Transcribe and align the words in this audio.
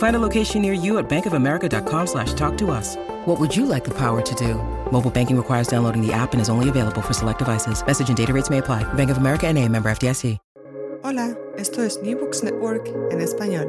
Find 0.00 0.16
a 0.16 0.18
location 0.18 0.62
near 0.62 0.72
you 0.72 0.96
at 0.96 1.10
bankofamerica.com 1.10 2.06
slash 2.06 2.32
talk 2.32 2.56
to 2.56 2.70
us. 2.70 2.96
What 3.26 3.38
would 3.38 3.54
you 3.54 3.66
like 3.66 3.84
the 3.84 3.92
power 3.94 4.22
to 4.22 4.34
do? 4.34 4.54
Mobile 4.90 5.10
banking 5.10 5.36
requires 5.36 5.68
downloading 5.68 6.00
the 6.00 6.10
app 6.10 6.32
and 6.32 6.40
is 6.40 6.48
only 6.48 6.70
available 6.70 7.02
for 7.02 7.12
select 7.12 7.38
devices. 7.38 7.84
Message 7.86 8.08
and 8.08 8.16
data 8.16 8.32
rates 8.32 8.48
may 8.48 8.58
apply. 8.58 8.82
Bank 8.94 9.10
of 9.10 9.18
America 9.18 9.46
and 9.46 9.58
a 9.58 9.68
member 9.68 9.90
FDIC. 9.90 10.38
Hola, 11.02 11.36
esto 11.56 11.82
es 11.82 12.00
New 12.02 12.16
Books 12.18 12.42
Network 12.42 12.86
en 13.10 13.20
español. 13.20 13.68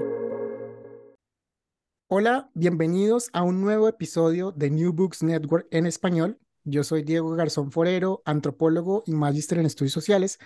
Hola, 2.10 2.50
bienvenidos 2.54 3.30
a 3.34 3.44
un 3.44 3.62
nuevo 3.62 3.90
episodio 3.90 4.52
de 4.52 4.70
New 4.70 4.94
Books 4.94 5.24
Network 5.24 5.68
en 5.72 5.86
español. 5.86 6.40
Yo 6.64 6.84
soy 6.84 7.04
Diego 7.04 7.32
Garzón 7.36 7.72
Forero, 7.72 8.22
antropólogo 8.26 9.04
y 9.06 9.14
magíster 9.14 9.60
en 9.60 9.66
estudios 9.66 9.94
sociales, 9.94 10.40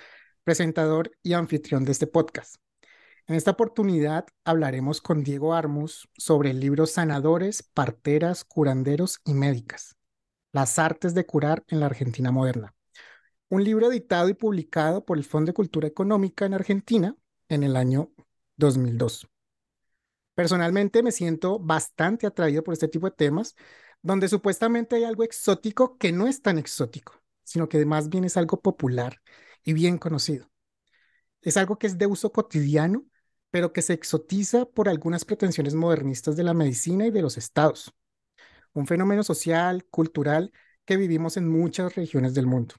presentador 0.43 1.11
y 1.21 1.33
anfitrión 1.33 1.85
de 1.85 1.91
este 1.91 2.07
podcast. 2.07 2.57
En 3.27 3.33
esta 3.33 3.51
oportunidad 3.51 4.27
hablaremos 4.43 5.01
con 5.01 5.23
Diego 5.23 5.55
Armus 5.55 6.07
sobre 6.15 6.51
el 6.51 6.59
libro 6.59 6.85
Sanadores, 6.85 7.63
Parteras, 7.63 8.43
Curanderos 8.43 9.19
y 9.25 9.33
Médicas, 9.33 9.95
las 10.51 10.77
artes 10.77 11.15
de 11.15 11.25
curar 11.25 11.63
en 11.69 11.79
la 11.79 11.87
Argentina 11.87 12.29
moderna. 12.29 12.75
Un 13.49 13.63
libro 13.63 13.91
editado 13.91 14.29
y 14.29 14.35
publicado 14.35 15.05
por 15.05 15.17
el 15.17 15.23
Fondo 15.23 15.49
de 15.49 15.55
Cultura 15.55 15.87
Económica 15.87 16.45
en 16.45 16.53
Argentina 16.53 17.15
en 17.49 17.63
el 17.63 17.75
año 17.75 18.11
2002. 18.57 19.27
Personalmente 20.35 21.01
me 21.01 21.11
siento 21.11 21.57
bastante 21.57 22.27
atraído 22.27 22.63
por 22.63 22.73
este 22.73 22.89
tipo 22.89 23.09
de 23.09 23.15
temas, 23.15 23.55
donde 24.03 24.27
supuestamente 24.27 24.97
hay 24.97 25.03
algo 25.03 25.23
exótico 25.23 25.97
que 25.97 26.11
no 26.11 26.27
es 26.27 26.43
tan 26.43 26.59
exótico, 26.59 27.23
sino 27.43 27.69
que 27.69 27.83
más 27.87 28.07
bien 28.07 28.23
es 28.23 28.37
algo 28.37 28.61
popular 28.61 29.19
y 29.63 29.73
bien 29.73 29.97
conocido. 29.97 30.47
Es 31.41 31.57
algo 31.57 31.79
que 31.79 31.87
es 31.87 31.97
de 31.97 32.05
uso 32.05 32.31
cotidiano 32.31 33.05
pero 33.55 33.71
que 33.71 33.81
se 33.81 33.93
exotiza 33.93 34.65
por 34.65 34.89
algunas 34.89 35.23
pretensiones 35.23 35.75
modernistas 35.75 36.35
de 36.35 36.43
la 36.43 36.53
medicina 36.53 37.07
y 37.07 37.09
de 37.09 37.21
los 37.21 37.37
estados. 37.37 37.93
Un 38.73 38.85
fenómeno 38.85 39.23
social, 39.23 39.85
cultural, 39.85 40.51
que 40.83 40.97
vivimos 40.97 41.37
en 41.37 41.47
muchas 41.47 41.95
regiones 41.95 42.33
del 42.33 42.47
mundo. 42.47 42.75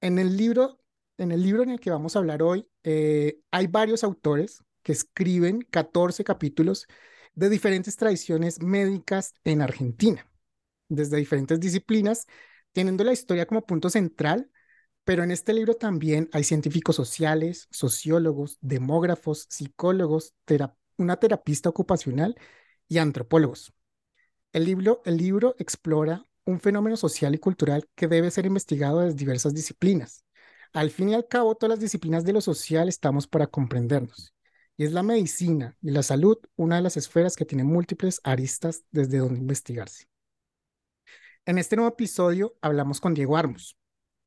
En 0.00 0.18
el 0.18 0.34
libro, 0.38 0.80
en 1.18 1.30
el, 1.30 1.42
libro 1.42 1.62
en 1.62 1.68
el 1.68 1.78
que 1.78 1.90
vamos 1.90 2.16
a 2.16 2.20
hablar 2.20 2.42
hoy, 2.42 2.70
eh, 2.84 3.40
hay 3.50 3.66
varios 3.66 4.02
autores 4.02 4.64
que 4.82 4.92
escriben 4.92 5.60
14 5.60 6.24
capítulos 6.24 6.86
de 7.34 7.50
diferentes 7.50 7.96
tradiciones 7.96 8.62
médicas 8.62 9.34
en 9.44 9.60
Argentina, 9.60 10.26
desde 10.88 11.18
diferentes 11.18 11.60
disciplinas, 11.60 12.26
teniendo 12.72 13.04
la 13.04 13.12
historia 13.12 13.44
como 13.44 13.66
punto 13.66 13.90
central 13.90 14.50
pero 15.04 15.22
en 15.22 15.30
este 15.30 15.52
libro 15.52 15.74
también 15.74 16.28
hay 16.32 16.44
científicos 16.44 16.96
sociales, 16.96 17.68
sociólogos, 17.70 18.58
demógrafos, 18.60 19.46
psicólogos, 19.48 20.34
una 20.96 21.16
terapista 21.16 21.68
ocupacional 21.68 22.36
y 22.88 22.98
antropólogos. 22.98 23.72
El 24.52 24.64
libro, 24.64 25.02
el 25.04 25.16
libro 25.16 25.54
explora 25.58 26.24
un 26.44 26.60
fenómeno 26.60 26.96
social 26.96 27.34
y 27.34 27.38
cultural 27.38 27.88
que 27.94 28.08
debe 28.08 28.30
ser 28.30 28.46
investigado 28.46 29.00
desde 29.00 29.16
diversas 29.16 29.54
disciplinas. 29.54 30.24
Al 30.72 30.90
fin 30.90 31.10
y 31.10 31.14
al 31.14 31.26
cabo, 31.26 31.54
todas 31.54 31.70
las 31.70 31.80
disciplinas 31.80 32.24
de 32.24 32.32
lo 32.32 32.40
social 32.40 32.88
estamos 32.88 33.26
para 33.26 33.46
comprendernos. 33.46 34.34
Y 34.76 34.84
es 34.84 34.92
la 34.92 35.02
medicina 35.02 35.76
y 35.82 35.90
la 35.90 36.02
salud 36.02 36.38
una 36.56 36.76
de 36.76 36.82
las 36.82 36.96
esferas 36.96 37.36
que 37.36 37.44
tiene 37.44 37.64
múltiples 37.64 38.20
aristas 38.24 38.84
desde 38.90 39.18
donde 39.18 39.40
investigarse. 39.40 40.08
En 41.44 41.58
este 41.58 41.76
nuevo 41.76 41.90
episodio 41.90 42.56
hablamos 42.60 43.00
con 43.00 43.14
Diego 43.14 43.36
Armos, 43.36 43.76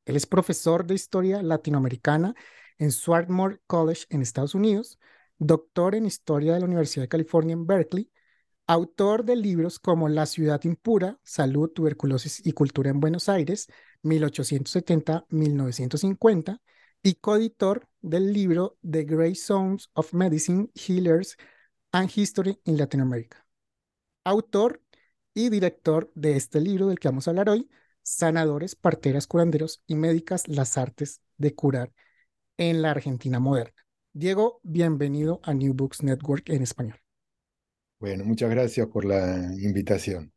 él 0.05 0.15
es 0.15 0.25
profesor 0.25 0.85
de 0.85 0.95
historia 0.95 1.41
latinoamericana 1.41 2.35
en 2.77 2.91
Swarthmore 2.91 3.59
College 3.67 4.05
en 4.09 4.21
Estados 4.21 4.55
Unidos, 4.55 4.99
doctor 5.37 5.95
en 5.95 6.05
historia 6.05 6.53
de 6.53 6.59
la 6.59 6.65
Universidad 6.65 7.03
de 7.03 7.09
California 7.09 7.53
en 7.53 7.65
Berkeley, 7.65 8.11
autor 8.67 9.25
de 9.25 9.35
libros 9.35 9.79
como 9.79 10.09
La 10.09 10.25
ciudad 10.25 10.63
impura, 10.63 11.19
Salud, 11.23 11.69
Tuberculosis 11.69 12.45
y 12.45 12.53
Cultura 12.53 12.89
en 12.89 12.99
Buenos 12.99 13.29
Aires, 13.29 13.67
1870-1950, 14.03 16.59
y 17.03 17.15
coeditor 17.15 17.87
del 18.01 18.31
libro 18.31 18.77
The 18.89 19.03
Grey 19.03 19.35
Zones 19.35 19.89
of 19.93 20.13
Medicine, 20.13 20.69
Healers 20.73 21.37
and 21.91 22.09
History 22.13 22.59
in 22.63 22.77
Latin 22.77 23.01
America. 23.01 23.45
Autor 24.23 24.81
y 25.33 25.49
director 25.49 26.09
de 26.15 26.37
este 26.37 26.61
libro 26.61 26.87
del 26.87 26.99
que 26.99 27.09
vamos 27.09 27.27
a 27.27 27.31
hablar 27.31 27.49
hoy, 27.49 27.69
sanadores, 28.03 28.75
parteras, 28.75 29.27
curanderos 29.27 29.81
y 29.87 29.95
médicas 29.95 30.47
las 30.47 30.77
artes 30.77 31.21
de 31.37 31.55
curar 31.55 31.91
en 32.57 32.81
la 32.81 32.91
Argentina 32.91 33.39
moderna. 33.39 33.73
Diego, 34.13 34.59
bienvenido 34.61 35.39
a 35.43 35.53
New 35.53 35.73
Books 35.73 36.03
Network 36.03 36.49
en 36.49 36.61
español. 36.61 36.99
Bueno, 37.99 38.25
muchas 38.25 38.49
gracias 38.49 38.85
por 38.87 39.05
la 39.05 39.51
invitación. 39.57 40.31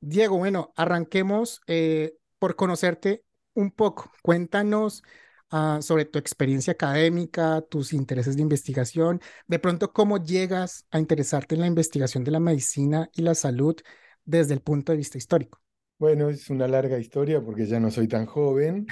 Diego, 0.00 0.38
bueno, 0.38 0.72
arranquemos 0.76 1.60
eh, 1.66 2.16
por 2.38 2.56
conocerte 2.56 3.24
un 3.54 3.70
poco. 3.70 4.10
Cuéntanos 4.22 5.02
ah, 5.50 5.78
sobre 5.82 6.04
tu 6.04 6.18
experiencia 6.18 6.72
académica, 6.72 7.62
tus 7.62 7.92
intereses 7.92 8.36
de 8.36 8.42
investigación, 8.42 9.20
de 9.46 9.58
pronto 9.58 9.92
cómo 9.92 10.22
llegas 10.22 10.86
a 10.90 10.98
interesarte 10.98 11.54
en 11.54 11.60
la 11.60 11.66
investigación 11.66 12.24
de 12.24 12.32
la 12.32 12.40
medicina 12.40 13.08
y 13.14 13.22
la 13.22 13.34
salud 13.34 13.76
desde 14.24 14.54
el 14.54 14.60
punto 14.60 14.92
de 14.92 14.98
vista 14.98 15.18
histórico. 15.18 15.60
Bueno, 16.00 16.30
es 16.30 16.48
una 16.48 16.66
larga 16.66 16.98
historia 16.98 17.42
porque 17.42 17.66
ya 17.66 17.78
no 17.78 17.90
soy 17.90 18.08
tan 18.08 18.24
joven. 18.24 18.86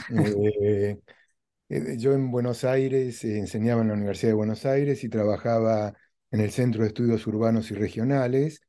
Eh, 0.63 0.99
eh, 1.71 1.97
yo 1.97 2.13
en 2.13 2.31
Buenos 2.31 2.65
Aires 2.65 3.25
eh, 3.25 3.39
enseñaba 3.39 3.81
en 3.81 3.89
la 3.89 3.95
Universidad 3.95 4.33
de 4.33 4.35
Buenos 4.35 4.67
Aires 4.67 5.03
y 5.05 5.09
trabajaba 5.09 5.95
en 6.31 6.41
el 6.41 6.51
Centro 6.51 6.83
de 6.83 6.89
Estudios 6.89 7.27
Urbanos 7.27 7.71
y 7.71 7.75
Regionales. 7.75 8.61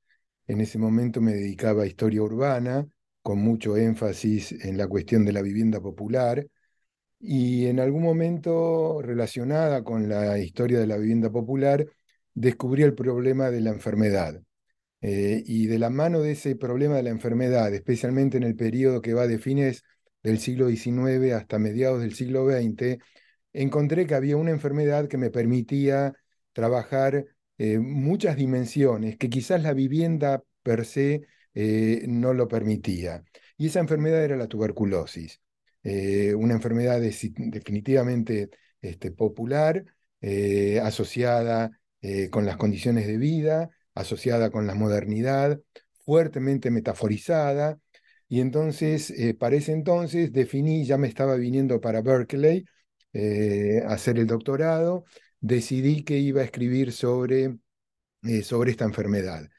En 0.47 0.62
ese 0.62 0.77
momento 0.77 1.19
me 1.19 1.33
dedicaba 1.33 1.83
a 1.83 1.86
historia 1.86 2.21
urbana, 2.21 2.88
con 3.21 3.39
mucho 3.39 3.75
énfasis 3.75 4.53
en 4.63 4.77
la 4.77 4.88
cuestión 4.88 5.25
de 5.25 5.33
la 5.33 5.42
vivienda 5.42 5.81
popular. 5.81 6.47
Y 7.19 7.68
en 7.68 7.81
algún 7.81 8.03
momento 8.03 9.01
relacionada 9.01 9.83
con 9.83 10.07
la 10.07 10.39
historia 10.39 10.80
de 10.80 10.88
la 10.88 10.95
vivienda 10.95 11.30
popular, 11.30 11.85
descubrí 12.33 12.83
el 12.83 12.95
problema 12.95 13.51
de 13.51 13.59
la 13.59 13.71
enfermedad. 13.71 14.42
Eh, 15.01 15.44
y 15.46 15.68
de 15.68 15.80
la 15.80 15.90
mano 15.90 16.19
de 16.22 16.31
ese 16.34 16.56
problema 16.56 16.98
de 16.98 17.04
la 17.04 17.10
enfermedad, 17.10 17.74
especialmente 17.74 18.38
en 18.38 18.44
el 18.44 18.56
periodo 18.56 19.01
que 19.01 19.13
va 19.13 19.28
de 19.28 19.40
fines 19.40 19.84
del 20.24 20.40
siglo 20.40 20.68
XIX 20.69 21.34
hasta 21.34 21.57
mediados 21.57 22.01
del 22.01 22.13
siglo 22.13 22.46
XX, 22.50 22.98
encontré 23.54 24.06
que 24.06 24.16
había 24.16 24.36
una 24.38 24.51
enfermedad 24.51 25.07
que 25.07 25.18
me 25.18 25.31
permitía 25.31 26.13
trabajar 26.54 27.25
eh, 27.57 27.80
muchas 27.80 28.36
dimensiones 28.36 29.18
que 29.18 29.30
quizás 29.30 29.63
la 29.63 29.74
vivienda 29.74 30.44
per 30.63 30.86
se 30.86 31.22
eh, 31.54 32.06
no 32.07 32.34
lo 32.34 32.48
permitía. 32.48 33.24
Y 33.57 33.68
esa 33.68 33.80
enfermedad 33.80 34.24
era 34.24 34.38
la 34.38 34.48
tuberculosis, 34.48 35.42
una 35.84 36.54
enfermedad 36.54 37.02
definitivamente 37.02 38.50
este, 38.81 39.12
popular, 39.12 39.84
asociada 40.81 41.72
con 42.30 42.45
las 42.45 42.57
condiciones 42.57 43.07
de 43.07 43.18
vida, 43.18 43.69
asociada 44.00 44.50
con 44.50 44.68
la 44.68 44.75
modernidad, 44.75 45.60
fuertemente 46.06 46.72
metaforizada, 46.72 47.80
y 48.30 48.42
entonces, 48.42 49.10
eh, 49.12 49.34
para 49.34 49.56
ese 49.56 49.74
entonces, 49.74 50.31
definí, 50.31 50.86
ya 50.86 50.98
me 50.98 51.07
estaba 51.07 51.36
viniendo 51.36 51.81
para 51.81 52.01
Berkeley 52.01 52.66
eh, 53.13 53.81
a 53.86 53.94
hacer 53.94 54.19
el 54.19 54.28
doctorado, 54.28 55.06
decidí 55.40 56.04
que 56.04 56.19
iba 56.19 56.42
a 56.42 56.44
escribir 56.46 56.92
sobre, 56.92 57.57
eh, 58.24 58.44
sobre 58.44 58.72
esta 58.72 58.86
enfermedad. 58.86 59.50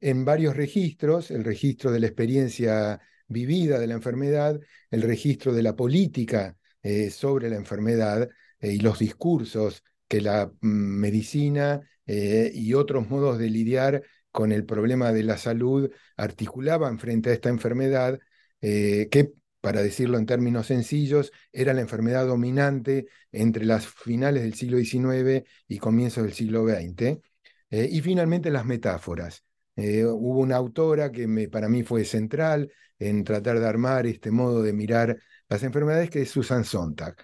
en 0.00 0.24
varios 0.24 0.56
registros, 0.56 1.30
el 1.30 1.44
registro 1.44 1.90
de 1.92 2.00
la 2.00 2.06
experiencia 2.06 3.00
vivida 3.28 3.78
de 3.78 3.86
la 3.86 3.94
enfermedad, 3.94 4.60
el 4.90 5.02
registro 5.02 5.52
de 5.54 5.62
la 5.62 5.76
política 5.76 6.56
sobre 7.10 7.48
la 7.50 7.56
enfermedad 7.56 8.28
y 8.60 8.80
los 8.80 8.98
discursos 8.98 9.82
que 10.08 10.20
la 10.20 10.52
mm, 10.60 11.00
medicina 12.06 12.50
y 12.54 12.74
otros 12.74 13.08
modos 13.08 13.38
de 13.38 13.50
lidiar 13.50 14.02
con 14.34 14.50
el 14.50 14.64
problema 14.66 15.12
de 15.12 15.22
la 15.22 15.38
salud 15.38 15.92
articulaban 16.16 16.98
frente 16.98 17.30
a 17.30 17.34
esta 17.34 17.50
enfermedad, 17.50 18.18
eh, 18.60 19.06
que, 19.08 19.32
para 19.60 19.80
decirlo 19.80 20.18
en 20.18 20.26
términos 20.26 20.66
sencillos, 20.66 21.30
era 21.52 21.72
la 21.72 21.82
enfermedad 21.82 22.26
dominante 22.26 23.06
entre 23.30 23.64
las 23.64 23.86
finales 23.86 24.42
del 24.42 24.54
siglo 24.54 24.78
XIX 24.78 25.44
y 25.68 25.78
comienzos 25.78 26.24
del 26.24 26.32
siglo 26.32 26.66
XX. 26.66 27.20
Eh, 27.70 27.88
y 27.92 28.00
finalmente 28.00 28.50
las 28.50 28.66
metáforas. 28.66 29.44
Eh, 29.76 30.04
hubo 30.04 30.40
una 30.40 30.56
autora 30.56 31.12
que 31.12 31.28
me, 31.28 31.48
para 31.48 31.68
mí 31.68 31.84
fue 31.84 32.04
central 32.04 32.72
en 32.98 33.22
tratar 33.22 33.60
de 33.60 33.68
armar 33.68 34.04
este 34.08 34.32
modo 34.32 34.62
de 34.64 34.72
mirar 34.72 35.16
las 35.48 35.62
enfermedades, 35.62 36.10
que 36.10 36.22
es 36.22 36.30
Susan 36.30 36.64
Sontag. 36.64 37.14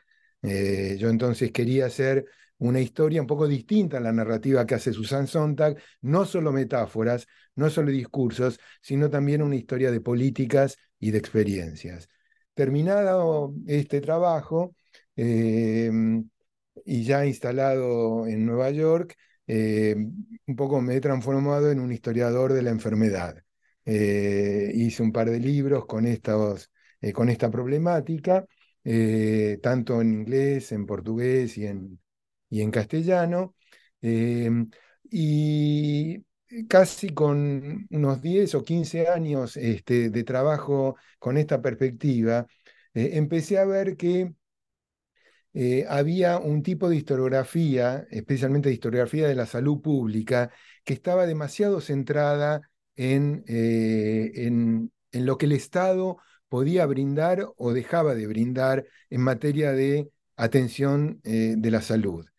yo 0.42 1.08
entonces 1.10 1.50
quería 1.50 1.86
hacer 1.86 2.24
una 2.60 2.80
historia 2.80 3.20
un 3.20 3.26
poco 3.26 3.48
distinta 3.48 3.98
a 3.98 4.00
la 4.00 4.12
narrativa 4.12 4.66
que 4.66 4.74
hace 4.74 4.92
Susan 4.92 5.26
Sontag, 5.26 5.76
no 6.02 6.24
solo 6.24 6.52
metáforas, 6.52 7.26
no 7.56 7.70
solo 7.70 7.90
discursos, 7.90 8.60
sino 8.80 9.10
también 9.10 9.42
una 9.42 9.56
historia 9.56 9.90
de 9.90 10.00
políticas 10.00 10.78
y 10.98 11.10
de 11.10 11.18
experiencias. 11.18 12.08
Terminado 12.54 13.54
este 13.66 14.00
trabajo 14.00 14.74
em, 15.16 16.28
y 16.84 17.04
ya 17.04 17.26
instalado 17.26 18.26
en 18.26 18.46
Nueva 18.46 18.70
York, 18.70 19.16
em, 19.46 20.12
un 20.46 20.56
poco 20.56 20.80
me 20.80 20.96
he 20.96 21.00
transformado 21.00 21.70
en 21.70 21.80
un 21.80 21.92
historiador 21.92 22.52
de 22.52 22.62
la 22.62 22.70
enfermedad. 22.70 23.42
Eh, 23.84 24.70
hice 24.74 25.02
un 25.02 25.12
par 25.12 25.30
de 25.30 25.40
libros 25.40 25.86
con, 25.86 26.06
estos, 26.06 26.70
eh, 27.00 27.12
con 27.12 27.28
esta 27.28 27.50
problemática, 27.50 28.46
eh, 28.84 29.58
tanto 29.62 30.00
en 30.00 30.12
inglés, 30.12 30.72
en 30.72 30.86
portugués 30.86 31.56
y 31.58 31.66
en, 31.66 31.98
y 32.50 32.60
en 32.62 32.70
castellano. 32.70 33.54
Em, 34.02 34.70
y 35.10 36.24
casi 36.68 37.10
con 37.10 37.86
unos 37.90 38.20
10 38.22 38.54
o 38.54 38.62
15 38.64 39.08
años 39.08 39.56
este, 39.56 40.10
de 40.10 40.24
trabajo 40.24 40.96
con 41.18 41.36
esta 41.36 41.62
perspectiva, 41.62 42.46
eh, 42.94 43.10
empecé 43.14 43.58
a 43.58 43.64
ver 43.64 43.96
que 43.96 44.32
eh, 45.52 45.84
había 45.88 46.38
un 46.38 46.62
tipo 46.62 46.88
de 46.88 46.96
historiografía, 46.96 48.06
especialmente 48.10 48.68
de 48.68 48.74
historiografía 48.74 49.26
de 49.28 49.34
la 49.34 49.46
salud 49.46 49.80
pública, 49.80 50.50
que 50.84 50.92
estaba 50.94 51.26
demasiado 51.26 51.80
centrada 51.80 52.60
en, 52.96 53.44
eh, 53.48 54.30
en, 54.46 54.92
en 55.12 55.26
lo 55.26 55.38
que 55.38 55.46
el 55.46 55.52
Estado 55.52 56.18
podía 56.48 56.86
brindar 56.86 57.46
o 57.56 57.72
dejaba 57.72 58.14
de 58.14 58.26
brindar 58.26 58.86
en 59.10 59.20
materia 59.22 59.72
de 59.72 60.10
atención 60.36 61.20
de 61.22 61.70
la 61.70 61.82
salud. 61.82 62.29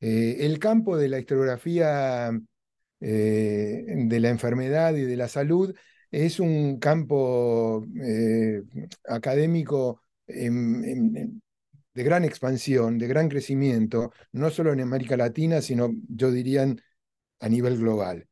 Eh, 0.00 0.36
el 0.40 0.58
campo 0.58 0.96
de 0.96 1.08
la 1.08 1.18
historiografía 1.18 2.30
eh, 3.00 3.84
de 3.86 4.20
la 4.20 4.28
enfermedad 4.30 4.94
y 4.94 5.02
de 5.02 5.16
la 5.16 5.28
salud 5.28 5.74
es 6.10 6.40
un 6.40 6.78
campo 6.78 7.84
eh, 8.02 8.62
académico 9.08 10.02
de 10.26 11.30
gran 11.94 12.24
expansión, 12.24 12.98
de 12.98 13.06
gran 13.08 13.28
crecimiento, 13.28 14.12
no 14.32 14.50
solo 14.50 14.72
en 14.72 14.80
América 14.80 15.16
Latina, 15.16 15.60
sino 15.62 15.90
yo 16.08 16.30
diría 16.30 16.66
a 17.40 17.48
nivel 17.48 17.78
global. 17.78 18.28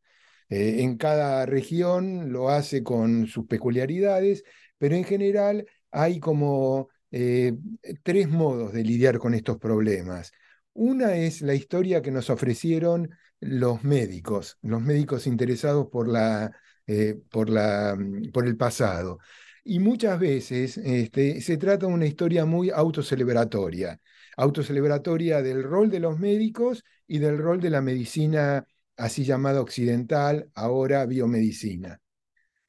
en 0.49 0.97
cada 0.99 1.47
región 1.47 2.33
lo 2.33 2.51
hace 2.51 2.83
con 2.83 3.27
sus 3.27 3.47
peculiaridades, 3.47 4.45
pero 4.79 4.97
en 4.97 5.05
general 5.05 5.67
hay 5.91 6.21
como 6.21 6.89
tres 7.11 8.29
modos 8.29 8.73
de 8.73 8.85
lidiar 8.85 9.19
con 9.19 9.35
estos 9.35 9.59
problemas. 9.59 10.33
Una 10.79 11.17
es 11.17 11.41
la 11.41 11.55
historia 11.55 12.03
que 12.03 12.11
nos 12.11 12.29
ofrecieron 12.29 13.11
los 13.41 13.83
médicos, 13.83 14.59
los 14.61 14.83
médicos 14.83 15.27
interesados 15.27 15.89
por, 15.89 16.07
la, 16.07 16.53
eh, 16.87 17.15
mm, 17.17 18.31
por 18.31 18.47
el 18.47 18.57
pasado. 18.59 19.19
Y 19.65 19.79
muchas 19.79 20.21
veces 20.21 20.77
este, 20.77 21.41
se 21.41 21.57
trata 21.57 21.87
de 21.87 21.93
una 21.93 22.07
historia 22.07 22.45
muy 22.45 22.71
autocelebratoria, 22.71 23.99
autocelebratoria 24.37 25.43
del 25.43 25.63
rol 25.63 25.91
de 25.91 26.01
los 26.01 26.19
médicos 26.19 26.85
y 27.07 27.19
del 27.19 27.39
rol 27.39 27.59
de 27.61 27.71
la 27.71 27.81
medicina 27.81 28.67
así 28.97 29.25
llamada 29.25 29.63
occidental, 29.63 30.51
ahora 30.55 31.07
biomedicina. 31.07 32.01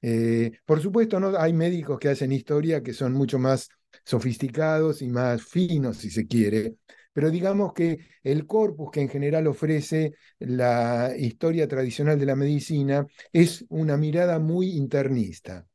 Eh, 0.02 0.52
por 0.66 0.82
supuesto, 0.82 1.20
¿no? 1.20 1.38
hay 1.38 1.52
médicos 1.54 2.00
que 2.00 2.10
hacen 2.10 2.32
historia 2.32 2.82
que 2.82 2.94
son 2.94 3.14
mucho 3.14 3.38
más 3.38 3.68
sofisticados 4.06 5.02
y 5.02 5.10
más 5.10 5.44
finos, 5.44 5.98
si 5.98 6.10
se 6.10 6.26
quiere, 6.26 6.76
pero 7.18 7.32
digamos 7.32 7.74
que 7.74 7.98
el 8.22 8.46
corpus 8.46 8.92
que 8.92 9.02
en 9.02 9.10
general 9.10 9.48
ofrece 9.48 10.14
la 10.38 11.16
historia 11.18 11.68
tradicional 11.68 12.20
de 12.20 12.28
la 12.28 12.36
medicina 12.36 13.08
es 13.34 13.66
una 13.70 13.98
mirada 13.98 14.38
muy 14.38 14.78
internista. 14.78 15.66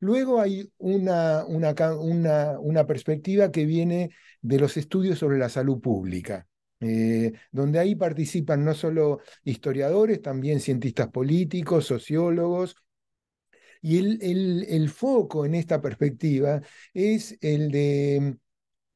Luego 0.00 0.40
hay 0.40 0.72
una, 0.76 1.44
una, 1.46 2.58
una, 2.58 2.84
perspectiva 2.84 3.52
que 3.52 3.64
viene 3.64 4.10
de 4.42 4.58
los 4.58 4.76
estudios 4.76 5.20
sobre 5.20 5.38
la 5.38 5.48
salud 5.48 5.80
pública, 5.80 6.48
eh, 6.80 7.30
donde 7.52 7.78
ahí 7.78 7.94
participan 7.94 8.64
no 8.64 8.74
solo 8.74 9.20
historiadores, 9.44 10.20
también 10.20 10.58
cientistas 10.58 11.10
políticos, 11.10 11.86
sociólogos, 11.86 12.74
y 13.80 13.98
el, 13.98 14.66
el, 14.68 14.90
foco 14.90 15.46
en 15.46 15.54
esta 15.54 15.80
perspectiva 15.80 16.60
es 16.92 17.38
el 17.40 17.70
de 17.70 18.36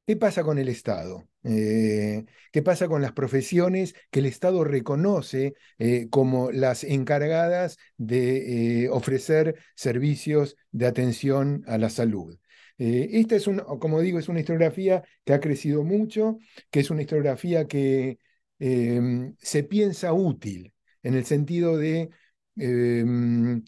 qué 0.05 0.17
pasa 0.17 0.43
con 0.43 0.59
el 0.59 0.69
Estado. 0.69 1.29
Eh, 1.45 2.25
¿Qué 2.53 2.63
pasa 2.63 2.87
con 2.89 3.03
las 3.03 3.13
profesiones 3.13 3.95
que 4.11 4.21
el 4.21 4.27
Estado 4.27 4.63
reconoce 4.65 5.55
eh, 5.79 6.09
como 6.11 6.53
las 6.53 6.85
encargadas 6.85 7.79
de 7.97 8.85
eh, 8.85 8.89
ofrecer 8.91 9.57
servicios 9.75 10.57
de 10.71 10.87
atención 10.87 11.65
a 11.67 11.79
la 11.79 11.91
salud? 11.91 12.39
esta 12.79 13.37
es, 13.37 13.49
como 13.79 14.01
digo, 14.01 14.19
es 14.19 14.29
una 14.29 14.41
historiografía 14.41 15.05
que 15.25 15.35
ha 15.35 15.41
crecido 15.41 15.85
mucho, 15.85 16.39
que 16.71 16.81
es 16.81 16.91
una 16.91 17.03
historiografía 17.03 17.69
que 17.69 18.19
em, 18.59 19.37
se 19.39 19.63
piensa 19.63 20.13
útil 20.13 20.75
en 21.05 21.15
el 21.15 21.25
sentido 21.25 21.77
de 21.77 22.11
em, 22.57 23.63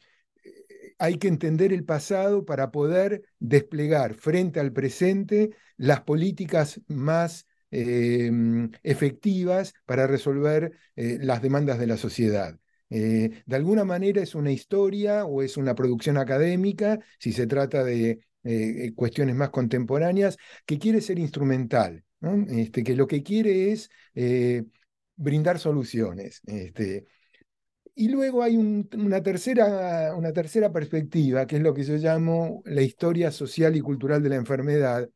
hay 0.98 1.18
que 1.18 1.28
entender 1.28 1.72
el 1.72 1.84
pasado 1.84 2.44
para 2.44 2.70
poder 2.70 3.22
desplegar 3.38 4.14
frente 4.14 4.58
al 4.58 4.72
presente 4.72 5.50
las 5.76 6.00
políticas 6.02 6.80
más 6.88 7.46
Em, 7.76 8.70
efectivas 8.84 9.74
para 9.84 10.06
resolver 10.06 10.78
eh, 10.94 11.18
las 11.20 11.42
demandas 11.42 11.76
de 11.76 11.88
la 11.88 11.96
sociedad. 11.96 12.56
Eh, 12.88 13.42
de 13.44 13.56
alguna 13.56 13.84
manera 13.84 14.22
es 14.22 14.36
una 14.36 14.52
historia 14.52 15.24
o 15.24 15.42
es 15.42 15.56
una 15.56 15.74
producción 15.74 16.16
académica, 16.16 17.00
si 17.18 17.32
se 17.32 17.48
trata 17.48 17.82
de 17.82 18.20
eh, 18.44 18.92
cuestiones 18.94 19.34
más 19.34 19.50
contemporáneas, 19.50 20.36
que 20.64 20.78
quiere 20.78 21.00
ser 21.00 21.18
instrumental, 21.18 22.04
este, 22.48 22.84
que 22.84 22.94
lo 22.94 23.08
que 23.08 23.24
quiere 23.24 23.72
es 23.72 23.90
brindar 25.16 25.58
soluciones. 25.58 26.42
Este, 26.46 27.06
y 27.96 28.08
luego 28.08 28.44
hay 28.44 28.56
una, 28.56 29.20
tercera, 29.20 30.14
una 30.16 30.32
tercera 30.32 30.70
perspectiva, 30.72 31.46
que 31.46 31.56
es 31.56 31.62
lo 31.62 31.74
que 31.74 31.82
yo 31.82 31.96
llamo 31.96 32.62
la 32.66 32.82
historia 32.82 33.32
social 33.32 33.74
y 33.74 33.80
cultural 33.80 34.22
de 34.22 34.28
la 34.28 34.36
enfermedad, 34.36 35.08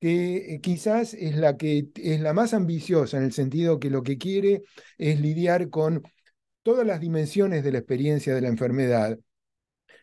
que 0.00 0.54
eh, 0.54 0.60
quizás 0.60 1.14
es 1.14 1.36
la 1.36 1.56
que 1.56 1.88
es 1.96 2.20
la 2.20 2.32
más 2.32 2.54
ambiciosa 2.54 3.16
en 3.16 3.24
el 3.24 3.32
sentido 3.32 3.80
que 3.80 3.90
lo 3.90 4.02
que 4.02 4.18
quiere 4.18 4.62
es 4.98 5.20
lidiar 5.20 5.70
con 5.70 6.02
todas 6.62 6.86
las 6.86 7.00
dimensiones 7.00 7.64
de 7.64 7.72
la 7.72 7.78
experiencia 7.78 8.34
de 8.34 8.40
la 8.40 8.48
enfermedad, 8.48 9.18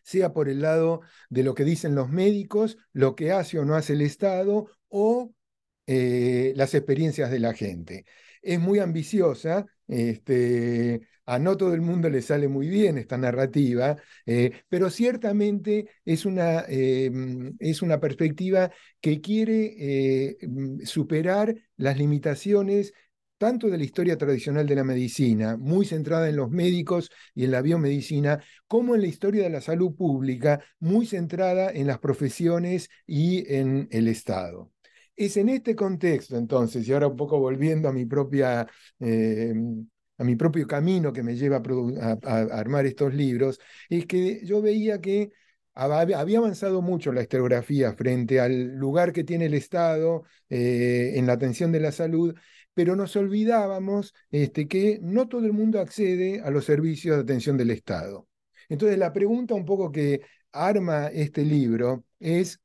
sea 0.03 0.33
por 0.33 0.50
el 0.50 0.62
lado 0.62 1.01
de 1.29 1.43
lo 1.43 1.53
que 1.55 1.63
dicen 1.63 1.95
los 1.95 2.09
médicos, 2.09 2.77
lo 2.93 3.15
que 3.15 3.31
hace 3.31 3.59
o 3.59 3.65
no 3.65 3.75
hace 3.75 3.93
el 3.93 4.01
Estado 4.01 4.67
o 4.89 5.33
eh, 5.88 6.53
las 6.55 6.73
experiencias 6.73 7.31
de 7.31 7.39
la 7.39 7.53
gente. 7.53 8.05
Es 8.41 8.59
muy 8.59 8.79
ambiciosa, 8.79 9.65
este, 9.88 11.01
a 11.25 11.39
no 11.39 11.56
todo 11.58 11.74
el 11.74 11.82
mundo 11.82 12.10
le 12.10 12.22
sale 12.22 12.48
muy 12.48 12.68
bien 12.68 12.98
esta 12.98 13.18
narrativa, 13.18 13.96
eh, 14.25 14.51
pero 14.70 14.89
ciertamente 14.89 15.88
es 16.06 16.25
una, 16.25 16.65
eh, 16.68 17.12
es 17.60 17.82
una 17.82 18.00
perspectiva 18.00 18.72
que 19.00 19.22
quiere 19.22 19.75
eh, 19.77 20.38
mm, 20.42 20.82
superar 20.86 21.56
las 21.77 21.98
limitaciones 21.98 22.94
tanto 23.38 23.68
de 23.68 23.77
la 23.77 23.84
historia 23.84 24.18
tradicional 24.18 24.65
de 24.65 24.75
la 24.75 24.84
medicina, 24.86 25.58
muy 25.58 25.86
centrada 25.86 26.30
en 26.30 26.38
los 26.38 26.50
médicos 26.50 27.12
y 27.36 27.44
en 27.44 27.51
la 27.51 27.62
biomedicina, 27.62 28.42
como 28.68 28.96
en 28.96 29.01
la 29.01 29.08
historia 29.08 29.44
de 29.44 29.50
la 29.50 29.60
salud 29.60 29.96
pública, 29.96 30.63
muy 30.80 31.06
centrada 31.06 31.70
en 31.72 31.88
las 31.88 32.00
profesiones 32.00 32.89
y 33.06 33.44
en 33.53 33.89
el 33.92 34.08
Estado. 34.08 34.72
Es 35.15 35.36
en 35.38 35.50
este 35.50 35.75
contexto, 35.75 36.38
entonces, 36.38 36.88
y 36.88 36.94
ahora 36.94 37.08
un 37.08 37.18
poco 37.18 37.38
volviendo 37.39 37.89
a 37.89 37.94
mi 37.94 38.06
propia... 38.06 38.68
a 40.17 40.24
mi 40.24 40.36
propio 40.36 40.67
camino 40.67 41.12
que 41.13 41.24
me 41.24 41.36
lleva 41.36 41.62
a, 42.01 42.39
armar 42.58 42.86
estos 42.86 43.13
libros, 43.13 43.60
es 43.89 44.05
que 44.05 44.46
yo 44.46 44.62
veía 44.62 45.01
que 45.01 45.32
había 45.75 46.38
avanzado 46.38 46.82
mucho 46.82 47.12
la 47.12 47.24
historiografía 47.24 47.93
frente 47.93 48.39
al 48.39 48.75
lugar 48.75 49.12
que 49.12 49.24
tiene 49.24 49.46
el 49.46 49.55
Estado 49.55 50.24
eh, 50.50 51.13
en 51.15 51.25
la 51.25 51.34
atención 51.34 51.72
de 51.72 51.79
la 51.79 51.91
salud, 51.91 52.36
pero 52.74 52.96
nos 52.96 53.15
olvidábamos 53.15 54.13
este, 54.32 54.67
que 54.67 55.00
no 55.01 55.27
todo 55.27 55.46
el 55.46 55.53
mundo 55.53 55.79
accede 55.79 56.41
a 56.41 56.51
los 56.51 56.65
servicios 56.65 57.15
de 57.15 57.24
atención 57.24 57.58
del 57.58 57.72
Estado. 57.72 58.27
Entonces, 58.70 58.98
la 58.98 59.13
pregunta 59.13 59.55
un 59.55 59.65
poco 59.65 59.91
que 59.91 60.22
arma 60.51 61.08
este 61.08 61.43
libro 61.43 62.05
es, 62.20 62.60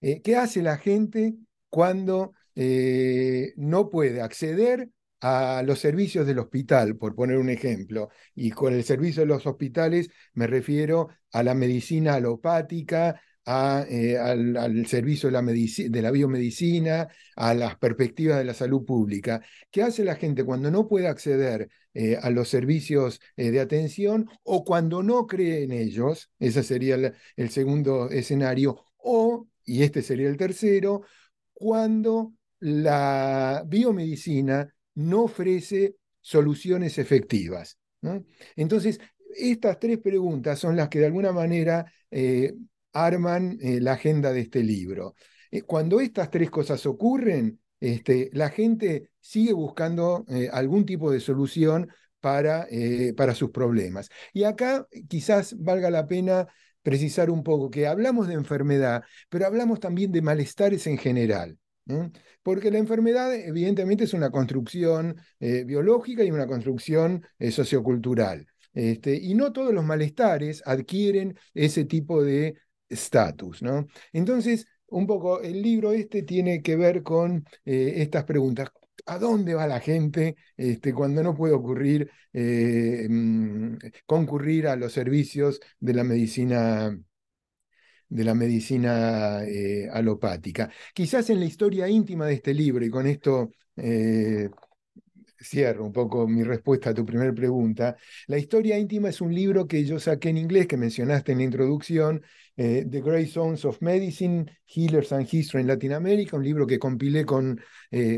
eh, 0.00 0.22
¿qué 0.22 0.36
hace 0.36 0.62
la 0.62 0.78
gente 0.78 1.34
cuando 1.68 2.32
eh, 2.54 3.52
no 3.56 3.90
puede 3.90 4.20
acceder 4.20 4.90
a 5.20 5.62
los 5.64 5.78
servicios 5.78 6.26
del 6.26 6.38
hospital, 6.38 6.96
por 6.96 7.14
poner 7.14 7.38
un 7.38 7.50
ejemplo. 7.50 8.10
Y 8.34 8.50
con 8.50 8.74
el 8.74 8.84
servicio 8.84 9.22
de 9.22 9.26
los 9.26 9.46
hospitales 9.46 10.10
me 10.34 10.46
refiero 10.46 11.08
a 11.32 11.42
la 11.42 11.54
medicina 11.54 12.14
alopática, 12.14 13.20
eh, 13.48 14.18
al, 14.18 14.86
servicio 14.86 15.30
de 15.30 15.32
la, 15.32 15.42
de 15.42 16.02
la, 16.02 16.10
biomedicina, 16.10 17.06
a 17.36 17.54
las 17.54 17.76
perspectivas 17.76 18.38
de 18.38 18.44
la 18.44 18.54
salud 18.54 18.84
pública. 18.84 19.40
¿Qué 19.70 19.82
hace 19.84 20.04
la 20.04 20.16
gente 20.16 20.42
cuando 20.44 20.68
no 20.70 20.88
puede 20.88 21.06
acceder 21.06 21.68
eh, 21.94 22.18
a 22.20 22.30
los 22.30 22.48
servicios 22.48 23.20
eh, 23.36 23.52
de 23.52 23.60
atención 23.60 24.28
o 24.42 24.64
cuando 24.64 25.02
no 25.04 25.28
cree 25.28 25.62
en 25.62 25.70
ellos? 25.72 26.30
Ese 26.40 26.64
sería 26.64 26.96
el 27.36 27.50
segundo 27.50 28.10
escenario. 28.10 28.84
O, 28.96 29.46
y 29.64 29.84
este 29.84 30.02
sería 30.02 30.28
el 30.28 30.36
tercero, 30.36 31.02
cuando 31.52 32.32
la 32.58 33.62
biomedicina 33.66 34.74
no 34.96 35.22
ofrece 35.24 35.94
soluciones 36.20 36.98
efectivas. 36.98 37.78
Entonces, 38.56 38.98
estas 39.36 39.78
tres 39.78 39.98
preguntas 39.98 40.58
son 40.58 40.76
las 40.76 40.88
que 40.88 40.98
de 40.98 41.06
alguna 41.06 41.32
manera 41.32 41.90
eh, 42.10 42.54
arman 42.92 43.58
eh, 43.60 43.80
la 43.80 43.92
agenda 43.92 44.32
de 44.32 44.40
este 44.40 44.62
libro. 44.62 45.14
Eh, 45.50 45.62
cuando 45.62 46.00
estas 46.00 46.30
tres 46.30 46.50
cosas 46.50 46.84
ocurren, 46.86 47.60
este, 47.78 48.30
la 48.32 48.48
gente 48.48 49.10
sigue 49.20 49.52
buscando 49.52 50.24
algún 50.50 50.86
tipo 50.86 51.10
de 51.10 51.20
solución 51.20 51.88
para, 52.20 52.66
para 53.16 53.34
sus 53.34 53.50
problemas. 53.50 54.08
Y 54.32 54.44
acá 54.44 54.86
quizás 55.08 55.54
valga 55.58 55.90
la 55.90 56.06
pena 56.06 56.48
precisar 56.82 57.30
un 57.30 57.42
poco 57.42 57.70
que 57.70 57.86
hablamos 57.86 58.28
de 58.28 58.34
enfermedad, 58.34 59.02
pero 59.28 59.46
hablamos 59.46 59.78
también 59.78 60.10
de 60.10 60.22
malestares 60.22 60.86
en 60.86 60.96
general. 60.96 61.58
Porque 62.42 62.70
la 62.70 62.78
enfermedad 62.78 63.34
evidentemente 63.34 64.04
es 64.04 64.14
una 64.14 64.30
construcción 64.30 65.16
eh, 65.38 65.64
biológica 65.64 66.24
y 66.24 66.30
una 66.30 66.46
construcción 66.46 67.24
eh, 67.38 67.50
sociocultural. 67.50 68.46
Este, 68.74 69.14
y 69.16 69.34
no 69.34 69.52
todos 69.52 69.72
los 69.72 69.84
malestares 69.84 70.62
adquieren 70.66 71.38
ese 71.54 71.84
tipo 71.84 72.22
de 72.22 72.56
estatus. 72.88 73.62
¿no? 73.62 73.86
Entonces, 74.12 74.66
un 74.88 75.06
poco 75.06 75.40
el 75.40 75.62
libro 75.62 75.92
este 75.92 76.22
tiene 76.22 76.62
que 76.62 76.76
ver 76.76 77.02
con 77.02 77.44
eh, 77.64 77.94
estas 77.96 78.24
preguntas. 78.24 78.68
¿A 79.06 79.18
dónde 79.18 79.54
va 79.54 79.66
la 79.66 79.80
gente 79.80 80.36
este, 80.56 80.92
cuando 80.92 81.22
no 81.22 81.34
puede 81.36 81.54
ocurrir, 81.54 82.10
mm, 82.32 83.76
concurrir 84.06 84.66
a 84.66 84.76
los 84.76 84.92
servicios 84.92 85.60
de 85.78 85.94
la 85.94 86.02
medicina 86.02 86.98
de 88.08 88.24
la 88.24 88.34
medicina 88.34 89.44
eh, 89.44 89.88
alopática. 89.92 90.70
Quizás 90.94 91.30
en 91.30 91.40
la 91.40 91.46
historia 91.46 91.88
íntima 91.88 92.26
de 92.26 92.34
este 92.34 92.54
libro, 92.54 92.84
y 92.84 92.90
con 92.90 93.06
esto 93.06 93.50
eh, 93.76 94.48
cierro 95.40 95.84
un 95.84 95.92
poco 95.92 96.26
mi 96.26 96.42
respuesta 96.42 96.90
a 96.90 96.94
tu 96.94 97.04
primera 97.04 97.32
pregunta, 97.32 97.96
la 98.26 98.38
historia 98.38 98.78
íntima 98.78 99.08
es 99.08 99.20
un 99.20 99.34
libro 99.34 99.66
que 99.66 99.84
yo 99.84 99.98
saqué 99.98 100.30
en 100.30 100.38
inglés, 100.38 100.66
que 100.66 100.76
mencionaste 100.76 101.32
en 101.32 101.38
la 101.38 101.44
introducción, 101.44 102.22
eh, 102.56 102.86
The 102.88 103.00
Great 103.02 103.28
Zones 103.28 103.64
of 103.64 103.82
Medicine, 103.82 104.46
Healers 104.66 105.12
and 105.12 105.28
History 105.30 105.62
en 105.62 105.68
Latinoamérica, 105.68 106.36
un 106.36 106.44
libro 106.44 106.66
que 106.66 106.78
compilé 106.78 107.24
con 107.24 107.60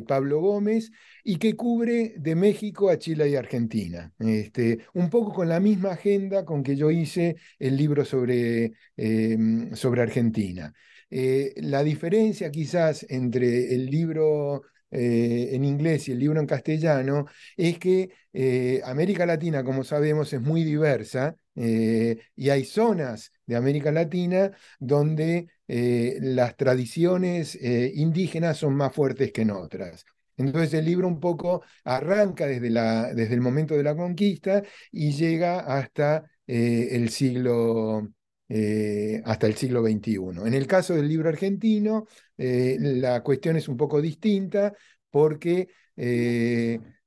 Pablo 0.07 0.41
Gómez 0.41 0.91
y 1.29 1.37
que 1.37 1.55
cubre 1.57 2.15
de 2.17 2.35
México 2.35 2.89
a 2.89 2.99
Chile 2.99 3.29
y 3.29 3.37
Argentina. 3.37 4.11
Este, 4.19 4.79
un 4.95 5.11
poco 5.11 5.35
con 5.35 5.47
la 5.47 5.61
misma 5.61 5.91
agenda 5.91 6.47
con 6.47 6.63
que 6.63 6.75
yo 6.75 6.91
hice 6.91 7.37
el 7.59 7.77
libro 7.77 8.03
sobre, 8.07 8.73
em, 8.97 9.75
sobre 9.75 10.01
Argentina. 10.01 10.73
Eh, 11.11 11.53
la 11.59 11.83
diferencia 11.83 12.51
quizás 12.51 13.05
entre 13.11 13.75
el 13.75 13.87
libro 13.91 14.63
eh, 14.91 15.51
en 15.53 15.65
inglés 15.65 16.09
y 16.09 16.13
el 16.13 16.19
libro 16.19 16.41
en 16.41 16.47
castellano 16.47 17.27
es 17.59 17.79
que 17.79 18.11
eh, 18.33 18.81
América 18.85 19.27
Latina, 19.27 19.63
como 19.65 19.85
sabemos, 19.85 20.33
es 20.33 20.41
muy 20.41 20.65
diversa 20.65 21.37
y 21.55 22.51
hay 22.51 22.65
zonas 22.65 23.33
de 23.47 23.57
América 23.57 23.91
Latina 23.91 24.53
donde 24.79 25.49
las 25.67 26.57
tradiciones 26.57 27.59
indígenas 27.61 28.59
son 28.59 28.77
más 28.77 28.95
fuertes 28.95 29.33
que 29.33 29.43
en 29.43 29.51
otras. 29.51 30.05
Entonces 30.39 30.73
el 30.75 30.85
libro 30.87 31.09
un 31.09 31.21
poco 31.21 31.63
arranca 31.85 32.47
desde, 32.47 32.71
la, 32.71 33.13
desde 33.13 33.35
el 33.35 33.41
momento 33.41 33.77
de 33.77 33.83
la 33.83 33.97
conquista 33.97 34.63
y 34.93 35.13
llega 35.13 35.61
hasta 35.61 36.25
eh, 36.47 36.89
el 36.93 37.11
siglo 37.11 38.09
eh, 38.49 39.21
hasta 39.27 39.47
el 39.47 39.55
siglo 39.57 39.83
XXI. 39.83 40.47
En 40.47 40.55
el 40.55 40.67
caso 40.67 40.95
del 40.95 41.09
libro 41.09 41.29
argentino, 41.29 42.07
eh, 42.39 42.77
la 42.81 43.23
cuestión 43.23 43.57
es 43.57 43.69
un 43.69 43.77
poco 43.77 44.01
distinta 44.01 44.73
porque, 45.11 45.69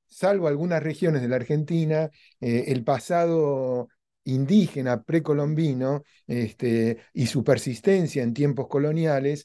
salvo 0.06 0.46
algunas 0.46 0.82
regiones 0.82 1.22
de 1.22 1.28
la 1.28 1.36
Argentina, 1.36 2.10
el 2.40 2.84
pasado 2.84 3.88
indígena 4.24 5.02
precolombino 5.02 6.02
este, 6.26 6.98
y 7.14 7.26
su 7.26 7.42
persistencia 7.42 8.22
en 8.22 8.34
tiempos 8.34 8.68
coloniales 8.68 9.44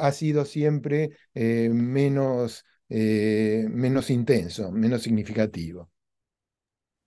ha 0.00 0.10
sido 0.12 0.44
siempre 0.44 1.10
menos 1.34 2.64
eh, 2.88 3.66
menos 3.70 4.10
intenso, 4.10 4.70
menos 4.70 5.02
significativo. 5.02 5.90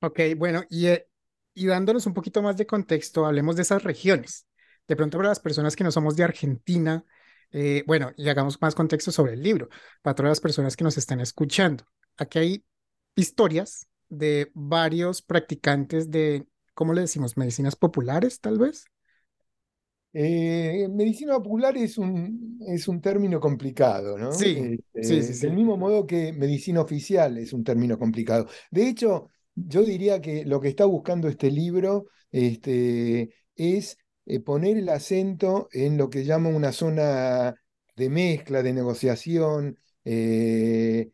Ok, 0.02 0.20
bueno, 0.38 0.64
y, 0.70 0.88
eh, 0.88 1.08
y 1.54 1.68
dándonos 1.68 2.06
un 2.06 2.14
poquito 2.14 2.42
más 2.42 2.58
de 2.58 2.66
contexto, 2.66 3.26
hablemos 3.26 3.56
de 3.56 3.64
esas 3.64 3.84
regiones. 3.84 4.48
De 4.88 4.96
pronto 4.96 5.18
para 5.18 5.30
las 5.30 5.40
personas 5.40 5.76
que 5.76 5.84
no 5.84 5.92
somos 5.92 6.16
de 6.16 6.24
Argentina, 6.24 7.06
eh, 7.52 7.84
bueno, 7.86 8.12
y 8.16 8.30
hagamos 8.30 8.62
más 8.62 8.76
contexto 8.76 9.12
sobre 9.12 9.34
el 9.34 9.44
libro, 9.44 9.70
para 10.02 10.16
todas 10.16 10.32
las 10.32 10.42
personas 10.42 10.76
que 10.76 10.84
nos 10.84 10.98
están 10.98 11.20
escuchando. 11.20 11.86
Aquí 12.18 12.40
hay 12.40 12.66
historias 13.16 13.88
de 14.10 14.52
varios 14.54 15.22
practicantes 15.22 16.10
de, 16.10 16.48
¿cómo 16.74 16.94
le 16.94 17.02
decimos? 17.02 17.38
Medicinas 17.38 17.76
populares, 17.76 18.40
tal 18.40 18.58
vez. 18.58 18.86
Eh, 20.12 20.88
medicina 20.90 21.34
popular 21.38 21.78
es 21.78 21.98
un, 21.98 22.60
es 22.68 22.88
un 22.88 23.00
término 23.00 23.40
complicado, 23.40 24.18
¿no? 24.18 24.32
Sí, 24.32 24.78
sí, 25.02 25.22
sí, 25.22 25.46
Del 25.46 25.56
mismo 25.56 25.78
modo 25.78 26.08
que 26.08 26.34
medicina 26.34 26.82
oficial 26.82 27.38
es 27.38 27.54
un 27.54 27.64
término 27.64 28.00
complicado. 28.00 28.48
De 28.72 28.88
hecho, 28.88 29.30
yo 29.56 29.84
diría 29.84 30.20
que 30.20 30.46
lo 30.46 30.60
que 30.60 30.70
está 30.70 30.86
buscando 30.86 31.28
este 31.28 31.52
libro 31.52 32.08
este, 32.32 33.34
es 33.56 33.98
eh, 34.26 34.40
poner 34.40 34.78
el 34.78 34.90
acento 34.90 35.70
en 35.72 35.98
lo 35.98 36.10
que 36.10 36.26
llama 36.26 36.50
una 36.50 36.72
zona 36.72 37.54
de 37.96 38.10
mezcla, 38.10 38.64
de 38.64 38.74
negociación 38.74 39.78
eh, 40.06 41.12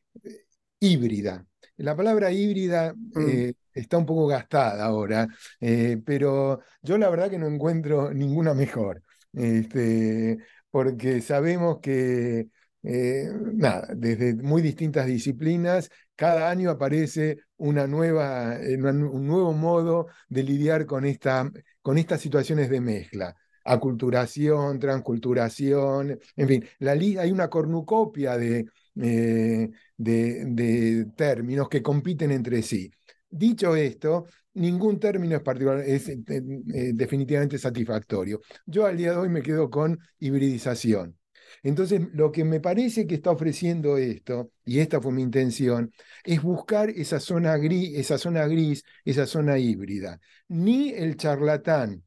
híbrida. 0.80 1.46
La 1.78 1.96
palabra 1.96 2.32
híbrida 2.32 2.94
mm. 2.94 3.50
está 3.74 3.98
un 3.98 4.06
poco 4.06 4.28
gastada 4.28 4.86
ahora, 4.86 5.28
eh, 5.60 6.02
pero 6.06 6.62
yo 6.82 6.98
la 6.98 7.10
verdad 7.10 7.30
que 7.30 7.38
no 7.38 7.48
encuentro 7.48 8.14
ninguna 8.14 8.54
mejor, 8.54 9.04
este, 9.34 10.38
porque 10.72 11.22
sabemos 11.22 11.80
que, 11.82 12.48
eh, 12.84 13.30
nada, 13.54 13.90
desde 13.94 14.36
muy 14.36 14.62
distintas 14.62 15.06
disciplinas, 15.06 15.90
cada 16.16 16.50
año 16.50 16.70
aparece 16.70 17.40
una 17.58 17.88
nueva, 17.88 18.56
eh, 18.62 18.78
un 18.78 19.28
nuevo 19.28 19.52
modo 19.52 20.08
de 20.30 20.44
lidiar 20.44 20.86
con, 20.86 21.06
esta, 21.06 21.52
con 21.82 21.98
estas 21.98 22.22
situaciones 22.22 22.70
de 22.70 22.80
mezcla. 22.80 23.36
Aculturación, 23.66 24.80
transculturación, 24.80 26.20
en 26.36 26.48
fin, 26.48 26.66
la, 26.80 26.92
hay 26.92 27.32
una 27.32 27.50
cornucopia 27.50 28.38
de, 28.38 28.66
de, 28.96 29.72
de, 29.98 31.06
términos 31.16 31.70
que 31.70 31.82
compiten 31.82 32.32
entre 32.32 32.62
sí. 32.62 32.92
Dicho 33.30 33.76
esto, 33.76 34.26
ningún 34.54 35.00
término 35.00 35.36
es, 35.36 35.42
particular, 35.42 35.82
es 35.82 36.10
eh, 36.10 36.24
eh, 36.28 36.92
definitivamente 36.94 37.58
satisfactorio. 37.58 38.42
Yo 38.66 38.86
al 38.86 38.98
día 38.98 39.12
de 39.12 39.18
hoy 39.18 39.30
me 39.30 39.42
quedo 39.42 39.70
con 39.70 40.00
hibridización. 40.20 41.18
Entonces, 41.64 42.02
lo 42.14 42.32
que 42.32 42.44
me 42.44 42.60
parece 42.60 43.08
que 43.08 43.16
está 43.16 43.32
ofreciendo 43.32 43.98
esto, 43.98 44.52
y 44.66 44.80
esta 44.80 45.02
fue 45.02 45.12
mi 45.12 45.22
intención, 45.22 45.92
es 46.24 46.42
buscar 46.42 46.90
esa 46.90 47.20
zona 47.20 47.58
gris, 47.58 47.98
esa 47.98 48.18
zona, 48.18 48.48
gris, 48.48 48.84
esa 49.04 49.26
zona 49.26 49.58
híbrida. 49.58 50.20
Ni 50.48 50.92
el 50.92 51.18
charlatán 51.18 52.04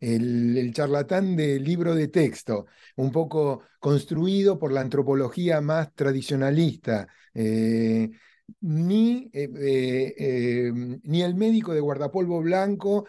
el, 0.00 0.72
charlatán 0.74 1.36
del 1.36 1.64
libro 1.64 1.94
de 1.94 2.08
texto, 2.08 2.66
un 2.96 3.10
poco 3.10 3.62
construido 3.80 4.58
por 4.58 4.72
la 4.72 4.80
antropología 4.80 5.60
más 5.60 5.94
tradicionalista, 5.94 7.08
eh, 7.34 8.10
ni, 8.60 9.28
eh, 9.32 10.14
eh, 10.18 10.72
ni, 11.02 11.22
el 11.22 11.34
médico 11.34 11.74
de 11.74 11.80
guardapolvo 11.80 12.40
blanco 12.40 13.06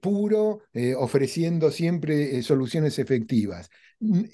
puro 0.00 0.62
ofreciendo 0.96 1.70
siempre 1.70 2.42
soluciones 2.42 2.98
efectivas. 2.98 3.70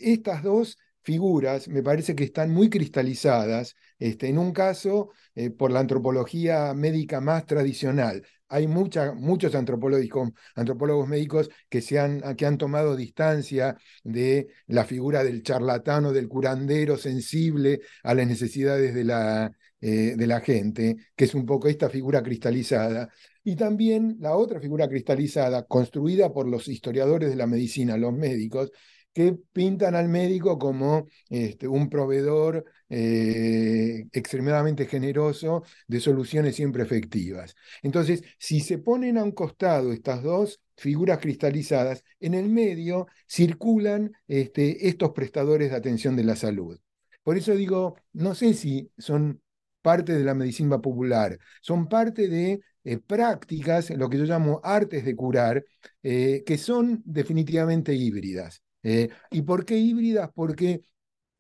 Estas 0.01 0.43
dos 0.43 0.79
figuras 1.03 1.69
me 1.69 1.83
parece 1.83 2.15
que 2.15 2.25
están 2.25 2.51
muy 2.53 2.71
cristalizadas, 2.71 3.75
este, 3.99 4.29
en 4.29 4.39
un 4.39 4.53
caso 4.53 5.11
por 5.59 5.71
la 5.73 5.81
antropología 5.81 6.73
médica 6.75 7.21
más 7.21 7.47
tradicional, 7.47 8.23
hay 8.49 8.67
muchos 8.67 9.55
antropólogos, 9.55 11.09
médicos 11.09 11.51
que, 11.69 11.81
se 11.81 11.99
han, 11.99 12.37
que 12.37 12.47
han 12.47 12.59
tomado 12.59 12.97
distancia 12.97 13.77
de 14.05 14.49
la 14.67 14.85
figura 14.85 15.25
del 15.25 15.43
charlatano, 15.43 16.13
del 16.13 16.29
curandero 16.29 16.97
sensible 16.97 17.81
a 18.03 18.15
las 18.15 18.27
necesidades 18.27 18.95
de 18.95 19.05
la, 19.05 19.53
eh, 19.81 20.15
de 20.17 20.27
la 20.27 20.41
gente, 20.41 20.97
que 21.15 21.25
es 21.25 21.35
un 21.35 21.47
poco 21.47 21.69
esta 21.69 21.91
figura 21.91 22.23
cristalizada. 22.23 23.11
Y 23.43 23.57
también 23.57 24.17
la 24.21 24.37
otra 24.37 24.61
figura 24.61 24.89
cristalizada, 24.89 25.65
construida 25.67 26.33
por 26.33 26.49
los 26.49 26.69
historiadores 26.69 27.31
de 27.31 27.37
la 27.37 27.47
medicina, 27.47 27.97
los 27.97 28.13
médicos, 28.13 28.73
que 29.13 29.35
pintan 29.53 29.95
al 29.95 30.09
médico 30.09 30.59
como 30.59 31.07
este, 31.31 31.67
un 31.67 31.89
proveedor 31.89 32.65
eh, 32.89 34.07
extremadamente 34.13 34.87
generoso 34.87 35.65
de 35.87 36.01
soluciones 36.01 36.55
siempre 36.57 36.83
efectivas. 36.83 37.55
Entonces, 37.83 38.23
si 38.39 38.61
se 38.61 38.79
ponen 38.79 39.19
a 39.19 39.25
un 39.25 39.33
costado 39.33 39.93
estas 39.93 40.23
dos 40.23 40.61
figuras 40.77 41.19
cristalizadas, 41.19 42.05
en 42.21 42.35
el 42.35 42.49
medio 42.49 43.07
circulan 43.27 44.13
este, 44.29 44.89
estos 44.89 45.11
prestadores 45.13 45.71
de 45.71 45.77
atención 45.77 46.17
de 46.17 46.25
la 46.25 46.37
salud. 46.37 46.79
Por 47.23 47.37
eso 47.37 47.55
digo, 47.55 47.97
no 48.13 48.35
sé 48.35 48.55
si 48.55 48.91
son 48.99 49.41
parte 49.83 50.13
de 50.13 50.25
la 50.25 50.35
medicina 50.35 50.81
popular, 50.81 51.39
son 51.61 51.89
parte 51.89 52.29
de 52.29 52.61
eh, 52.85 52.99
prácticas, 52.99 53.91
lo 53.91 54.09
que 54.09 54.19
yo 54.19 54.25
llamo 54.25 54.61
artes 54.63 55.05
de 55.05 55.17
curar, 55.17 55.65
eh, 56.03 56.43
que 56.47 56.59
son 56.59 57.03
definitivamente 57.05 57.95
híbridas. 57.95 58.63
¿Y 59.33 59.43
por 59.43 59.65
qué 59.65 59.77
híbridas? 59.77 60.31
Porque 60.33 60.83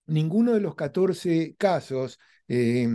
ninguno 0.06 0.52
de 0.54 0.60
los 0.60 0.74
14 0.74 1.54
casos 1.58 2.18
eh, 2.48 2.88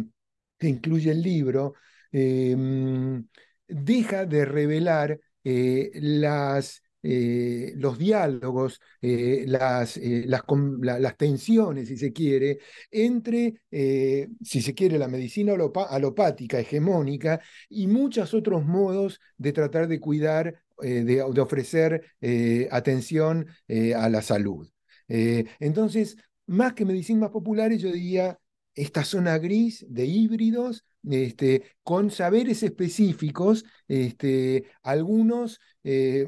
que 0.58 0.68
incluye 0.68 1.12
el 1.12 1.22
libro 1.22 1.74
em, 2.12 3.26
deja 3.68 4.26
de 4.26 4.46
revelar 4.46 5.20
eh, 5.44 5.92
las, 5.96 6.84
los 7.04 7.98
diálogos, 7.98 8.80
las, 9.02 9.98
las, 9.98 11.18
tensiones, 11.18 11.88
si 11.88 11.98
se 11.98 12.14
quiere, 12.14 12.60
entre, 12.92 13.62
si 13.72 14.62
se 14.62 14.76
quiere, 14.76 15.00
la 15.00 15.08
medicina 15.08 15.54
alopática 15.90 16.60
hegemónica 16.60 17.42
y 17.70 17.88
muchos 17.88 18.36
otros 18.36 18.64
modos 18.66 19.20
de 19.38 19.52
tratar 19.52 19.88
de 19.88 20.00
cuidar 20.00 20.62
eh, 20.84 21.04
de, 21.04 21.22
ofrecer 21.22 22.04
eh, 22.22 22.68
atención 22.72 23.48
eh, 23.68 23.94
a 23.94 24.10
la 24.10 24.22
salud. 24.22 24.68
entonces, 25.08 26.16
más 26.52 26.74
que 26.74 26.86
medicinas 26.86 27.30
populares, 27.30 27.82
yo 27.82 27.92
diría 27.92 28.40
esta 28.76 29.04
zona 29.04 29.38
gris 29.38 29.86
de 29.90 30.06
híbridos, 30.06 30.86
este, 31.10 31.64
con 31.84 32.12
saberes 32.12 32.64
específicos, 32.64 33.66
este, 33.88 34.66
algunos 34.84 35.60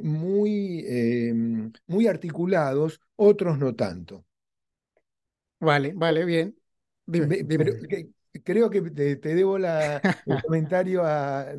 muy, 0.02 0.84
muy 1.86 2.08
articulados, 2.08 3.00
otros 3.16 3.60
no 3.60 3.76
tanto. 3.76 4.26
Vale, 5.60 5.94
vale, 5.96 6.26
bien. 6.26 6.56
creo 8.44 8.70
que 8.70 8.82
te, 8.82 9.16
debo 9.16 9.58
la, 9.58 9.98
el 10.26 10.42
comentario 10.42 11.04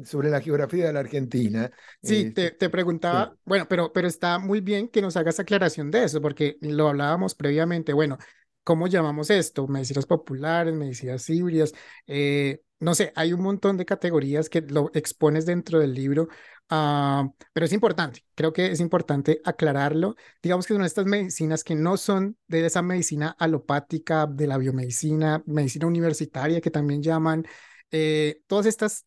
sobre 0.04 0.28
la 0.28 0.40
geografía 0.40 0.86
de 0.86 0.92
la 0.92 1.00
Argentina. 1.00 1.70
Sí, 2.02 2.30
te, 2.30 2.48
este, 2.48 2.68
preguntaba, 2.68 3.34
bueno, 3.44 3.66
pero, 3.68 3.92
pero 3.92 4.08
está 4.08 4.38
muy 4.38 4.60
bien 4.60 4.88
que 4.88 5.00
nos 5.00 5.16
hagas 5.16 5.40
aclaración 5.40 5.90
de 5.90 6.04
eso, 6.04 6.20
porque 6.20 6.58
lo 6.60 6.88
hablábamos 6.88 7.34
previamente, 7.34 7.92
bueno, 7.92 8.18
¿cómo 8.64 8.86
llamamos 8.88 9.30
esto? 9.30 9.66
Medicinas 9.68 10.06
populares, 10.06 10.74
medicinas 10.74 11.28
híbridas, 11.30 11.72
eh, 12.06 12.62
no 12.80 12.94
sé, 12.94 13.12
hay 13.16 13.32
un 13.32 13.40
montón 13.42 13.76
de 13.76 13.84
categorías 13.86 14.48
que 14.50 14.60
lo 14.62 14.90
expones 14.94 15.46
dentro 15.46 15.78
del 15.78 15.94
libro, 15.94 16.28
ah, 16.70 17.28
pero 17.52 17.66
es 17.66 17.72
importante, 17.72 18.24
creo 18.34 18.52
que 18.52 18.66
es 18.72 18.80
importante 18.80 19.40
aclararlo. 19.44 20.16
Digamos 20.42 20.66
que 20.66 20.74
son 20.74 20.84
estas 20.84 21.06
medicinas 21.06 21.64
que 21.64 21.74
no 21.74 21.96
son 21.96 22.36
de 22.46 22.66
esa 22.66 22.82
medicina 22.82 23.34
alopática, 23.38 24.26
de 24.26 24.46
la 24.46 24.58
biomedicina, 24.58 25.42
medicina 25.46 25.86
universitaria 25.86 26.60
que 26.60 26.70
también 26.70 27.02
llaman, 27.02 27.46
eh, 27.90 28.42
todas 28.46 28.66
estas, 28.66 29.06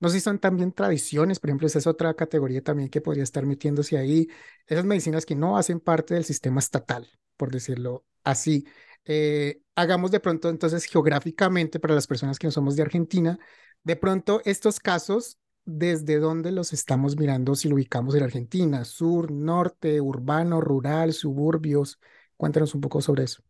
no 0.00 0.08
sé 0.08 0.16
si 0.16 0.20
son 0.20 0.38
también 0.38 0.72
tradiciones, 0.72 1.40
por 1.40 1.50
ejemplo, 1.50 1.66
esa 1.66 1.78
es 1.78 1.86
otra 1.86 2.14
categoría 2.14 2.62
también 2.62 2.90
que 2.90 3.00
podría 3.00 3.24
estar 3.24 3.46
metiéndose 3.46 3.96
ahí, 3.98 4.28
esas 4.66 4.84
medicinas 4.84 5.24
que 5.26 5.34
no 5.34 5.56
hacen 5.56 5.80
parte 5.80 6.14
del 6.14 6.24
sistema 6.24 6.60
estatal, 6.60 7.08
por 7.36 7.50
decirlo 7.50 8.04
así. 8.24 8.66
Eh, 9.06 9.62
hagamos 9.76 10.10
de 10.10 10.20
pronto 10.20 10.50
entonces 10.50 10.84
geográficamente 10.84 11.78
para 11.78 11.94
las 11.94 12.06
personas 12.06 12.38
que 12.38 12.48
no 12.48 12.50
somos 12.50 12.74
de 12.76 12.82
Argentina, 12.82 13.38
de 13.84 13.96
pronto 13.96 14.42
estos 14.44 14.80
casos, 14.80 15.38
¿desde 15.64 16.18
dónde 16.18 16.50
los 16.50 16.72
estamos 16.72 17.16
mirando 17.16 17.54
si 17.54 17.68
lo 17.68 17.76
ubicamos 17.76 18.14
en 18.16 18.24
Argentina? 18.24 18.84
Sur, 18.84 19.30
norte, 19.30 20.00
urbano, 20.00 20.60
rural, 20.60 21.12
suburbios. 21.12 22.00
Cuéntanos 22.36 22.74
un 22.74 22.80
poco 22.80 23.00
sobre 23.00 23.24
eso. 23.24 23.42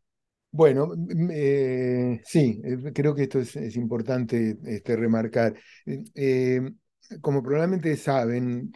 Bueno, 0.51 0.93
eh, 1.31 2.21
sí, 2.25 2.61
eh, 2.63 2.93
creo 2.95 3.15
que 3.15 3.25
esto 3.25 3.41
es, 3.41 3.77
importante 3.77 4.59
este, 4.65 4.97
remarcar. 4.97 5.55
como 7.21 7.43
probablemente 7.43 7.97
saben, 7.97 8.73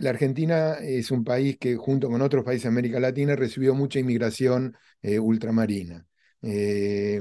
la 0.00 0.10
Argentina 0.10 0.74
es 0.74 1.10
un 1.10 1.24
país 1.24 1.56
que 1.58 1.76
junto 1.76 2.08
con 2.08 2.22
otros 2.22 2.44
países 2.44 2.64
de 2.64 2.68
América 2.70 3.00
Latina 3.00 3.36
recibió 3.36 3.74
mucha 3.74 3.98
inmigración 3.98 4.76
eh, 5.02 5.18
ultramarina. 5.18 6.06
Eh, 6.42 7.20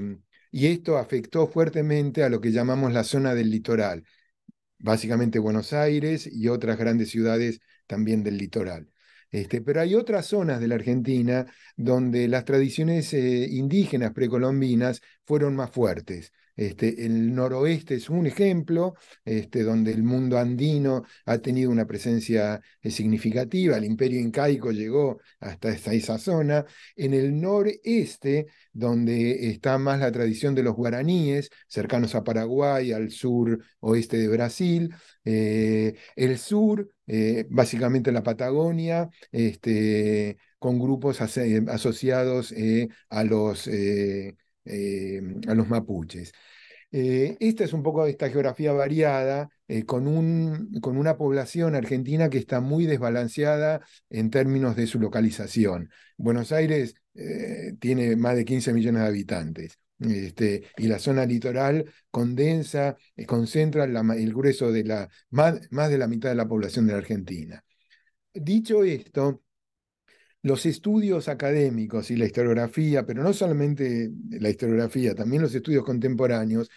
y 0.52 0.68
esto 0.68 0.98
afectó 0.98 1.48
fuertemente 1.48 2.24
a 2.24 2.30
lo 2.30 2.42
que 2.42 2.52
llamamos 2.52 2.94
la 2.94 3.04
zona 3.04 3.36
del 3.36 3.50
litoral, 3.52 4.04
básicamente 4.80 5.40
Buenos 5.40 5.74
Aires 5.74 6.28
y 6.32 6.48
otras 6.48 6.78
grandes 6.78 7.10
ciudades 7.10 7.60
también 7.88 8.24
del 8.24 8.38
litoral. 8.38 8.90
Este, 9.32 9.62
pero 9.62 9.82
hay 9.82 9.96
otras 9.96 10.26
zonas 10.28 10.60
de 10.60 10.68
la 10.68 10.76
Argentina 10.76 11.46
donde 11.76 12.28
las 12.28 12.46
tradiciones 12.46 13.14
eh, 13.14 13.48
indígenas 13.50 14.12
precolombinas 14.14 15.02
fueron 15.26 15.56
más 15.56 15.72
fuertes. 15.72 16.32
Este, 16.60 17.06
el 17.06 17.34
noroeste 17.34 17.96
es 17.96 18.10
un 18.10 18.28
ejemplo, 18.28 18.96
este, 19.24 19.64
donde 19.64 19.94
el 19.94 20.04
mundo 20.04 20.38
andino 20.38 21.06
ha 21.26 21.38
tenido 21.38 21.72
una 21.72 21.88
presencia 21.88 22.60
eh, 22.82 22.92
significativa, 22.92 23.78
el 23.78 23.86
imperio 23.86 24.20
incaico 24.20 24.72
llegó 24.72 25.22
hasta 25.40 25.70
esa, 25.70 26.18
zona. 26.18 26.66
En 26.98 27.14
el 27.14 27.40
noreste, 27.40 28.48
donde 28.74 29.50
está 29.52 29.78
más 29.78 30.02
la 30.02 30.12
tradición 30.12 30.54
de 30.54 30.64
los 30.64 30.76
guaraníes, 30.76 31.50
cercanos 31.70 32.14
a 32.16 32.26
Paraguay, 32.26 32.92
al 32.92 33.10
sur 33.12 33.64
oeste 33.80 34.18
de 34.18 34.28
Brasil, 34.28 34.94
eh, 35.24 35.96
el 36.18 36.38
sur, 36.38 36.92
eh, 37.08 37.46
básicamente 37.50 38.12
la 38.12 38.24
Patagonia, 38.24 39.10
este, 39.32 40.38
con 40.58 40.78
grupos 40.78 41.22
asociados 41.22 42.54
a 43.10 43.24
los 43.24 43.70
a 45.48 45.54
los 45.56 45.68
mapuches. 45.70 46.32
Eh, 46.92 47.38
esta 47.40 47.64
es 47.64 47.74
un 47.74 47.84
poco 47.84 48.06
esta 48.06 48.30
geografía 48.30 48.74
variada, 48.74 49.50
eh, 49.68 49.86
con, 49.86 50.08
un, 50.08 50.72
con, 50.82 50.98
una 50.98 51.18
población 51.18 51.76
argentina 51.76 52.30
que 52.30 52.40
está 52.40 52.62
muy 52.62 52.86
desbalanceada 52.86 53.82
en 54.10 54.30
términos 54.32 54.76
de 54.76 54.88
su 54.88 55.00
localización. 55.00 55.90
Buenos 56.18 56.52
Aires 56.52 56.96
tiene 57.80 58.16
más 58.16 58.36
de 58.36 58.46
15 58.46 58.72
millones 58.72 59.02
de 59.02 59.08
habitantes. 59.08 59.80
Este, 60.00 60.64
y 60.78 60.88
la 60.88 60.98
zona 60.98 61.26
litoral 61.26 61.92
condensa, 62.10 62.96
concentra 63.28 63.84
el 63.84 64.34
grueso 64.34 64.72
de 64.72 64.86
la, 64.86 65.10
más, 65.30 65.60
más 65.72 65.90
de 65.90 65.98
la 65.98 66.08
mitad 66.08 66.30
de 66.30 66.36
la 66.36 66.48
población 66.48 66.88
de 66.88 66.94
la 66.94 67.00
Argentina. 67.00 67.64
Dicho 68.34 68.84
esto, 68.84 69.42
los 70.42 70.66
estudios 70.66 71.28
académicos 71.28 72.12
y 72.12 72.16
la 72.16 72.26
historiografía, 72.26 73.06
pero 73.06 73.24
no 73.24 73.34
solamente 73.34 74.12
la 74.30 74.50
historiografía, 74.50 75.16
también 75.16 75.42
los 75.42 75.54
estudios 75.54 75.84
contemporáneos, 75.84 76.70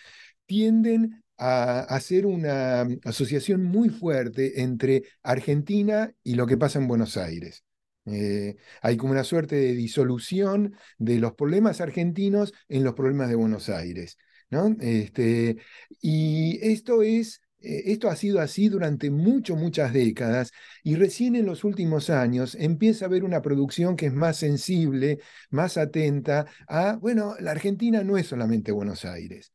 tienden 0.46 1.22
a 1.38 1.80
hacer 1.80 2.26
una 2.26 2.86
asociación 3.04 3.64
muy 3.64 3.88
fuerte 3.88 4.62
entre 4.62 5.04
Argentina 5.22 6.12
y 6.22 6.34
lo 6.34 6.46
que 6.46 6.56
pasa 6.56 6.78
en 6.78 6.88
Buenos 6.88 7.16
Aires. 7.16 7.64
Eh, 8.06 8.56
hay 8.80 8.96
como 8.96 9.12
una 9.12 9.24
suerte 9.24 9.56
de 9.56 9.74
disolución 9.74 10.74
de 10.98 11.18
los 11.18 11.34
problemas 11.34 11.80
argentinos 11.80 12.52
en 12.68 12.84
los 12.84 12.94
problemas 12.94 13.28
de 13.28 13.36
Buenos 13.36 13.68
Aires. 13.68 14.18
¿no? 14.50 14.76
Este, 14.80 15.56
y 16.00 16.58
esto 16.62 17.02
es 17.02 17.40
esto 17.62 18.08
ha 18.08 18.16
sido 18.16 18.40
así 18.40 18.68
durante 18.68 19.10
mucho, 19.10 19.56
muchas 19.56 19.92
décadas 19.92 20.52
y 20.82 20.96
recién 20.96 21.36
en 21.36 21.46
los 21.46 21.64
últimos 21.64 22.10
años 22.10 22.56
empieza 22.58 23.04
a 23.04 23.08
haber 23.08 23.24
una 23.24 23.42
producción 23.42 23.96
que 23.96 24.06
es 24.06 24.12
más 24.12 24.36
sensible, 24.36 25.20
más 25.50 25.76
atenta 25.76 26.46
a, 26.68 26.96
bueno, 26.96 27.34
la 27.40 27.52
Argentina 27.52 28.02
no 28.04 28.16
es 28.16 28.26
solamente 28.26 28.72
Buenos 28.72 29.04
Aires. 29.04 29.52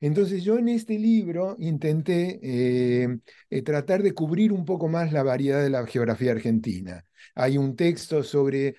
Entonces 0.00 0.44
yo 0.44 0.58
en 0.58 0.68
este 0.68 0.98
libro 0.98 1.56
intenté 1.58 2.38
eh, 2.42 3.18
eh, 3.50 3.62
tratar 3.62 4.02
de 4.02 4.12
cubrir 4.14 4.52
un 4.52 4.64
poco 4.64 4.88
más 4.88 5.12
la 5.12 5.22
variedad 5.22 5.62
de 5.62 5.70
la 5.70 5.86
geografía 5.86 6.32
argentina. 6.32 7.04
Hay 7.34 7.58
un 7.58 7.76
texto 7.76 8.22
sobre 8.22 8.76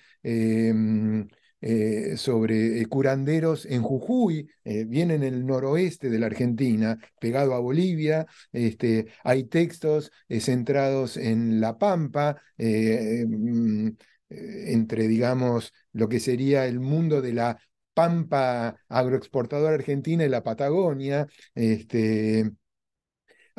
eh, 1.60 2.16
sobre 2.16 2.84
curanderos 2.86 3.66
en 3.66 3.82
Jujuy, 3.82 4.48
vienen 4.64 5.22
en 5.22 5.34
el 5.34 5.46
noroeste 5.46 6.10
de 6.10 6.18
la 6.18 6.26
Argentina, 6.26 6.98
pegado 7.20 7.54
a 7.54 7.60
Bolivia. 7.60 8.26
Este, 8.52 9.06
hay 9.24 9.44
textos 9.44 10.10
centrados 10.28 11.16
en 11.16 11.60
La 11.60 11.78
Pampa, 11.78 12.40
mm, 12.58 13.88
entre, 14.28 15.08
digamos, 15.08 15.72
lo 15.92 16.08
que 16.08 16.20
sería 16.20 16.66
el 16.66 16.80
mundo 16.80 17.20
de 17.20 17.32
la 17.32 17.58
Pampa 17.94 18.76
agroexportadora 18.88 19.74
argentina 19.74 20.24
y 20.24 20.28
la 20.28 20.42
Patagonia. 20.42 21.26
Este, 21.54 22.50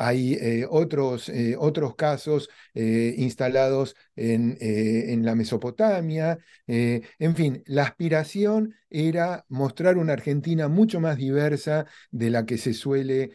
hay 0.02 0.34
eh, 0.34 0.66
otros, 0.70 1.30
eh, 1.30 1.56
otros, 1.58 1.96
casos 1.96 2.50
eh, 2.74 3.14
instalados 3.18 3.96
en, 4.16 4.58
en, 4.60 5.24
la 5.26 5.36
Mesopotamia. 5.36 6.40
en 6.68 7.36
fin, 7.36 7.64
la 7.68 7.84
aspiración 7.84 8.74
era 8.90 9.46
mostrar 9.50 9.98
una 9.98 10.14
Argentina 10.14 10.68
mucho 10.68 11.00
más 11.00 11.18
diversa 11.18 11.86
de 12.12 12.30
la 12.30 12.46
que 12.46 12.58
se 12.58 12.74
suele 12.74 13.32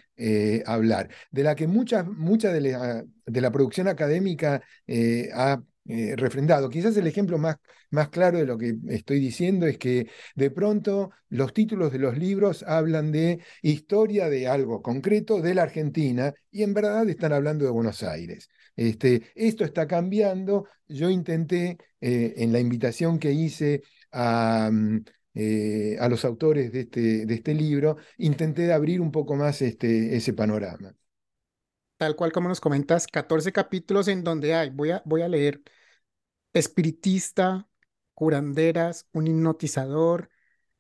hablar, 0.67 1.09
de 1.31 1.43
la 1.43 1.55
que 1.55 1.67
mucha, 1.69 2.03
de, 2.03 2.61
la, 2.61 3.05
de 3.27 3.41
la 3.41 3.53
producción 3.53 3.89
académica 3.89 4.63
ha 5.35 5.63
eh, 5.89 6.15
refrendado. 6.17 6.69
Quizás 6.69 6.97
el 6.97 7.07
ejemplo 7.07 7.39
más, 7.39 7.57
más 7.91 8.09
claro 8.09 8.39
de 8.39 8.47
lo 8.47 8.59
que 8.59 8.75
estoy 8.89 9.21
diciendo 9.21 9.67
es 9.67 9.79
que 9.79 10.09
de 10.35 10.51
pronto 10.51 11.11
los 11.29 11.53
títulos 11.53 11.93
de 11.93 11.99
los 11.99 12.19
libros 12.19 12.65
hablan 12.65 13.13
de 13.13 13.41
historia 13.63 14.29
de 14.29 14.49
algo 14.49 14.83
concreto 14.83 15.41
de 15.41 15.55
la 15.55 15.63
Argentina 15.63 16.35
y 16.51 16.63
en 16.63 16.75
verdad 16.75 17.09
están 17.09 17.33
hablando 17.33 17.65
de 17.65 17.71
Buenos 17.71 18.03
Aires. 18.03 18.49
Este, 18.75 19.23
esto 19.35 19.65
está 19.65 19.87
cambiando. 19.87 20.67
Yo 20.89 21.09
intenté 21.11 21.79
eh, 22.01 22.35
en 22.37 22.53
la 22.53 22.61
invitación 22.61 23.19
que 23.19 23.33
hice 23.33 23.83
a... 24.13 24.71
Mm, 24.73 25.05
eh, 25.39 25.99
a 26.01 26.09
los 26.09 26.25
autores 26.25 26.73
de 26.73 26.81
este, 26.81 27.27
de 27.27 27.35
este 27.35 27.53
libro, 27.53 27.99
intenté 28.17 28.73
abrir 28.73 29.03
un 29.03 29.13
poco 29.13 29.37
más 29.37 29.61
este, 29.61 30.17
ese 30.17 30.33
panorama 30.33 30.97
tal 31.97 32.17
cual 32.17 32.33
como 32.33 32.49
nos 32.49 32.61
comentas, 32.61 33.07
14 33.07 33.53
capítulos 33.53 34.09
en 34.09 34.25
donde 34.25 34.55
hay, 34.55 34.71
voy 34.71 34.91
a, 34.91 35.03
voy 35.05 35.23
a 35.23 35.29
leer 35.29 35.63
espiritista, 36.59 37.69
curanderas, 38.15 39.09
un 39.13 39.27
hipnotizador, 39.27 40.31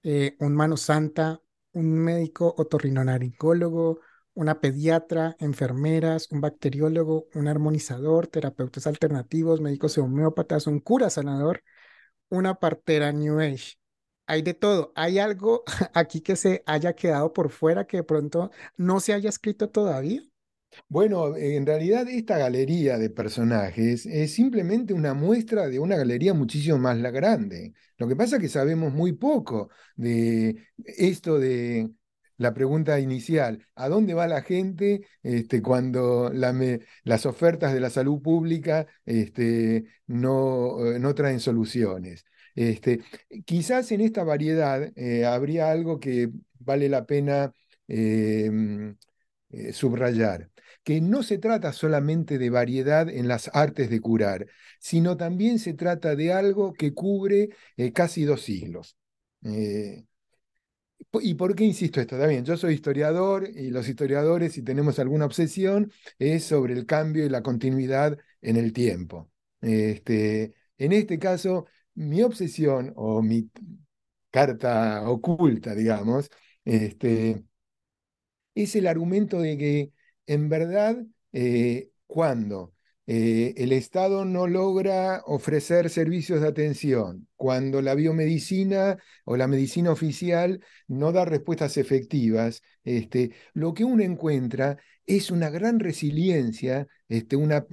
eh, 0.03 0.37
un 0.41 0.55
mano 0.55 0.77
santa, 0.77 1.43
un 1.73 1.93
médico 1.99 2.55
otorrinolaringólogo, 2.59 4.01
una 4.35 4.61
pediatra, 4.61 5.37
enfermeras, 5.41 6.31
un 6.31 6.41
bacteriólogo, 6.41 7.29
un 7.35 7.49
armonizador, 7.49 8.27
terapeutas 8.29 8.87
alternativos, 8.87 9.61
médicos 9.61 9.99
homeópatas, 9.99 10.67
un 10.67 10.81
cura 10.81 11.11
sanador, 11.11 11.63
una 12.29 12.57
partera 12.57 13.13
New 13.13 13.41
Age. 13.41 13.79
Hay 14.27 14.43
de 14.43 14.55
todo. 14.55 14.93
¿Hay 14.97 15.19
algo 15.19 15.65
aquí 15.95 16.21
que 16.21 16.37
se 16.37 16.63
haya 16.67 16.95
quedado 16.95 17.33
por 17.33 17.51
fuera 17.51 17.87
que 17.87 17.99
de 17.99 18.05
pronto 18.05 18.51
no 18.77 19.01
se 19.01 19.15
haya 19.15 19.29
escrito 19.31 19.71
todavía? 19.71 20.23
Bueno, 20.89 21.37
en 21.37 21.67
realidad 21.67 22.09
esta 22.09 22.39
galería 22.39 22.99
de 22.99 23.11
personajes 23.11 24.07
es 24.07 24.35
simplemente 24.35 24.93
una 24.95 25.15
muestra 25.15 25.69
de 25.69 25.79
una 25.79 25.97
galería 25.97 26.35
muchísimo 26.35 26.79
más 26.79 27.01
grande. 27.01 27.73
Lo 27.99 28.09
que 28.09 28.17
pasa 28.17 28.37
es 28.37 28.43
que 28.43 28.49
sabemos 28.49 28.93
muy 28.93 29.13
poco 29.13 29.71
de 29.97 30.57
esto 30.85 31.39
de 31.39 31.91
la 32.39 32.53
pregunta 32.53 33.01
inicial, 33.01 33.67
¿a 33.75 33.89
dónde 33.89 34.15
va 34.15 34.27
la 34.27 34.43
gente 34.43 35.07
este, 35.23 35.63
cuando 35.63 36.31
las 36.33 37.27
ofertas 37.27 37.73
de 37.73 37.81
la 37.81 37.91
salud 37.91 38.21
pública 38.21 38.87
este, 39.07 39.85
no, 40.07 40.85
eh, 40.87 40.99
no, 40.99 41.15
traen 41.15 41.41
soluciones? 41.41 42.25
Este, 42.55 43.01
quizás 43.45 43.91
en 43.93 44.01
esta 44.03 44.25
variedad 44.25 44.91
eh, 44.97 45.25
habría 45.25 45.71
algo 45.71 45.99
que 46.01 46.31
vale 46.59 46.89
la 46.89 47.07
pena 47.07 47.53
em, 47.89 48.97
eh, 49.51 49.73
subrayar 49.73 50.51
que 50.87 51.01
no 51.01 51.25
se 51.25 51.39
trata 51.39 51.73
solamente 51.73 52.39
de 52.39 52.49
variedad 52.49 53.09
en 53.09 53.27
las 53.27 53.51
artes 53.53 53.91
de 53.91 54.01
curar, 54.01 54.47
sino 54.79 55.17
también 55.17 55.59
se 55.59 55.75
trata 55.75 56.15
de 56.15 56.33
algo 56.33 56.75
que 56.75 56.95
cubre 56.95 57.49
eh, 57.77 57.93
casi 57.93 58.23
dos 58.23 58.43
siglos. 58.43 58.97
Eh, 59.43 60.05
¿Y 61.21 61.35
por 61.35 61.57
qué 61.57 61.65
insisto 61.65 62.01
esto? 62.01 62.17
También, 62.17 62.45
yo 62.45 62.57
soy 62.57 62.75
historiador 62.75 63.49
y 63.53 63.71
los 63.71 63.89
historiadores, 63.89 64.53
si 64.53 64.63
tenemos 64.63 65.01
alguna 65.01 65.25
obsesión, 65.25 65.91
es 66.21 66.45
sobre 66.45 66.75
el 66.75 66.87
cambio 66.87 67.27
y 67.27 67.31
la 67.31 67.43
continuidad 67.43 68.17
en 68.41 68.57
el 68.57 68.73
tiempo. 68.73 69.29
Este, 69.61 70.55
en 70.79 70.93
este 70.93 71.19
caso, 71.19 71.67
mi 71.95 72.23
obsesión 72.23 72.93
o 72.95 73.23
mi 73.23 73.51
carta 74.31 75.03
oculta, 75.11 75.75
digamos, 75.75 76.31
este, 76.65 77.43
es 78.55 78.77
el 78.77 78.87
argumento 78.87 79.41
de 79.41 79.59
que 79.59 79.93
en 80.27 80.49
verdad, 80.49 80.97
eh, 81.33 81.91
cuando 82.07 82.75
eh, 83.07 83.55
el 83.57 83.73
Estado 83.73 84.25
no 84.25 84.47
logra 84.47 85.23
ofrecer 85.27 85.91
servicios 85.91 86.41
de 86.41 86.49
atención, 86.49 87.29
cuando 87.37 87.83
la 87.83 87.95
biomedicina 87.95 88.99
o 89.25 89.37
la 89.37 89.47
medicina 89.47 89.93
oficial 89.93 90.61
no 90.89 91.13
da 91.13 91.25
respuestas 91.25 91.77
efectivas, 91.77 92.63
este, 92.85 93.33
lo 93.55 93.75
que 93.75 93.85
uno 93.85 94.03
encuentra 94.03 94.79
es 95.07 95.31
una 95.31 95.51
gran 95.51 95.79
resiliencia, 95.79 96.89
este, 97.09 97.37
una, 97.37 97.67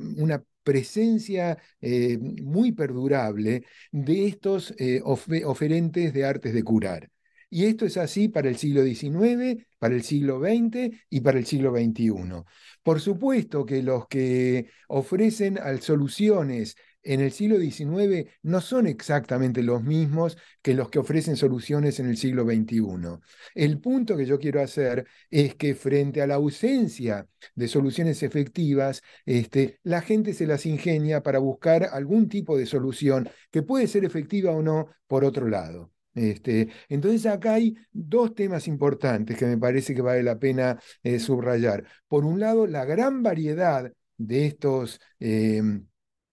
presencia 0.63 1.57
eh, 1.81 2.17
muy 2.19 2.71
perdurable 2.71 3.65
de 3.91 4.27
estos 4.27 4.73
oferentes 5.03 6.13
de 6.13 6.25
artes 6.25 6.53
de 6.53 6.63
curar. 6.63 7.09
Y 7.53 7.65
esto 7.65 7.85
es 7.85 7.97
así 7.97 8.29
para 8.29 8.49
el 8.49 8.57
siglo 8.57 8.83
XIX, 8.83 9.63
para 9.84 9.96
el 9.96 10.04
siglo 10.04 10.39
XX 10.39 10.96
y 11.10 11.19
para 11.19 11.38
el 11.38 11.46
siglo 11.46 11.74
XXI. 11.76 12.13
Por 12.84 13.02
supuesto 13.02 13.65
que 13.65 13.84
los 13.84 14.08
que 14.08 14.69
ofrecen 14.88 15.60
soluciones 15.82 16.78
en 17.04 17.19
el 17.19 17.34
siglo 17.34 17.60
XIX 17.60 18.30
no 18.43 18.62
son 18.62 18.88
exactamente 18.88 19.62
los 19.62 19.84
mismos 19.84 20.38
que 20.62 20.74
los 20.74 20.89
que 20.89 21.00
ofrecen 21.00 21.36
soluciones 21.36 22.00
en 22.00 22.08
el 22.08 22.15
siglo 22.15 22.46
XXI. 22.46 23.19
El 23.56 23.82
punto 23.82 24.15
que 24.15 24.26
yo 24.26 24.39
quiero 24.39 24.62
hacer 24.62 25.06
es 25.30 25.56
que 25.56 25.76
frente 25.76 26.22
a 26.22 26.28
la 26.28 26.36
ausencia 26.36 27.28
de 27.54 27.67
soluciones 27.67 28.24
efectivas, 28.24 29.02
este, 29.26 29.82
la 29.84 30.02
gente 30.02 30.34
se 30.34 30.48
las 30.48 30.65
ingenia 30.65 31.24
para 31.24 31.39
buscar 31.39 31.89
algún 31.91 32.30
tipo 32.30 32.58
de 32.58 32.67
solución 32.67 33.30
que 33.52 33.63
puede 33.63 33.88
ser 33.88 34.06
efectiva 34.06 34.52
o 34.52 34.62
no 34.62 34.88
por 35.08 35.26
otro 35.26 35.50
lado. 35.50 35.92
Este, 36.15 36.69
entonces 36.89 37.26
acá 37.26 37.56
hay 37.56 37.76
dos 37.91 38.36
temas 38.36 38.67
importantes 38.67 39.38
que 39.38 39.45
me 39.45 39.58
parece 39.58 39.95
que 39.95 40.02
vale 40.02 40.23
la 40.23 40.38
pena 40.39 40.80
eh, 41.02 41.19
subrayar. 41.19 41.86
Por 42.08 42.26
un 42.26 42.39
lado, 42.39 42.67
la 42.67 42.86
gran 42.86 43.23
variedad 43.23 43.91
de 44.17 44.45
estos, 44.45 44.99
em, 45.19 45.88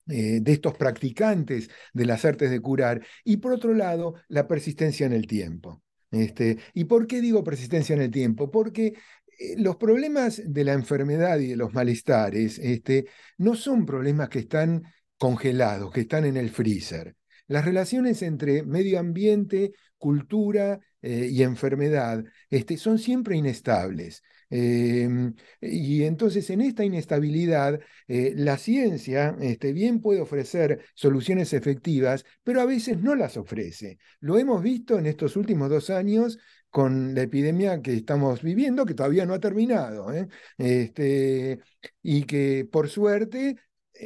eh, 0.09 0.41
de 0.41 0.53
estos 0.53 0.77
practicantes 0.77 1.71
de 1.93 2.05
las 2.05 2.25
artes 2.25 2.51
de 2.51 2.61
curar 2.61 3.05
y 3.25 3.39
por 3.39 3.53
otro 3.53 3.75
lado, 3.75 4.15
la 4.29 4.47
persistencia 4.47 5.07
en 5.07 5.13
el 5.13 5.27
tiempo. 5.27 5.83
Este, 6.11 6.59
¿Y 6.75 6.85
por 6.85 7.07
qué 7.07 7.21
digo 7.21 7.45
persistencia 7.45 7.95
en 7.95 8.03
el 8.03 8.11
tiempo? 8.11 8.51
Porque 8.51 8.95
eh, 9.39 9.55
los 9.59 9.77
problemas 9.77 10.43
de 10.45 10.65
la 10.65 10.73
enfermedad 10.75 11.39
y 11.39 11.49
de 11.49 11.57
los 11.57 11.73
malestares 11.73 12.59
este, 12.59 13.07
no 13.39 13.55
son 13.55 13.87
problemas 13.87 14.29
que 14.29 14.41
están 14.41 14.83
congelados, 15.17 15.93
que 15.93 16.01
están 16.03 16.25
en 16.25 16.37
el 16.37 16.51
freezer. 16.51 17.15
Las 17.51 17.65
relaciones 17.65 18.23
entre 18.23 18.63
medio 18.63 19.01
ambiente, 19.01 19.73
cultura 19.99 20.79
eh, 21.03 21.29
y 21.33 21.43
enfermedad 21.43 22.25
este, 22.49 22.77
son 22.77 22.97
siempre 23.01 23.37
inestables. 23.37 24.23
Em, 24.51 25.35
y 25.61 26.05
entonces 26.05 26.49
en 26.51 26.61
esta 26.61 26.85
inestabilidad, 26.85 27.81
eh, 28.07 28.35
la 28.37 28.57
ciencia 28.57 29.37
este, 29.41 29.73
bien 29.73 30.01
puede 30.01 30.21
ofrecer 30.21 30.85
soluciones 30.95 31.53
efectivas, 31.53 32.25
pero 32.45 32.61
a 32.61 32.67
veces 32.67 33.01
no 33.01 33.17
las 33.17 33.37
ofrece. 33.37 33.99
Lo 34.21 34.39
hemos 34.39 34.63
visto 34.63 34.97
en 34.97 35.07
estos 35.07 35.35
últimos 35.35 35.71
dos 35.71 35.91
años 35.91 36.39
con 36.71 37.17
la 37.17 37.23
epidemia 37.23 37.83
que 37.83 37.95
estamos 37.95 38.43
viviendo, 38.43 38.87
que 38.87 38.95
todavía 38.95 39.27
no 39.27 39.35
ha 39.35 39.41
terminado, 39.41 40.13
¿eh? 40.13 40.29
este, 40.57 41.59
y 42.01 42.23
que 42.27 42.65
por 42.71 42.89
suerte 42.89 43.57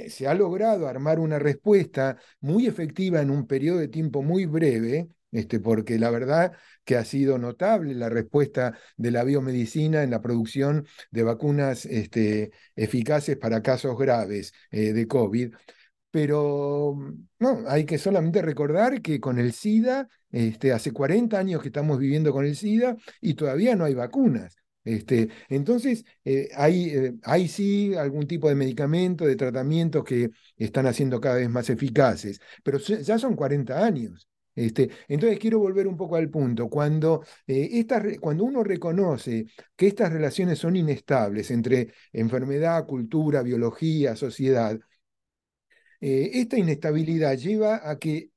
se 0.08 0.26
ha 0.26 0.34
logrado 0.34 0.88
armar 0.88 1.18
una 1.18 1.38
respuesta 1.38 2.18
muy 2.40 2.66
efectiva 2.66 3.20
en 3.20 3.30
un 3.30 3.46
periodo 3.46 3.78
de 3.78 3.88
tiempo 3.88 4.22
muy 4.22 4.46
breve, 4.46 5.08
este, 5.32 5.60
porque 5.60 5.98
la 5.98 6.10
verdad 6.10 6.52
que 6.84 6.96
ha 6.96 7.04
sido 7.04 7.38
notable 7.38 7.94
la 7.94 8.08
respuesta 8.08 8.78
de 8.96 9.10
la 9.10 9.24
biomedicina 9.24 10.02
en 10.02 10.10
la 10.10 10.20
producción 10.22 10.86
de 11.10 11.22
vacunas 11.22 11.86
este, 11.86 12.52
eficaces 12.76 13.36
para 13.36 13.62
casos 13.62 13.96
graves 13.98 14.52
de 14.70 15.06
COVID. 15.08 15.54
Pero 16.10 16.96
no, 17.40 17.64
hay 17.66 17.84
que 17.84 17.98
solamente 17.98 18.40
recordar 18.40 19.02
que 19.02 19.18
con 19.18 19.38
el 19.40 19.52
SIDA, 19.52 20.08
este, 20.30 20.72
hace 20.72 20.92
40 20.92 21.36
años 21.36 21.60
que 21.60 21.68
estamos 21.68 21.98
viviendo 21.98 22.32
con 22.32 22.44
el 22.46 22.54
SIDA 22.54 22.96
y 23.20 23.34
todavía 23.34 23.74
no 23.74 23.84
hay 23.84 23.94
vacunas. 23.94 24.54
Este, 24.84 25.30
entonces, 25.48 26.04
eh, 26.24 26.48
hay, 26.54 26.90
eh, 26.90 27.14
hay, 27.22 27.48
sí 27.48 27.94
algún 27.94 28.26
tipo 28.26 28.48
de 28.48 28.54
medicamento, 28.54 29.24
de 29.24 29.36
tratamientos 29.36 30.04
que 30.04 30.30
están 30.56 30.86
haciendo 30.86 31.20
cada 31.20 31.36
vez 31.36 31.48
más 31.48 31.70
eficaces, 31.70 32.40
pero 32.62 32.78
ya 32.78 33.18
son 33.18 33.34
40 33.34 33.84
años. 33.84 34.28
Este, 34.54 34.88
entonces 35.08 35.38
quiero 35.40 35.58
volver 35.58 35.86
un 35.88 35.96
poco 35.96 36.16
al 36.16 36.28
punto. 36.30 36.68
Cuando, 36.68 37.24
eh, 37.46 37.86
cuando 38.20 38.44
uno 38.44 38.62
reconoce 38.62 39.46
que 39.74 39.88
estas 39.88 40.12
relaciones 40.12 40.58
son 40.58 40.76
inestables 40.76 41.50
entre 41.50 41.92
enfermedad, 42.12 42.86
cultura, 42.86 43.42
biología, 43.42 44.14
sociedad, 44.16 44.78
esta 46.00 46.58
inestabilidad 46.58 47.36
lleva 47.36 47.88
a 47.90 47.98
que 47.98 48.30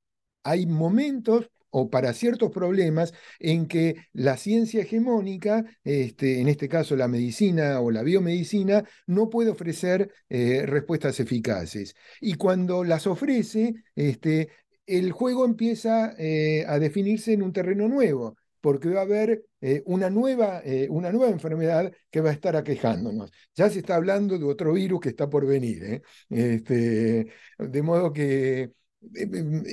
hay 0.44 0.66
momentos 0.66 1.50
o 1.70 1.90
para 1.90 2.14
ciertos 2.14 2.52
problemas 2.52 3.14
en 3.40 3.68
que 3.68 3.96
la 4.14 4.38
ciencia 4.38 4.82
hegemónica, 4.82 5.66
este, 5.84 6.40
en 6.42 6.48
este 6.48 6.70
caso 6.70 6.96
la 6.96 7.08
medicina 7.08 7.80
o 7.82 7.92
la 7.92 8.04
biomedicina, 8.04 8.84
no 9.06 9.30
puede 9.30 9.52
ofrecer 9.52 10.12
eh, 10.30 10.66
respuestas 10.66 11.20
eficaces. 11.20 11.96
Y 12.22 12.36
cuando 12.36 12.84
las 12.84 13.08
ofrece, 13.08 13.76
este, 13.96 14.50
el 14.86 15.12
juego 15.12 15.46
empieza 15.46 16.14
eh, 16.18 16.66
a 16.68 16.80
definirse 16.80 17.34
en 17.34 17.44
un 17.44 17.54
terreno 17.54 17.88
nuevo 17.88 18.38
porque 18.62 18.90
va 18.90 19.02
a 19.02 19.04
haber 19.04 19.46
eh, 19.62 19.82
una, 19.86 20.10
nueva, 20.10 20.62
una 20.90 21.12
nueva 21.12 21.32
enfermedad 21.32 21.92
que 22.10 22.22
va 22.22 22.32
a 22.32 22.34
estar 22.34 22.56
aquejándonos. 22.56 23.32
Ya 23.56 23.70
se 23.70 23.80
está 23.80 23.96
hablando 23.96 24.38
de 24.38 24.46
otro 24.46 24.74
virus 24.74 25.00
que 25.00 25.10
está 25.10 25.30
por 25.30 25.46
venir. 25.46 26.02
Este, 26.30 27.28
de 27.60 27.82
modo 27.82 28.12
que, 28.12 28.72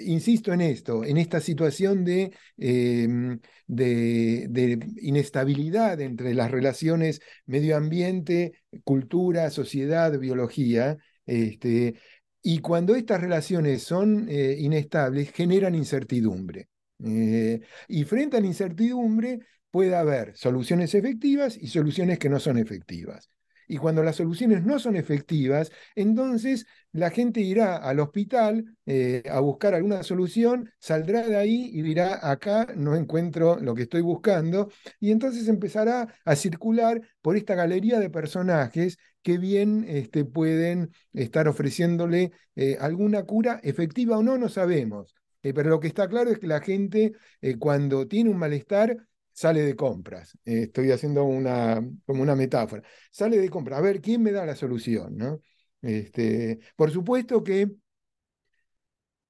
insisto 0.06 0.52
en 0.52 0.60
esto, 0.60 1.04
en 1.04 1.16
esta 1.16 1.40
situación 1.40 2.04
de, 2.04 2.32
em, 2.56 3.40
de, 3.66 4.78
inestabilidad 5.00 6.00
entre 6.00 6.34
las 6.34 6.50
relaciones 6.50 7.20
medio 7.46 7.76
ambiente, 7.76 8.52
cultura, 8.84 9.50
sociedad, 9.50 10.18
biología, 10.18 10.98
este, 11.26 11.94
y 12.42 12.58
cuando 12.60 12.94
estas 12.94 13.20
relaciones 13.20 13.82
son 13.82 14.28
inestables, 14.30 15.32
generan 15.32 15.74
incertidumbre. 15.74 16.68
Eh, 17.02 17.60
y 17.88 18.04
frente 18.04 18.36
a 18.36 18.40
la 18.40 18.46
incertidumbre 18.46 19.40
puede 19.70 19.94
haber 19.96 20.36
soluciones 20.36 20.94
efectivas 20.94 21.56
y 21.56 21.66
soluciones 21.66 22.18
que 22.18 22.28
no 22.28 22.38
son 22.40 22.58
efectivas. 22.58 23.30
Y 23.68 23.78
cuando 23.78 24.02
las 24.02 24.16
soluciones 24.16 24.64
no 24.64 24.78
son 24.78 24.96
efectivas, 24.96 25.70
entonces 25.94 26.66
la 26.92 27.10
gente 27.10 27.40
irá 27.40 27.76
al 27.76 28.00
hospital 28.00 28.64
eh, 28.86 29.22
a 29.30 29.40
buscar 29.40 29.74
alguna 29.74 30.02
solución, 30.02 30.70
saldrá 30.78 31.26
de 31.26 31.36
ahí 31.36 31.70
y 31.72 31.82
dirá, 31.82 32.30
acá 32.30 32.68
no 32.76 32.94
encuentro 32.94 33.58
lo 33.60 33.74
que 33.74 33.82
estoy 33.82 34.00
buscando, 34.02 34.70
y 35.00 35.10
entonces 35.10 35.48
empezará 35.48 36.14
a 36.24 36.36
circular 36.36 37.00
por 37.22 37.36
esta 37.36 37.54
galería 37.54 37.98
de 37.98 38.10
personajes 38.10 38.98
que 39.22 39.38
bien 39.38 39.84
este, 39.88 40.24
pueden 40.24 40.90
estar 41.12 41.48
ofreciéndole 41.48 42.32
eh, 42.56 42.76
alguna 42.80 43.24
cura 43.24 43.60
efectiva 43.62 44.18
o 44.18 44.22
no, 44.22 44.38
no 44.38 44.48
sabemos. 44.48 45.14
Eh, 45.42 45.52
pero 45.52 45.70
lo 45.70 45.80
que 45.80 45.88
está 45.88 46.08
claro 46.08 46.30
es 46.30 46.38
que 46.38 46.46
la 46.46 46.60
gente 46.60 47.12
cuando 47.58 48.08
tiene 48.08 48.30
un 48.30 48.38
malestar 48.38 48.96
sale 49.34 49.62
de 49.62 49.76
compras. 49.76 50.38
Eh, 50.44 50.62
estoy 50.64 50.90
haciendo 50.92 51.24
una, 51.24 51.86
como 52.06 52.22
una 52.22 52.36
metáfora. 52.36 52.82
Sale 53.10 53.38
de 53.38 53.50
compras. 53.50 53.78
A 53.78 53.82
ver, 53.82 54.00
¿quién 54.00 54.22
me 54.22 54.32
da 54.32 54.46
la 54.46 54.56
solución? 54.56 55.16
¿no? 55.16 55.40
Este, 55.82 56.60
por 56.76 56.90
supuesto 56.90 57.44
que 57.44 57.70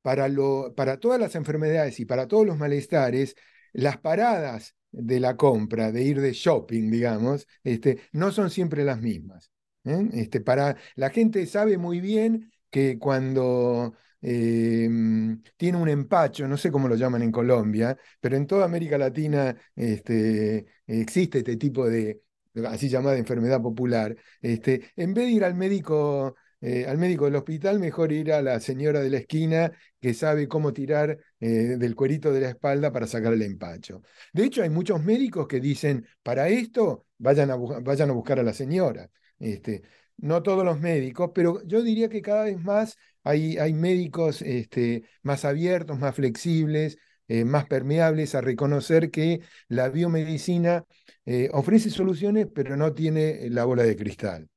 para, 0.03 0.29
lo, 0.29 0.75
para 0.77 0.99
todas 1.01 1.19
las 1.19 1.35
enfermedades 1.35 1.99
y 1.99 2.05
para 2.05 2.29
todos 2.29 2.47
los 2.47 2.59
malestares, 2.59 3.35
las 3.73 3.99
paradas 3.99 4.77
de 4.93 5.19
la 5.19 5.37
compra, 5.37 5.91
de 5.91 6.03
ir 6.03 6.21
de 6.21 6.33
shopping, 6.33 6.91
digamos, 6.91 7.49
este, 7.65 8.01
no 8.13 8.31
son 8.31 8.51
siempre 8.51 8.85
las 8.85 9.01
mismas. 9.01 9.51
Este, 9.85 10.41
para, 10.41 10.77
la 10.95 11.11
gente 11.11 11.47
sabe 11.47 11.77
muy 11.79 12.01
bien 12.01 12.53
que 12.71 12.99
cuando 12.99 13.95
Em, 14.27 15.43
tiene 15.55 15.77
un 15.77 15.89
empacho, 15.89 16.49
no 16.49 16.57
sé 16.57 16.71
cómo 16.71 16.89
lo 16.89 16.95
llaman 16.97 17.21
en 17.23 17.31
Colombia, 17.31 17.95
pero 18.21 18.37
en 18.37 18.47
toda 18.47 18.65
América 18.65 18.97
Latina 18.97 19.55
este, 19.77 20.65
existe 20.87 21.39
este 21.39 21.59
tipo 21.59 21.87
de, 21.87 22.23
así 22.67 22.89
llamada 22.89 23.19
enfermedad 23.19 23.61
popular. 23.61 24.17
Este, 24.41 24.93
en 24.97 25.13
vez 25.13 25.27
de 25.27 25.31
ir 25.33 25.45
al 25.45 25.55
médico, 25.55 26.37
eh, 26.63 26.87
al 26.87 26.97
médico 26.97 27.27
del 27.27 27.37
hospital, 27.37 27.79
mejor 27.79 28.13
ir 28.13 28.33
a 28.33 28.41
la 28.41 28.61
señora 28.61 29.01
de 29.01 29.11
la 29.11 29.19
esquina 29.19 29.73
que 30.01 30.15
sabe 30.15 30.49
cómo 30.49 30.73
tirar 30.73 31.19
eh, 31.41 31.77
del 31.77 31.95
cuerito 31.95 32.33
de 32.33 32.41
la 32.41 32.49
espalda 32.49 32.91
para 32.91 33.07
sacar 33.07 33.35
el 33.35 33.43
empacho. 33.43 34.01
De 34.33 34.45
hecho, 34.45 34.63
hay 34.63 34.71
muchos 34.71 35.03
médicos 35.05 35.47
que 35.47 35.61
dicen, 35.61 36.07
para 36.23 36.49
esto, 36.49 37.05
vayan 37.19 37.51
a, 37.51 37.57
vayan 37.57 38.09
a 38.09 38.15
buscar 38.15 38.41
a 38.41 38.43
la 38.43 38.55
señora. 38.55 39.11
Este, 39.39 39.83
no 40.17 40.43
todos 40.43 40.65
los 40.65 40.81
médicos, 40.81 41.31
pero 41.35 41.63
yo 41.67 41.83
diría 41.83 42.09
que 42.09 42.23
cada 42.23 42.45
vez 42.45 42.59
más 42.63 42.97
hay, 43.25 43.59
hay 43.59 43.73
médicos 43.75 44.43
este, 44.43 45.05
más 45.23 45.45
abiertos, 45.45 45.99
más 45.99 46.15
flexibles, 46.15 46.99
eh, 47.29 47.45
más 47.45 47.67
permeables 47.67 48.35
a 48.35 48.41
reconocer 48.43 49.11
que 49.11 49.41
la 49.69 49.89
biomedicina 49.89 50.85
eh, 51.27 51.49
ofrece 51.53 51.91
soluciones, 51.91 52.47
pero 52.55 52.77
no 52.77 52.93
tiene 52.95 53.49
la 53.51 53.65
bola 53.65 53.83
de 53.85 53.97
cristal. 53.97 54.49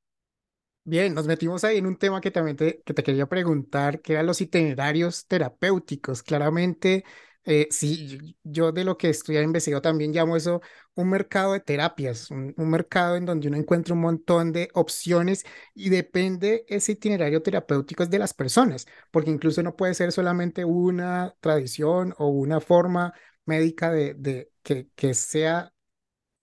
Bien, 0.84 1.12
nos 1.12 1.26
metimos 1.26 1.64
ahí 1.64 1.76
en 1.76 1.86
un 1.86 1.96
tema 1.98 2.20
que 2.22 2.30
también 2.30 2.56
te, 2.56 2.80
que 2.82 2.94
te 2.94 3.02
quería 3.02 3.26
preguntar, 3.26 4.00
que 4.00 4.14
eran 4.14 4.24
los 4.26 4.40
itinerarios 4.40 5.26
terapéuticos. 5.26 6.22
Claramente, 6.22 7.04
eh, 7.44 7.68
sí, 7.70 8.36
yo 8.42 8.72
de 8.72 8.84
lo 8.84 8.98
que 8.98 9.08
estudié 9.08 9.42
investigado 9.42 9.80
también 9.80 10.12
llamo 10.12 10.36
eso 10.36 10.60
un 10.94 11.08
mercado 11.08 11.54
de 11.54 11.60
terapias, 11.60 12.30
un, 12.30 12.54
mercado 12.58 13.16
en 13.16 13.24
donde 13.24 13.48
uno 13.48 13.56
encuentra 13.56 13.94
un 13.94 14.00
montón 14.00 14.52
de 14.52 14.68
opciones 14.74 15.46
y 15.74 15.88
depende 15.88 16.64
ese 16.68 16.92
itinerario 16.92 17.42
terapéutico 17.42 18.04
de 18.04 18.18
las 18.18 18.34
personas, 18.34 18.86
porque 19.10 19.30
incluso 19.30 19.62
no 19.62 19.76
puede 19.76 19.94
ser 19.94 20.12
solamente 20.12 20.64
una 20.64 21.34
tradición 21.40 22.14
o 22.18 22.28
una 22.28 22.60
forma 22.60 23.14
médica 23.46 23.90
de, 23.92 24.50
que 24.94 25.14
sea 25.14 25.72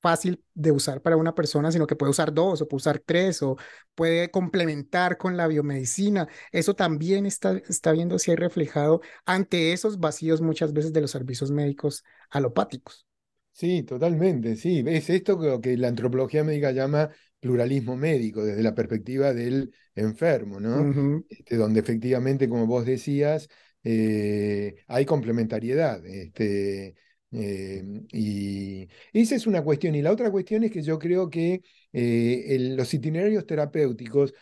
fácil 0.06 0.44
de 0.54 0.72
usar 0.72 1.02
para 1.02 1.18
una 1.18 1.34
persona, 1.34 1.72
sino 1.72 1.88
que 1.88 1.96
puede 1.96 2.12
usar 2.12 2.32
dos 2.32 2.62
o 2.62 2.68
puede 2.68 2.78
usar 2.78 3.00
tres 3.04 3.42
o 3.42 3.58
puede 3.96 4.30
complementar 4.30 5.18
con 5.18 5.36
la 5.36 5.48
biomedicina. 5.48 6.28
Eso 6.52 6.76
también 6.76 7.26
está, 7.26 7.58
está 7.68 7.92
viéndose 7.92 8.30
ahí 8.30 8.38
reflejado 8.38 9.02
ante 9.26 9.74
esos 9.74 10.00
vacíos 10.00 10.42
muchas 10.42 10.74
veces 10.74 10.94
de 10.94 11.02
los 11.02 11.10
servicios 11.10 11.50
médicos 11.50 12.04
alopáticos. 12.30 13.08
Sí, 13.52 13.82
totalmente, 13.82 14.58
sí. 14.58 14.84
Es 14.86 15.10
esto 15.10 15.40
que, 15.40 15.60
que 15.60 15.76
la 15.76 15.88
antropología 15.88 16.44
médica 16.44 16.72
llama 16.72 17.10
pluralismo 17.40 17.98
médico, 17.98 18.46
desde 18.46 18.62
la 18.62 18.76
perspectiva 18.76 19.34
del 19.34 19.74
enfermo, 19.96 20.60
¿no? 20.60 21.24
Este, 21.30 21.56
donde 21.56 21.80
efectivamente, 21.80 22.48
como 22.48 22.68
vos 22.68 22.86
decías, 22.86 23.50
eh, 23.84 24.76
hay 24.88 25.06
complementariedad. 25.06 26.06
Este, 26.06 26.94
Em, 27.36 28.08
y 28.12 28.88
esa 29.14 29.36
es 29.36 29.46
una 29.48 29.64
cuestión. 29.64 29.96
Y 29.96 30.02
la 30.02 30.12
otra 30.12 30.32
cuestión 30.32 30.64
es 30.64 30.72
que 30.72 30.82
yo 30.82 30.98
creo 31.00 31.30
que 31.30 31.62
eh, 31.94 32.58
los 32.78 32.94
itinerarios 32.94 33.46
terapéuticos 33.46 34.34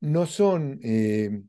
no 0.00 0.26
son, 0.26 0.78
em, 0.82 1.46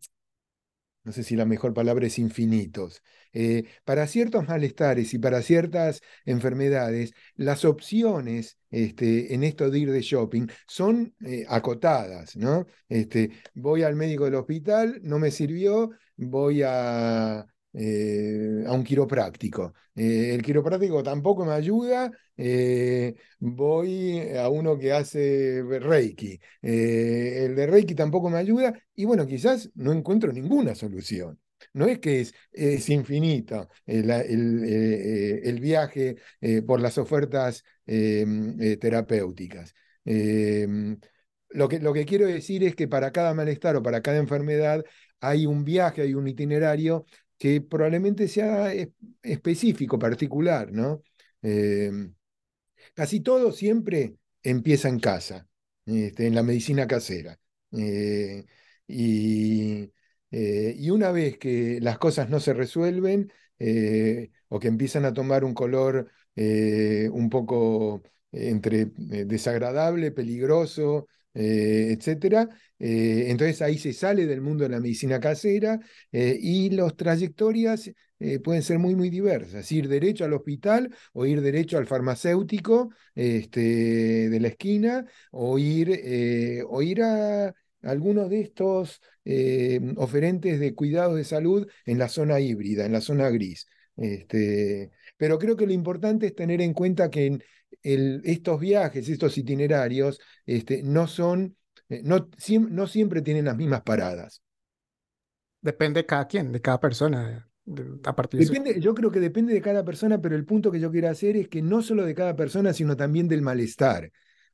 no 1.03 1.11
sé 1.11 1.23
si 1.23 1.35
la 1.35 1.45
mejor 1.45 1.73
palabra 1.73 2.07
es 2.07 2.17
infinitos. 2.19 3.03
Eh, 3.33 3.65
para 3.83 4.07
ciertos 4.07 4.47
malestares 4.47 5.13
y 5.13 5.19
para 5.19 5.41
ciertas 5.41 6.01
enfermedades, 6.25 7.13
las 7.35 7.65
opciones 7.65 8.57
este, 8.71 9.33
en 9.33 9.43
esto 9.43 9.69
de 9.69 9.79
ir 9.79 9.91
de 9.91 10.01
shopping 10.01 10.47
son 10.67 11.13
eh, 11.25 11.45
acotadas, 11.49 12.37
¿no? 12.37 12.67
Este, 12.87 13.31
voy 13.53 13.83
al 13.83 13.95
médico 13.95 14.25
del 14.25 14.35
hospital, 14.35 14.99
no 15.03 15.19
me 15.19 15.31
sirvió, 15.31 15.91
voy 16.15 16.61
a 16.63 17.45
eh, 17.73 18.63
a 18.67 18.71
un 18.73 18.83
quiropráctico. 18.83 19.73
Eh, 19.95 20.35
el 20.35 20.43
quiropráctico 20.43 21.01
tampoco 21.01 21.43
me 21.43 21.53
ayuda, 21.53 22.11
eh, 22.37 23.15
voy 23.39 24.19
a 24.37 24.47
uno 24.49 24.77
que 24.77 24.91
hace 24.91 25.63
Reiki. 25.63 26.39
el 26.61 27.55
de 27.55 27.67
Reiki 27.67 27.95
tampoco 27.95 28.29
me 28.29 28.37
ayuda 28.37 28.73
y 28.95 29.05
bueno, 29.05 29.25
quizás 29.25 29.71
no 29.75 29.91
encuentro 29.91 30.31
ninguna 30.31 30.75
solución. 30.75 31.39
No 31.73 31.85
es 31.87 31.99
que 31.99 32.21
es, 32.21 32.33
es 32.51 32.89
infinito 32.89 33.69
el, 33.85 34.09
el, 34.11 35.59
viaje 35.61 36.17
por 36.67 36.81
las 36.81 36.97
ofertas 36.97 37.63
terapéuticas. 37.85 39.73
lo 41.49 41.67
que, 41.69 41.79
lo 41.79 41.93
que 41.93 42.05
quiero 42.05 42.27
decir 42.27 42.63
es 42.63 42.75
que 42.75 42.87
para 42.87 43.11
cada 43.11 43.33
malestar 43.33 43.75
o 43.75 43.83
para 43.83 44.01
cada 44.01 44.17
enfermedad 44.17 44.83
hay 45.23 45.45
un 45.45 45.63
viaje, 45.63 46.01
hay 46.01 46.13
un 46.15 46.27
itinerario 46.27 47.05
que 47.43 47.59
probablemente 47.59 48.29
sea 48.29 48.73
específico, 49.21 49.99
particular, 49.99 50.71
¿no? 50.71 51.03
Em, 51.41 52.15
casi 52.95 53.19
todo 53.21 53.51
siempre 53.51 54.15
empieza 54.43 54.89
en 54.89 54.99
casa, 54.99 55.47
este, 55.85 56.27
en 56.27 56.35
la 56.35 56.43
medicina 56.43 56.87
casera. 56.87 57.37
Eh, 57.73 58.45
y, 58.87 59.91
eh, 60.31 60.75
y, 60.77 60.89
una 60.91 61.11
vez 61.11 61.37
que 61.37 61.79
las 61.81 61.97
cosas 61.97 62.29
no 62.29 62.39
se 62.39 62.53
resuelven 62.53 63.31
eh, 63.59 64.31
o 64.47 64.59
que 64.59 64.69
empiezan 64.69 65.03
a 65.05 65.13
tomar 65.13 65.43
un 65.43 65.53
color 65.53 66.11
un 66.35 67.29
poco 67.29 68.03
entre 68.31 68.85
desagradable, 69.25 70.11
peligroso, 70.11 71.07
etcétera, 71.33 72.47
entonces 72.77 73.61
ahí 73.61 73.77
se 73.77 73.93
sale 73.93 74.25
del 74.25 74.41
mundo 74.41 74.63
de 74.63 74.69
la 74.69 74.79
medicina 74.79 75.19
casera 75.19 75.79
y 76.11 76.69
las 76.69 76.95
trayectorias 76.95 77.91
pueden 78.43 78.61
ser 78.61 78.79
muy, 78.79 78.95
muy 78.95 79.09
diversas. 79.09 79.71
Ir 79.71 79.87
derecho 79.87 80.25
al 80.25 80.33
hospital 80.33 80.93
o 81.13 81.25
ir 81.25 81.41
derecho 81.41 81.77
al 81.77 81.87
farmacéutico 81.87 82.91
este, 83.15 84.29
de 84.29 84.39
la 84.39 84.49
esquina 84.49 85.05
o 85.31 85.57
ir, 85.57 85.89
o 86.67 86.81
ir 86.81 87.01
a 87.01 87.53
algunos 87.83 88.29
de 88.29 88.41
estos 88.41 89.01
eh, 89.25 89.79
oferentes 89.97 90.59
de 90.59 90.73
cuidados 90.73 91.15
de 91.15 91.23
salud 91.23 91.67
en 91.85 91.99
la 91.99 92.09
zona 92.09 92.39
híbrida, 92.39 92.85
en 92.85 92.93
la 92.93 93.01
zona 93.01 93.29
gris. 93.29 93.67
Este, 93.95 94.91
pero 95.17 95.37
creo 95.37 95.55
que 95.55 95.67
lo 95.67 95.73
importante 95.73 96.27
es 96.27 96.35
tener 96.35 96.61
en 96.61 96.73
cuenta 96.73 97.09
que 97.09 97.27
en 97.27 97.43
estos 97.81 98.59
viajes, 98.59 99.07
estos 99.09 99.37
itinerarios, 99.37 100.19
este, 100.45 100.83
no 100.83 101.07
son, 101.07 101.55
eh, 101.89 102.01
no, 102.03 102.29
no, 102.69 102.87
siempre 102.87 103.21
tienen 103.21 103.45
las 103.45 103.57
mismas 103.57 103.81
paradas. 103.81 104.41
Depende 105.61 106.01
de 106.01 106.05
cada 106.05 106.27
quien, 106.27 106.51
de 106.51 106.61
cada 106.61 106.79
persona. 106.79 107.49
a 108.03 108.15
partir 108.15 108.41
depende, 108.41 108.79
Yo 108.79 108.93
creo 108.93 109.11
que 109.11 109.19
depende 109.19 109.53
de 109.53 109.61
cada 109.61 109.83
persona, 109.85 110.21
pero 110.21 110.35
el 110.35 110.45
punto 110.45 110.71
que 110.71 110.79
yo 110.79 110.91
quiero 110.91 111.09
hacer 111.09 111.37
es 111.37 111.47
que 111.47 111.61
no 111.61 111.81
solo 111.81 112.05
de 112.05 112.15
cada 112.15 112.35
persona, 112.35 112.73
sino 112.73 112.95
también 112.97 113.27
del 113.27 113.41
malestar 113.41 114.11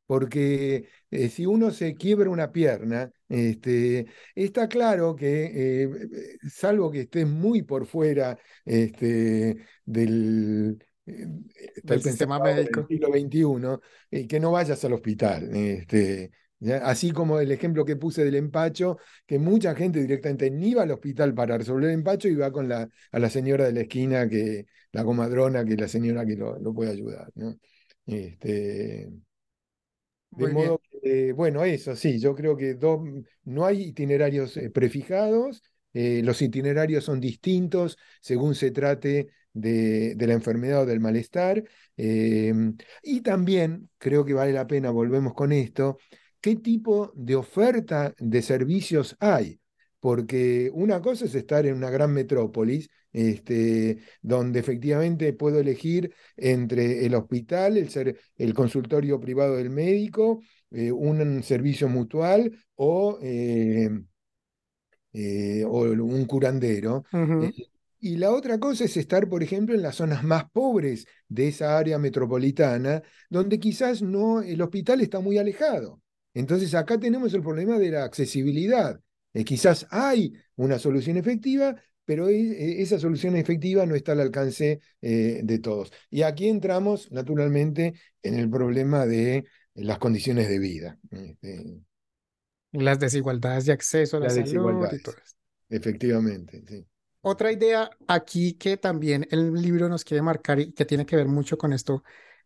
porque 0.09 0.89
eh, 1.11 1.29
si 1.29 1.45
uno 1.45 1.69
se 1.69 1.93
quiebra 1.93 2.31
una 2.31 2.51
pierna, 2.51 3.11
este, 3.27 4.07
está 4.33 4.67
claro 4.67 5.15
que, 5.15 5.83
eh, 5.83 5.89
salvo 6.49 6.89
que 6.89 7.01
estés 7.01 7.27
muy 7.27 7.61
por 7.61 7.85
fuera 7.85 8.35
este, 8.65 9.57
del, 9.85 10.83
eh, 11.09 11.81
del 11.83 12.01
sistema 12.01 12.39
médico 12.39 12.81
del 12.81 12.87
siglo 12.87 13.07
XXI, 13.09 14.27
que 14.27 14.39
no 14.39 14.51
vayas 14.51 14.83
al 14.85 14.93
hospital. 14.93 15.55
Este, 15.55 16.31
Así 16.81 17.11
como 17.11 17.39
el 17.39 17.51
ejemplo 17.51 17.85
que 17.85 17.95
puse 17.95 18.25
del 18.25 18.35
empacho, 18.35 18.97
que 19.25 19.39
mucha 19.39 19.73
gente 19.75 20.01
directamente 20.01 20.51
ni 20.51 20.73
va 20.73 20.83
al 20.83 20.91
hospital 20.91 21.33
para 21.33 21.57
resolver 21.57 21.85
el 21.85 21.95
empacho 21.95 22.27
y 22.27 22.35
va 22.35 22.51
con 22.51 22.67
la, 22.67 22.89
a 23.11 23.19
la 23.19 23.29
señora 23.29 23.65
de 23.65 23.71
la 23.71 23.81
esquina, 23.81 24.27
que, 24.27 24.65
la 24.91 25.05
comadrona, 25.05 25.63
que 25.63 25.73
es 25.73 25.79
la 25.79 25.87
señora 25.87 26.25
que 26.25 26.35
lo, 26.35 26.59
lo 26.59 26.73
puede 26.73 26.91
ayudar. 26.91 27.31
¿no? 27.35 27.57
Este, 28.05 29.09
de 30.31 30.47
modo 30.53 30.81
que, 31.01 31.31
bueno, 31.31 31.63
eso 31.63 31.95
sí, 31.95 32.19
yo 32.19 32.35
creo 32.35 32.57
que 32.57 32.77
no 33.45 33.65
hay 33.65 33.81
itinerarios 33.83 34.57
eh, 34.57 34.69
prefijados, 34.69 35.63
eh, 35.93 36.21
los 36.23 36.41
itinerarios 36.41 37.05
son 37.05 37.19
distintos 37.19 37.97
según 38.21 38.53
se 38.53 38.71
trate 38.71 39.29
de, 39.61 40.15
la 40.19 40.33
enfermedad 40.33 40.83
o 40.83 40.85
del 40.85 40.99
malestar. 40.99 41.63
Em, 41.97 42.77
y 43.03 43.21
también 43.21 43.89
creo 43.97 44.25
que 44.25 44.33
vale 44.33 44.53
la 44.53 44.67
pena, 44.67 44.89
volvemos 44.91 45.33
con 45.33 45.51
esto, 45.51 45.97
qué 46.41 46.55
tipo 46.55 47.11
de 47.15 47.35
oferta 47.35 48.13
de 48.19 48.41
servicios 48.41 49.15
hay 49.19 49.59
porque 49.99 50.69
una 50.73 51.01
cosa 51.01 51.25
es 51.25 51.35
estar 51.35 51.65
en 51.65 51.75
una 51.75 51.89
gran 51.89 52.13
metrópolis, 52.13 52.89
este, 53.11 53.99
donde 54.21 54.59
efectivamente 54.59 55.33
puedo 55.33 55.59
elegir 55.59 56.13
entre 56.37 57.05
el 57.05 57.15
hospital, 57.15 57.77
el, 57.77 58.17
el 58.37 58.53
consultorio 58.53 59.19
privado 59.19 59.57
del 59.57 59.69
médico, 59.69 60.41
eh, 60.71 60.91
un 60.91 61.43
servicio 61.43 61.89
mutual 61.89 62.51
o, 62.75 63.19
eh, 63.21 63.89
eh, 65.13 65.63
o 65.65 65.81
un 65.81 66.25
curandero. 66.25 67.03
Y 67.99 68.17
la 68.17 68.31
otra 68.31 68.59
cosa 68.59 68.85
es 68.85 68.97
estar, 68.97 69.27
por 69.27 69.43
ejemplo, 69.43 69.75
en 69.75 69.81
las 69.81 69.95
zonas 69.95 70.23
más 70.23 70.49
pobres 70.51 71.05
de 71.27 71.49
esa 71.49 71.77
área 71.77 71.97
metropolitana, 71.99 73.01
donde 73.29 73.59
quizás 73.59 74.01
no, 74.01 74.41
el 74.41 74.61
hospital 74.61 75.01
está 75.01 75.19
muy 75.19 75.37
alejado. 75.37 76.01
Entonces 76.33 76.73
acá 76.75 76.99
tenemos 76.99 77.33
el 77.33 77.41
problema 77.41 77.77
de 77.77 77.91
la 77.91 78.03
accesibilidad. 78.03 78.99
Eh, 79.33 79.43
quizás 79.43 79.87
hay 79.89 80.33
una 80.55 80.79
solución 80.79 81.17
efectiva, 81.17 81.75
pero 82.05 82.29
e, 82.29 82.39
e, 82.39 82.81
esa 82.81 82.99
solución 82.99 83.35
efectiva 83.35 83.85
no 83.85 83.95
está 83.95 84.13
al 84.13 84.21
alcance 84.21 84.79
eh, 85.01 85.41
de 85.43 85.59
todos. 85.59 85.91
Y 86.09 86.21
aquí 86.21 86.47
entramos, 86.47 87.11
naturalmente, 87.11 87.93
en 88.23 88.35
el 88.35 88.49
problema 88.49 89.05
de 89.05 89.45
las 89.75 89.97
condiciones 89.97 90.49
de 90.49 90.59
vida. 90.59 90.97
Este, 91.11 91.81
las 92.71 92.99
desigualdades 92.99 93.65
de 93.65 93.73
acceso 93.73 94.17
a 94.17 94.19
la 94.21 94.29
salud 94.29 94.87
y 94.91 95.01
todo 95.01 95.15
Efectivamente, 95.69 96.63
sí. 96.67 96.85
Otra 97.29 97.51
idea 97.51 97.91
aquí 98.07 98.53
que 98.53 98.77
también 98.77 99.27
el 99.29 99.53
libro 99.53 99.87
nos 99.87 100.03
quiere 100.03 100.23
marcar 100.23 100.59
y 100.59 100.73
que 100.73 100.83
tiene 100.83 101.05
que 101.05 101.15
ver 101.15 101.27
mucho 101.27 101.59
con 101.59 101.73
esto 101.73 102.03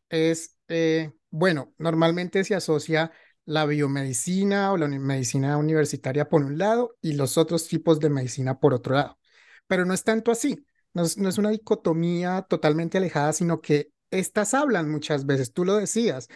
es, 0.10 0.58
eh, 0.67 1.13
bueno, 1.30 1.74
normalmente 1.78 2.43
se 2.43 2.54
asocia 2.54 3.10
la 3.46 3.65
biomedicina 3.65 4.74
o 4.74 4.78
la 4.78 4.89
medicina 4.89 5.58
universitaria 5.58 6.28
por 6.28 6.43
un 6.43 6.58
lado 6.58 6.98
y 7.02 7.13
los 7.13 7.38
otros 7.38 7.65
tipos 7.69 8.02
de 8.02 8.10
medicina 8.10 8.60
por 8.60 8.74
otro 8.74 8.96
lado. 8.96 9.17
Pero 9.67 9.86
no 9.86 9.93
es 9.93 10.04
tanto 10.04 10.32
así, 10.32 10.65
no 10.93 11.04
es, 11.04 11.38
una 11.38 11.50
dicotomía 11.52 12.41
totalmente 12.50 12.98
alejada, 12.98 13.32
sino 13.32 13.62
que 13.62 13.93
estas 14.12 14.54
hablan 14.54 14.91
muchas 14.91 15.26
veces, 15.26 15.54
tú 15.54 15.63
lo 15.63 15.78
decías, 15.78 16.28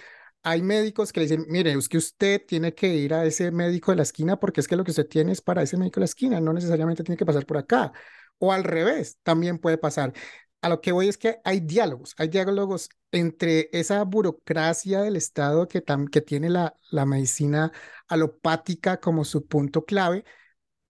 hay 0.42 0.62
médicos 0.62 1.12
que 1.12 1.20
le 1.20 1.26
dicen, 1.26 1.46
mire, 1.50 1.74
es 1.74 1.90
que 1.90 1.98
usted 1.98 2.46
tiene 2.48 2.74
que 2.74 2.96
ir 2.96 3.14
a 3.14 3.26
ese 3.26 3.52
médico 3.52 3.92
de 3.92 3.98
la 3.98 4.04
esquina 4.04 4.40
porque 4.40 4.62
es 4.62 4.70
que 4.70 4.78
lo 4.78 4.86
que 4.86 4.92
usted 4.92 5.08
tiene 5.08 5.34
es 5.34 5.42
para 5.42 5.64
ese 5.64 5.76
médico 5.76 5.96
de 5.96 6.02
la 6.02 6.06
esquina, 6.06 6.40
no 6.40 6.54
necesariamente 6.54 7.04
tiene 7.04 7.18
que 7.18 7.26
pasar 7.26 7.46
por 7.46 7.58
acá. 7.58 7.92
O 8.40 8.52
al 8.54 8.64
revés, 8.64 9.18
también 9.24 9.58
puede 9.60 9.78
pasar 9.78 10.14
a 10.62 10.70
lo 10.70 10.82
que 10.82 10.92
voy 10.92 11.08
es 11.08 11.18
que 11.18 11.40
hay 11.44 11.60
diálogos, 11.60 12.14
hay 12.18 12.28
diálogos 12.30 12.90
entre 13.12 13.70
esa 13.72 14.04
burocracia 14.04 15.02
del 15.02 15.16
Estado 15.16 15.68
que, 15.68 15.84
que 16.12 16.22
tiene 16.22 16.50
la, 16.50 16.76
la 16.92 17.06
medicina 17.06 17.72
alopática 18.08 19.00
como 19.00 19.24
su 19.24 19.46
punto 19.48 19.86
clave, 19.86 20.26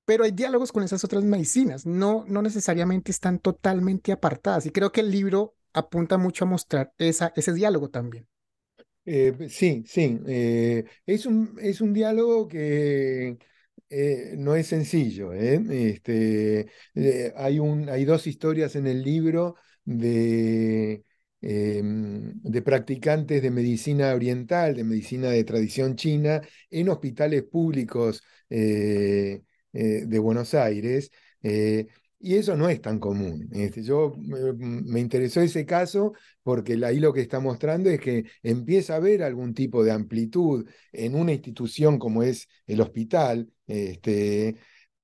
pero 0.06 0.24
hay 0.24 0.32
diálogos 0.32 0.72
con 0.72 0.84
esas 0.84 1.04
otras 1.04 1.24
medicinas, 1.24 1.86
no, 1.86 2.26
no 2.28 2.42
necesariamente 2.42 3.12
están 3.12 3.40
totalmente 3.40 4.12
apartadas. 4.12 4.66
Y 4.66 4.72
creo 4.72 4.92
que 4.92 5.02
el 5.02 5.12
libro 5.12 5.56
apunta 5.74 6.18
mucho 6.18 6.46
a 6.46 6.48
mostrar 6.48 6.94
esa, 6.98 7.34
ese 7.36 7.54
diálogo 7.54 7.90
también. 7.90 8.28
Eh, 9.06 9.48
sí, 9.50 9.84
sí. 9.88 10.20
Eh, 10.28 10.86
es, 11.06 11.26
un, 11.26 11.58
es 11.62 11.82
un 11.82 11.94
diálogo 11.94 12.48
que 12.48 13.38
eh, 13.89 14.36
no 14.38 14.56
es 14.56 14.67
sencillo. 14.67 15.34
¿eh? 15.34 15.62
Este, 15.91 16.67
eh, 16.95 17.34
hay, 17.38 17.60
un, 17.60 17.89
hay 17.89 18.06
dos 18.06 18.28
historias 18.28 18.76
en 18.76 18.88
el 18.88 19.04
libro 19.04 19.56
de, 19.86 21.04
em, 21.41 22.34
de 22.41 22.62
practicantes 22.62 23.41
de 23.41 23.52
medicina 23.52 24.13
oriental, 24.13 24.76
de 24.76 24.84
medicina 24.84 25.30
de 25.30 25.43
tradición 25.43 25.95
china, 25.95 26.41
en 26.69 26.89
hospitales 26.89 27.43
públicos 27.43 28.23
de 28.50 30.19
Buenos 30.19 30.54
Aires. 30.54 31.12
Y 32.19 32.36
eso 32.36 32.58
no 32.58 32.67
es 32.67 32.82
tan 32.82 32.99
común. 32.99 33.47
Este, 33.51 33.84
yo 33.84 34.13
me 34.17 34.99
interesó 34.99 35.39
ese 35.41 35.65
caso 35.65 36.13
porque 36.41 36.80
ahí 36.84 36.99
lo 36.99 37.13
que 37.13 37.21
está 37.21 37.39
mostrando 37.39 37.89
es 37.89 37.99
que 37.99 38.25
empieza 38.41 38.93
a 38.93 38.97
haber 38.97 39.21
algún 39.21 39.53
tipo 39.53 39.84
de 39.84 39.91
amplitud 39.91 40.67
en 40.91 41.15
una 41.15 41.34
institución 41.34 41.99
como 41.99 42.23
es 42.23 42.47
el 42.65 42.82
hospital, 42.82 43.47
este, 43.67 44.56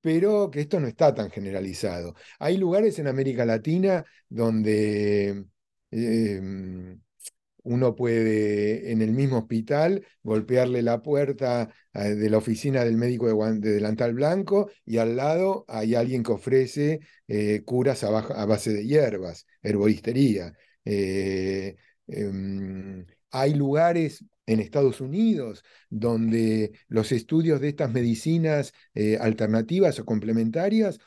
pero 0.01 0.49
que 0.49 0.61
esto 0.61 0.79
no 0.79 0.87
está 0.87 1.13
tan 1.13 1.29
generalizado. 1.29 2.15
Hay 2.39 2.57
lugares 2.57 2.97
en 2.97 3.07
América 3.07 3.45
Latina 3.45 4.03
donde 4.27 5.45
em, 5.91 6.99
uno 7.63 7.95
puede 7.95 8.91
en 8.91 9.01
el 9.01 9.11
mismo 9.11 9.39
hospital 9.39 10.05
golpearle 10.21 10.81
la 10.81 11.01
puerta 11.01 11.69
eh, 11.93 12.15
de 12.15 12.29
la 12.29 12.37
oficina 12.37 12.83
del 12.83 12.97
médico 12.97 13.27
de, 13.27 13.71
delantal 13.71 14.13
blanco 14.13 14.69
y 14.85 14.97
al 14.97 15.15
lado 15.15 15.65
hay 15.67 15.95
alguien 15.95 16.23
que 16.23 16.33
ofrece 16.33 16.99
eh, 17.27 17.61
curas 17.65 18.03
a, 18.03 18.09
base 18.45 18.73
de 18.73 18.85
hierbas, 18.85 19.45
herboristería. 19.61 20.53
Eh, 20.85 21.75
em, 22.07 23.05
hay 23.31 23.53
lugares 23.53 24.25
en 24.45 24.59
Estados 24.59 24.99
Unidos 24.99 25.63
donde 25.89 26.73
los 26.89 27.11
estudios 27.13 27.61
de 27.61 27.69
estas 27.69 27.91
medicinas 27.91 28.73
alternativas 29.19 29.97
o 29.99 30.05
complementarias 30.05 30.99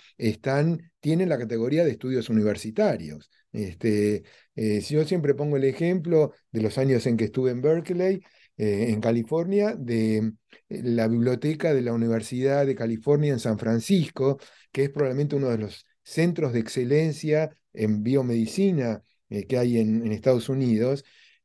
tienen 1.00 1.28
la 1.28 1.38
categoría 1.38 1.84
de 1.84 1.92
estudios 1.92 2.30
universitarios. 2.30 3.30
Este, 3.56 4.22
eh, 4.54 4.80
yo 4.80 5.04
siempre 5.04 5.34
pongo 5.34 5.56
el 5.56 5.64
ejemplo 5.64 6.32
de 6.52 6.60
los 6.60 6.78
años 6.78 7.06
en 7.06 7.16
que 7.16 7.24
estuve 7.24 7.50
en 7.50 7.62
Berkeley, 7.62 8.22
en 8.58 9.02
California 9.02 9.74
de 9.76 10.32
la 10.70 11.08
biblioteca 11.08 11.74
de 11.74 11.82
la 11.82 11.92
Universidad 11.92 12.64
de 12.64 12.74
California 12.74 13.34
en 13.34 13.38
San 13.38 13.58
Francisco, 13.58 14.38
que 14.72 14.84
es 14.84 14.90
probablemente 14.90 15.36
uno 15.36 15.50
de 15.50 15.58
los 15.58 15.84
centros 16.02 16.54
de 16.54 16.60
excelencia 16.60 17.50
en 17.74 18.02
biomedicina 18.02 19.02
que 19.48 19.58
hay 19.58 19.78
en, 19.78 20.10
Estados 20.10 20.48
Unidos, 20.48 21.04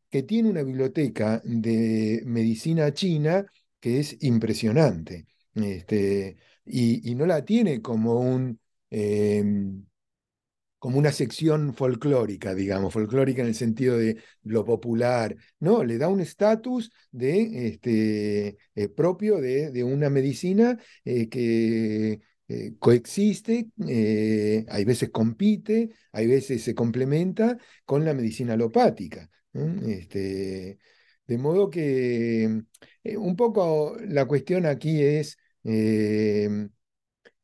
que 0.09 0.24
tiene 0.24 0.49
una 0.49 0.64
biblioteca 0.64 1.41
de 1.43 2.22
medicina 2.26 2.93
china 2.93 3.45
que 3.80 3.99
es 3.99 4.18
impresionante. 4.22 5.26
Este, 5.55 6.38
y, 6.66 7.16
no 7.16 7.26
la 7.26 7.43
tiene 7.43 7.82
como 7.82 8.20
un, 8.20 8.59
em, 8.89 9.86
como 10.82 10.98
una 10.98 11.12
sección 11.12 11.76
folclórica, 11.76 12.56
digamos, 12.56 12.92
folclórica 12.92 13.44
en 13.44 13.50
el 13.50 13.56
sentido 13.56 14.00
de 14.00 14.18
lo 14.42 14.66
popular. 14.66 15.36
No, 15.60 15.84
le 15.84 16.00
da 16.00 16.08
un 16.08 16.22
estatus 16.22 16.92
de, 17.12 17.68
este, 17.68 18.58
eh, 18.74 18.90
propio 18.90 19.40
de, 19.40 19.84
una 19.84 20.10
medicina 20.10 20.80
eh, 21.06 21.30
que 21.30 22.22
eh, 22.48 22.74
coexiste, 22.80 23.70
hay 23.78 24.84
veces 24.84 25.12
compite, 25.12 25.92
hay 26.14 26.26
veces 26.26 26.64
se 26.64 26.74
complementa 26.74 27.60
con 27.86 28.04
la 28.04 28.16
medicina 28.16 28.54
alopática. 28.54 29.30
Este, 29.86 30.80
de 31.28 31.38
modo 31.38 31.70
que 31.70 32.64
un 33.18 33.36
poco 33.36 33.98
la 34.04 34.26
cuestión 34.26 34.66
aquí 34.66 35.00
es 35.04 35.38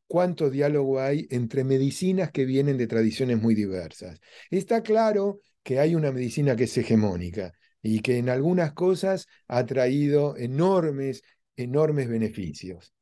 cuánto 0.07 0.49
diálogo 0.49 0.99
hay 0.99 1.27
entre 1.29 1.63
medicinas 1.63 2.31
que 2.31 2.45
vienen 2.45 2.77
de 2.77 2.87
tradiciones 2.87 3.41
muy 3.41 3.55
diversas. 3.55 4.19
Está 4.49 4.81
claro 4.81 5.39
que 5.63 5.79
hay 5.79 5.95
una 5.95 6.11
medicina 6.11 6.55
que 6.55 6.63
es 6.65 6.77
hegemónica 6.77 7.53
y 7.81 7.99
que 8.01 8.17
en 8.17 8.29
algunas 8.29 8.73
cosas 8.73 9.27
ha 9.47 9.65
traído 9.65 10.37
enormes, 10.37 11.23
enormes 11.55 12.07
beneficios. 12.09 12.93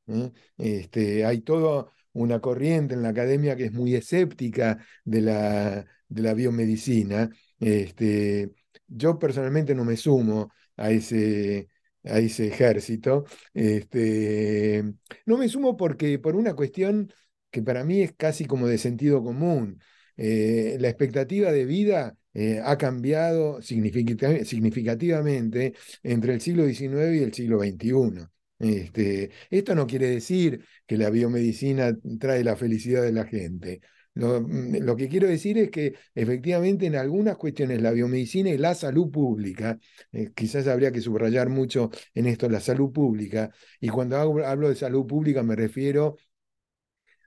Este, 0.58 1.26
hay 1.26 1.42
toda 1.42 1.92
una 2.14 2.40
corriente 2.40 2.94
en 2.94 3.04
la 3.04 3.10
academia 3.10 3.56
que 3.56 3.66
es 3.66 3.74
muy 3.74 3.96
escéptica 3.96 4.84
de 5.04 5.22
la, 5.22 5.86
de 6.08 6.22
la 6.22 6.34
biomedicina. 6.34 7.30
Este, 7.60 8.52
yo 8.88 9.20
personalmente 9.20 9.76
no 9.76 9.86
me 9.86 9.98
sumo 9.98 10.52
a 10.78 10.92
ese, 10.92 11.70
a 12.06 12.20
ese 12.20 12.48
ejército. 12.48 13.26
Este, 13.54 14.84
no 15.26 15.38
me 15.38 15.50
sumo 15.50 15.76
porque 15.78 16.20
por 16.20 16.36
una 16.36 16.54
cuestión 16.56 17.12
que 17.52 17.62
para 17.62 17.84
mí 17.84 18.02
es 18.02 18.14
casi 18.14 18.46
como 18.46 18.68
de 18.68 18.78
sentido 18.78 19.24
común. 19.24 19.80
Eh, 20.18 20.78
la 20.80 20.90
expectativa 20.90 21.52
de 21.52 21.66
vida 21.66 22.18
eh, 22.34 22.62
ha 22.64 22.78
cambiado 22.78 23.62
significativamente 23.62 25.74
entre 26.04 26.34
el 26.34 26.42
siglo 26.42 26.66
XIX 26.66 27.18
y 27.18 27.24
el 27.24 27.34
siglo 27.34 27.60
XXI. 27.60 28.30
Este, 28.60 29.32
esto 29.50 29.76
no 29.76 29.86
quiere 29.88 30.10
decir 30.10 30.64
que 30.86 30.98
la 30.98 31.10
biomedicina 31.10 31.94
trae 32.20 32.44
la 32.44 32.56
felicidad 32.56 33.04
de 33.04 33.12
la 33.12 33.26
gente. 33.26 33.82
Mm, 34.16 34.78
lo, 34.84 34.96
que 34.96 35.10
quiero 35.10 35.28
decir 35.28 35.58
es 35.58 35.70
que 35.70 35.96
efectivamente 36.16 36.86
en 36.86 36.96
algunas 36.96 37.36
cuestiones 37.38 37.82
la 37.82 37.92
biomedicina 37.92 38.50
y 38.50 38.58
la 38.58 38.74
salud 38.74 39.12
pública, 39.12 39.78
eh, 40.12 40.32
quizás 40.34 40.68
habría 40.68 40.92
que 40.92 41.02
subrayar 41.02 41.50
mucho 41.50 41.92
en 42.14 42.28
esto 42.28 42.50
la 42.50 42.62
salud 42.62 42.92
pública, 42.92 43.52
y 43.80 43.90
cuando 43.90 44.18
hablo, 44.18 44.70
de 44.70 44.76
salud 44.76 45.06
pública 45.06 45.44
me 45.44 45.56
refiero 45.56 46.18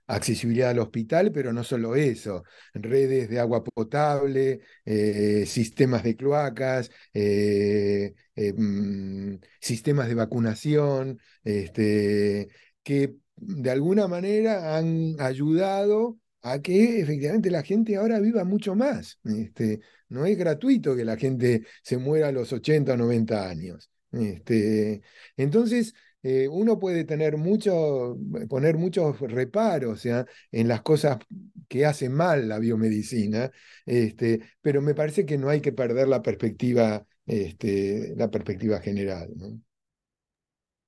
a 0.07 0.15
accesibilidad 0.15 0.71
al 0.71 0.79
hospital, 0.79 1.31
pero 1.31 1.53
no 1.53 1.63
solo 1.63 1.95
eso, 1.95 2.43
redes 2.73 3.29
de 3.29 3.39
agua 3.39 3.63
potable, 3.63 4.61
eh, 4.85 5.45
sistemas 5.45 6.03
de 6.03 6.15
cloacas, 6.15 6.89
eh, 7.13 8.13
mm, 8.35 9.35
sistemas 9.61 10.07
de 10.07 10.15
vacunación, 10.15 11.19
este, 11.43 12.49
que 12.83 13.15
de 13.35 13.71
alguna 13.71 14.07
manera 14.07 14.77
han 14.77 15.15
ayudado 15.19 16.17
a 16.41 16.59
que 16.61 16.99
efectivamente 17.01 17.51
la 17.51 17.63
gente 17.63 17.95
ahora 17.95 18.19
viva 18.19 18.43
mucho 18.43 18.75
más. 18.75 19.19
Este, 19.23 19.81
no 20.09 20.25
es 20.25 20.37
gratuito 20.37 20.95
que 20.95 21.05
la 21.05 21.17
gente 21.17 21.65
se 21.83 21.97
muera 21.97 22.29
a 22.29 22.31
los 22.31 22.51
80 22.53 22.93
o 22.93 22.97
90 22.97 23.49
años. 23.49 23.89
Este, 24.11 25.01
entonces, 25.37 25.93
eh, 26.23 26.47
uno 26.49 26.79
puede 26.79 27.05
tener 27.05 27.37
mucho, 27.37 28.17
poner 28.49 28.77
muchos 28.77 29.19
reparos 29.21 30.05
en 30.05 30.67
las 30.67 30.81
cosas 30.81 31.17
que 31.67 31.85
hace 31.85 32.09
mal 32.09 32.49
la 32.49 32.59
biomedicina, 32.59 33.51
este, 33.85 34.41
pero 34.61 34.81
me 34.81 34.95
parece 34.95 35.25
que 35.25 35.37
no 35.37 35.49
hay 35.49 35.61
que 35.61 35.71
perder 35.71 36.07
la 36.07 36.21
perspectiva, 36.21 37.05
este, 37.25 38.13
la 38.17 38.29
perspectiva 38.29 38.81
general. 38.81 39.29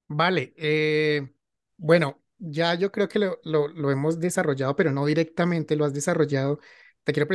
Vale, 0.08 0.54
eh, 0.58 1.30
bueno, 1.78 2.21
ya 2.42 2.74
yo 2.76 2.92
creo 2.92 3.08
que 3.08 3.20
lo, 3.20 3.40
lo, 3.44 3.92
hemos 3.92 4.20
desarrollado, 4.20 4.76
pero 4.76 4.92
no 4.92 5.06
directamente 5.06 5.76
lo 5.76 5.86
has 5.86 5.94
desarrollado. 5.94 6.60
Te 7.04 7.14
quiero 7.14 7.28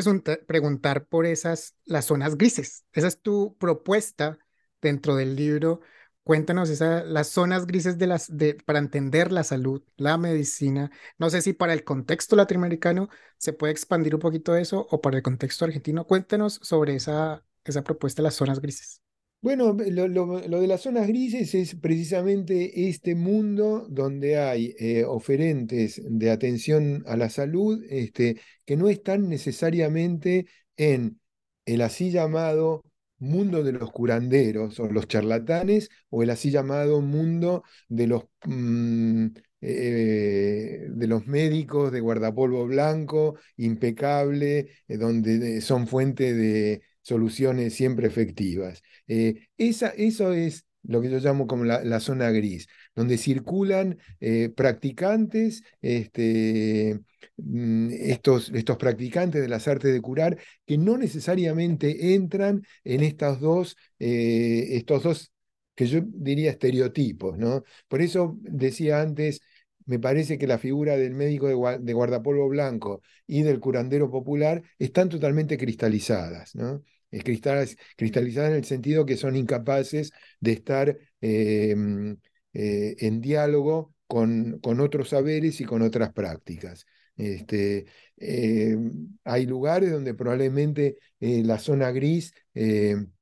preguntar 0.47 1.07
por 1.09 1.27
esas, 1.27 1.77
las 1.85 2.07
zonas 2.07 2.37
grises. 2.37 2.85
Esa 2.93 3.09
es 3.09 3.21
tu 3.21 3.57
propuesta 3.59 4.39
dentro 4.83 5.17
del 5.17 5.37
libro. 5.37 5.81
Cuéntanos 6.25 6.71
esa, 6.71 7.05
las 7.05 7.29
zonas 7.29 7.67
grises 7.67 7.99
de 7.99 8.07
las, 8.09 8.37
de, 8.37 8.55
para 8.55 8.81
entender 8.81 9.33
la 9.33 9.45
salud, 9.45 9.83
la 9.97 10.19
medicina. 10.19 10.91
No 11.19 11.31
sé 11.31 11.43
si 11.43 11.53
para 11.53 11.73
el 11.73 11.85
contexto 11.85 12.37
latinoamericano 12.37 13.09
se 13.39 13.53
puede 13.53 13.73
expandir 13.73 14.15
un 14.15 14.21
poquito 14.21 14.57
eso 14.57 14.87
o 14.91 15.01
para 15.01 15.17
el 15.17 15.23
contexto 15.23 15.65
argentino. 15.65 16.07
Cuéntanos 16.07 16.61
sobre 16.63 16.97
esa, 16.97 17.45
esa 17.65 17.83
propuesta 17.85 18.23
de 18.23 18.25
las 18.25 18.35
zonas 18.35 18.61
grises. 18.61 19.01
Bueno, 19.47 19.75
lo, 19.75 20.61
de 20.61 20.67
las 20.67 20.81
zonas 20.81 21.07
grises 21.07 21.55
es 21.55 21.77
precisamente 21.77 22.89
este 22.89 23.15
mundo 23.15 23.87
donde 23.89 24.39
hay 24.39 24.75
eh, 24.77 25.05
oferentes 25.05 26.03
de 26.05 26.33
atención 26.33 27.05
a 27.07 27.17
la 27.17 27.31
salud 27.31 27.81
este, 27.89 28.41
que 28.65 28.77
no 28.77 28.89
están 28.89 29.29
necesariamente 29.29 30.47
en 30.77 31.21
el 31.65 31.83
así 31.83 32.11
llamado 32.11 32.83
mundo 33.19 33.63
de 33.63 33.71
los 33.71 33.93
curanderos 33.93 34.81
o 34.81 34.89
los 34.89 35.07
charlatanes 35.07 35.91
o 36.11 36.25
el 36.25 36.31
así 36.31 36.51
llamado 36.51 37.01
mundo 37.01 37.63
de 37.89 38.09
los, 38.09 38.25
mm, 38.47 39.27
eh, 39.61 40.87
de 40.91 41.07
los 41.07 41.27
médicos 41.29 41.93
de 41.93 42.01
guardapolvo 42.01 42.67
blanco, 42.67 43.39
impecable, 43.57 44.71
eh, 44.89 44.97
donde 44.97 45.61
son 45.61 45.87
fuente 45.87 46.35
de 46.35 46.83
soluciones 47.07 47.75
siempre 47.75 48.09
efectivas. 48.09 48.83
Eh, 49.07 49.47
esa, 49.57 49.91
eso 49.91 50.33
es 50.33 50.67
lo 50.83 51.01
que 51.01 51.09
yo 51.09 51.19
llamo 51.19 51.47
como 51.47 51.65
la, 51.65 52.01
zona 52.01 52.31
gris, 52.31 52.67
donde 52.97 53.17
circulan 53.17 53.99
eh, 54.21 54.51
practicantes, 54.55 55.63
este, 55.81 56.99
mm, 57.37 57.91
estos, 57.93 58.51
estos, 58.55 58.77
practicantes 58.77 59.41
de 59.41 59.49
las 59.49 59.69
artes 59.69 59.93
de 59.93 60.01
curar, 60.01 60.37
que 60.67 60.79
no 60.79 60.99
necesariamente 60.99 62.15
entran 62.15 62.63
en 62.83 63.03
estas 63.05 63.39
dos, 63.41 63.77
eh, 64.01 64.67
estos 64.73 65.05
dos, 65.05 65.33
que 65.77 65.87
yo 65.87 66.01
diría 66.05 66.51
estereotipos, 66.51 67.39
¿no? 67.39 67.63
Por 67.87 68.03
eso 68.03 68.37
decía 68.41 69.01
antes, 69.01 69.43
me 69.85 70.01
parece 70.01 70.39
que 70.39 70.49
la 70.49 70.59
figura 70.59 70.97
del 70.97 71.15
médico 71.15 71.47
de, 71.47 71.93
guardapolvo 71.95 72.49
blanco 72.49 73.03
y 73.27 73.43
del 73.43 73.61
curandero 73.61 74.11
popular 74.11 74.63
están 74.79 75.09
totalmente 75.09 75.57
cristalizadas, 75.57 76.55
¿no? 76.57 76.83
Cristalizadas 77.23 78.51
en 78.51 78.57
el 78.57 78.65
sentido 78.65 79.07
que 79.07 79.17
son 79.17 79.37
incapaces 79.37 80.13
de 80.41 80.53
estar 80.53 80.99
em, 81.21 82.17
eh, 82.53 82.97
en 83.01 83.21
diálogo 83.21 83.95
con, 84.07 84.61
con, 84.61 84.81
otros 84.81 85.11
saberes 85.11 85.61
y 85.61 85.65
con 85.65 85.83
otras 85.83 86.13
prácticas. 86.13 86.87
Este, 87.17 87.87
em, 88.17 89.19
hay 89.25 89.47
lugares 89.47 89.91
donde 89.91 90.15
probablemente 90.15 90.97
eh, 91.21 91.43
la 91.45 91.59
zona 91.59 91.91
gris 91.91 92.33
em, 92.55 93.13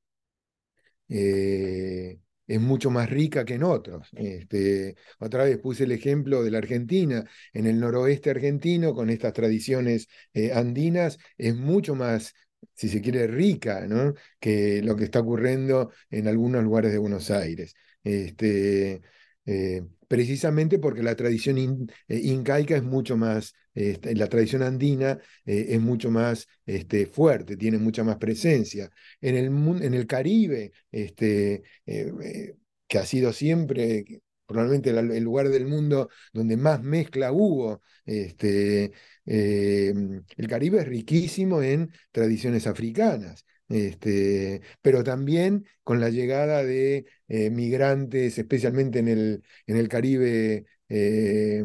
eh, 1.09 2.19
es 2.47 2.61
mucho 2.61 2.89
más 2.91 3.09
rica 3.09 3.43
que 3.45 3.55
en 3.55 3.63
otros. 3.63 4.07
Este, 4.13 4.95
otra 5.19 5.43
vez 5.45 5.57
puse 5.57 5.83
el 5.85 5.91
ejemplo 5.91 6.43
de 6.43 6.51
la 6.51 6.59
Argentina. 6.59 7.25
En 7.53 7.65
el 7.67 7.79
noroeste 7.79 8.29
argentino, 8.29 8.93
con 8.93 9.09
estas 9.09 9.33
tradiciones 9.33 10.07
andinas, 10.53 11.17
es 11.37 11.55
mucho 11.55 11.95
más 11.95 12.33
si 12.73 12.89
se 12.89 13.01
quiere, 13.01 13.27
rica, 13.27 13.87
¿no? 13.87 14.13
que 14.39 14.81
lo 14.81 14.95
que 14.95 15.05
está 15.05 15.19
ocurriendo 15.19 15.91
en 16.09 16.27
algunos 16.27 16.63
lugares 16.63 16.91
de 16.91 16.97
Buenos 16.97 17.31
Aires. 17.31 17.75
Este, 18.03 19.01
eh, 19.45 19.83
precisamente 20.07 20.79
porque 20.79 21.03
la 21.03 21.15
tradición 21.15 21.57
eh, 22.07 22.19
incaica 22.23 22.75
es 22.75 22.83
mucho 22.83 23.17
más, 23.17 23.53
este, 23.73 24.15
la 24.15 24.27
tradición 24.27 24.63
andina 24.63 25.19
eh, 25.45 25.67
es 25.69 25.81
mucho 25.81 26.09
más 26.11 26.47
este, 26.65 27.05
fuerte, 27.05 27.57
tiene 27.57 27.77
mucha 27.77 28.03
más 28.03 28.17
presencia. 28.17 28.89
En 29.21 29.35
el, 29.35 29.45
en 29.83 29.93
el 29.93 30.07
Caribe, 30.07 30.71
este, 30.91 31.63
que 32.87 32.97
ha 32.97 33.05
sido 33.05 33.33
siempre 33.33 34.05
probablemente 34.45 34.91
el 34.91 35.23
lugar 35.23 35.49
del 35.49 35.65
mundo 35.65 36.09
donde 36.33 36.57
más 36.57 36.81
mezcla 36.83 37.31
hubo, 37.31 37.81
este, 38.05 38.91
Em, 39.25 40.23
el 40.37 40.47
Caribe 40.47 40.79
es 40.79 40.87
riquísimo 40.87 41.61
en 41.61 41.91
tradiciones 42.11 42.67
africanas. 42.67 43.45
Este, 43.67 44.61
pero 44.81 45.03
también 45.03 45.65
con 45.83 45.99
la 45.99 46.09
llegada 46.09 46.63
de 46.63 47.05
eh, 47.27 47.49
migrantes, 47.49 48.37
especialmente 48.37 48.99
en 48.99 49.07
el, 49.07 49.43
en 49.65 49.77
el 49.77 49.87
Caribe 49.89 50.65
eh, 50.89 51.63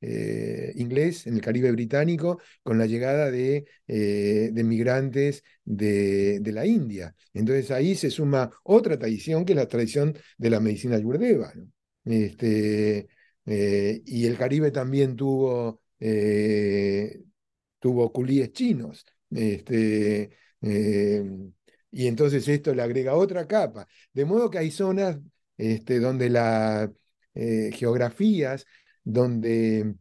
eh, 0.00 0.72
inglés, 0.76 1.26
en 1.26 1.34
el 1.34 1.40
Caribe 1.40 1.72
británico, 1.72 2.40
con 2.62 2.78
la 2.78 2.86
llegada 2.86 3.30
de, 3.30 3.64
de 3.86 4.64
migrantes 4.64 5.42
de, 5.64 6.38
de, 6.40 6.52
la 6.52 6.66
India. 6.66 7.14
Entonces 7.32 7.70
ahí 7.70 7.94
se 7.96 8.10
suma 8.10 8.50
otra 8.62 8.98
tradición, 8.98 9.44
que 9.44 9.52
es 9.54 9.56
la 9.56 9.68
tradición 9.68 10.16
de 10.38 10.50
la 10.50 10.60
medicina 10.60 10.96
ayurveda. 10.96 11.52
¿no? 11.56 11.73
Este, 12.04 13.08
y 13.46 14.26
el 14.26 14.36
Caribe 14.38 14.70
también 14.70 15.16
tuvo, 15.16 15.80
tuvo 17.78 18.12
culíes 18.12 18.52
chinos. 18.52 19.04
Este, 19.30 20.30
Em, 20.64 21.52
y 21.90 22.06
entonces 22.06 22.48
esto 22.48 22.74
le 22.74 22.82
agrega 22.82 23.14
otra 23.14 23.46
capa. 23.46 23.86
De 24.12 24.24
modo 24.24 24.50
que 24.50 24.58
hay 24.58 24.70
zonas 24.70 25.18
este, 25.58 26.00
donde 26.00 26.30
las 26.30 26.90
eh, 27.34 27.70
geografías, 27.74 28.66
donde 29.04 29.94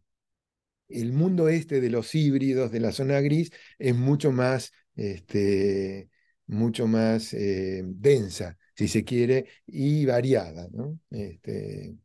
el 0.89 1.13
mundo 1.13 1.49
este 1.49 1.81
de 1.81 1.89
los 1.89 2.15
híbridos, 2.15 2.71
de 2.71 2.79
la 2.79 2.91
zona 2.91 3.19
gris, 3.21 3.51
es 3.79 3.95
mucho 3.95 4.31
más, 4.31 4.71
este, 4.95 6.09
mucho 6.47 6.87
más 6.87 7.33
eh, 7.33 7.83
densa, 7.85 8.57
si 8.75 8.87
se 8.87 9.03
quiere, 9.03 9.47
y 9.67 10.05
variada. 10.05 10.67
¿no? 10.71 10.99
Este... 11.09 11.95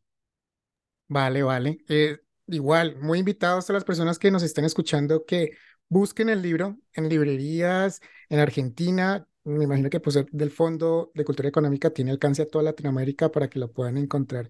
Vale, 1.07 1.43
vale. 1.43 1.79
Eh, 1.87 2.17
igual, 2.47 2.97
muy 3.01 3.19
invitados 3.19 3.69
a 3.69 3.73
las 3.73 3.83
personas 3.83 4.19
que 4.19 4.31
nos 4.31 4.43
estén 4.43 4.65
escuchando 4.65 5.25
que 5.25 5.51
busquen 5.87 6.29
el 6.29 6.41
libro 6.41 6.77
en 6.93 7.09
librerías 7.09 8.01
en 8.29 8.39
Argentina. 8.39 9.27
Me 9.43 9.63
imagino 9.63 9.89
que 9.89 9.99
pues, 9.99 10.19
del 10.31 10.51
Fondo 10.51 11.11
de 11.15 11.25
Cultura 11.25 11.49
Económica 11.49 11.89
tiene 11.89 12.11
alcance 12.11 12.43
a 12.43 12.47
toda 12.47 12.63
Latinoamérica 12.63 13.31
para 13.31 13.49
que 13.49 13.59
lo 13.59 13.71
puedan 13.71 13.97
encontrar 13.97 14.49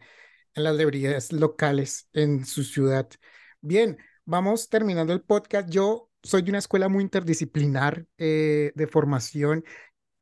en 0.53 0.63
las 0.63 0.76
librerías 0.76 1.32
locales 1.32 2.09
en 2.13 2.45
su 2.45 2.63
ciudad. 2.63 3.09
Bien, 3.61 3.97
vamos 4.26 4.70
terminando 4.70 5.13
el 5.13 5.22
podcast. 5.22 5.70
Yo 5.70 6.09
soy 6.24 6.41
de 6.41 6.51
una 6.51 6.59
escuela 6.59 6.89
muy 6.89 7.03
interdisciplinar 7.03 8.05
eh, 8.17 8.72
de 8.76 8.88
formación. 8.88 9.63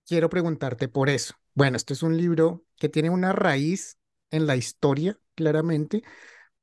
Quiero 0.06 0.30
preguntarte 0.30 0.88
por 0.88 1.10
eso. 1.10 1.36
Bueno, 1.58 1.76
esto 1.76 1.94
es 1.94 2.04
un 2.04 2.16
libro 2.16 2.64
que 2.76 2.88
tiene 2.88 3.10
una 3.10 3.34
raíz 3.34 3.98
en 4.30 4.46
la 4.46 4.56
historia, 4.56 5.20
claramente, 5.34 6.04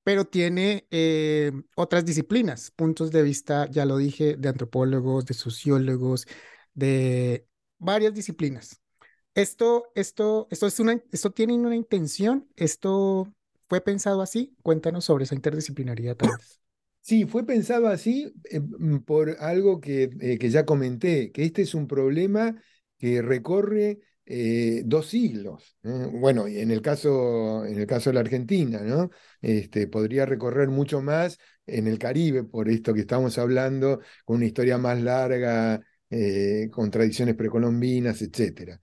pero 0.05 0.25
tiene 0.25 0.87
eh, 0.93 1.51
otras 1.75 2.05
disciplinas, 2.05 2.71
puntos 2.71 3.11
de 3.11 3.25
vista, 3.25 3.69
ya 3.69 3.87
lo 3.87 3.97
dije, 3.97 4.37
de 4.37 4.49
antropólogos, 4.49 5.27
de 5.27 5.35
sociólogos, 5.35 6.29
de 6.75 7.45
varias 7.77 8.15
disciplinas. 8.15 8.81
Esto, 9.35 9.87
esto, 9.97 10.47
esto, 10.53 10.69
es 10.69 10.79
una, 10.79 11.03
esto 11.11 11.33
tiene 11.33 11.55
una 11.55 11.75
intención, 11.75 12.49
esto 12.55 13.35
fue 13.69 13.81
pensado 13.81 14.23
así. 14.23 14.55
Cuéntanos 14.63 15.07
sobre 15.07 15.25
esa 15.25 15.35
interdisciplinaridad. 15.35 16.17
Sí, 17.01 17.25
fue 17.25 17.45
pensado 17.45 17.89
así 17.89 18.33
eh, 18.45 18.61
mm, 18.61 18.99
por 18.99 19.39
algo 19.41 19.81
que, 19.81 20.11
eh, 20.21 20.39
que 20.39 20.51
ya 20.51 20.65
comenté, 20.65 21.33
que 21.33 21.43
este 21.43 21.63
es 21.63 21.75
un 21.75 21.89
problema 21.89 22.63
que 22.97 23.23
recorre 23.23 23.99
eh, 24.27 24.83
dos 24.85 25.09
siglos. 25.09 25.77
Bueno, 25.83 26.47
en 26.47 26.71
el, 26.71 26.81
caso, 26.83 27.65
en 27.65 27.79
el 27.79 27.87
caso 27.87 28.11
de 28.11 28.15
la 28.15 28.21
Argentina, 28.21 28.81
¿no? 28.81 29.11
Este, 29.41 29.87
podría 29.87 30.27
recorrer 30.27 30.69
mucho 30.69 31.03
más 31.03 31.39
en 31.67 31.87
el 31.87 31.99
Caribe, 31.99 32.45
por 32.45 32.69
esto 32.69 32.95
que 32.95 33.01
estamos 33.01 33.39
hablando, 33.39 34.01
con 34.25 34.37
una 34.37 34.47
historia 34.47 34.79
más 34.79 35.01
larga, 35.01 35.81
eh, 36.11 36.69
con 36.71 36.91
tradiciones 36.91 37.35
precolombinas, 37.35 38.23
etc. 38.23 38.81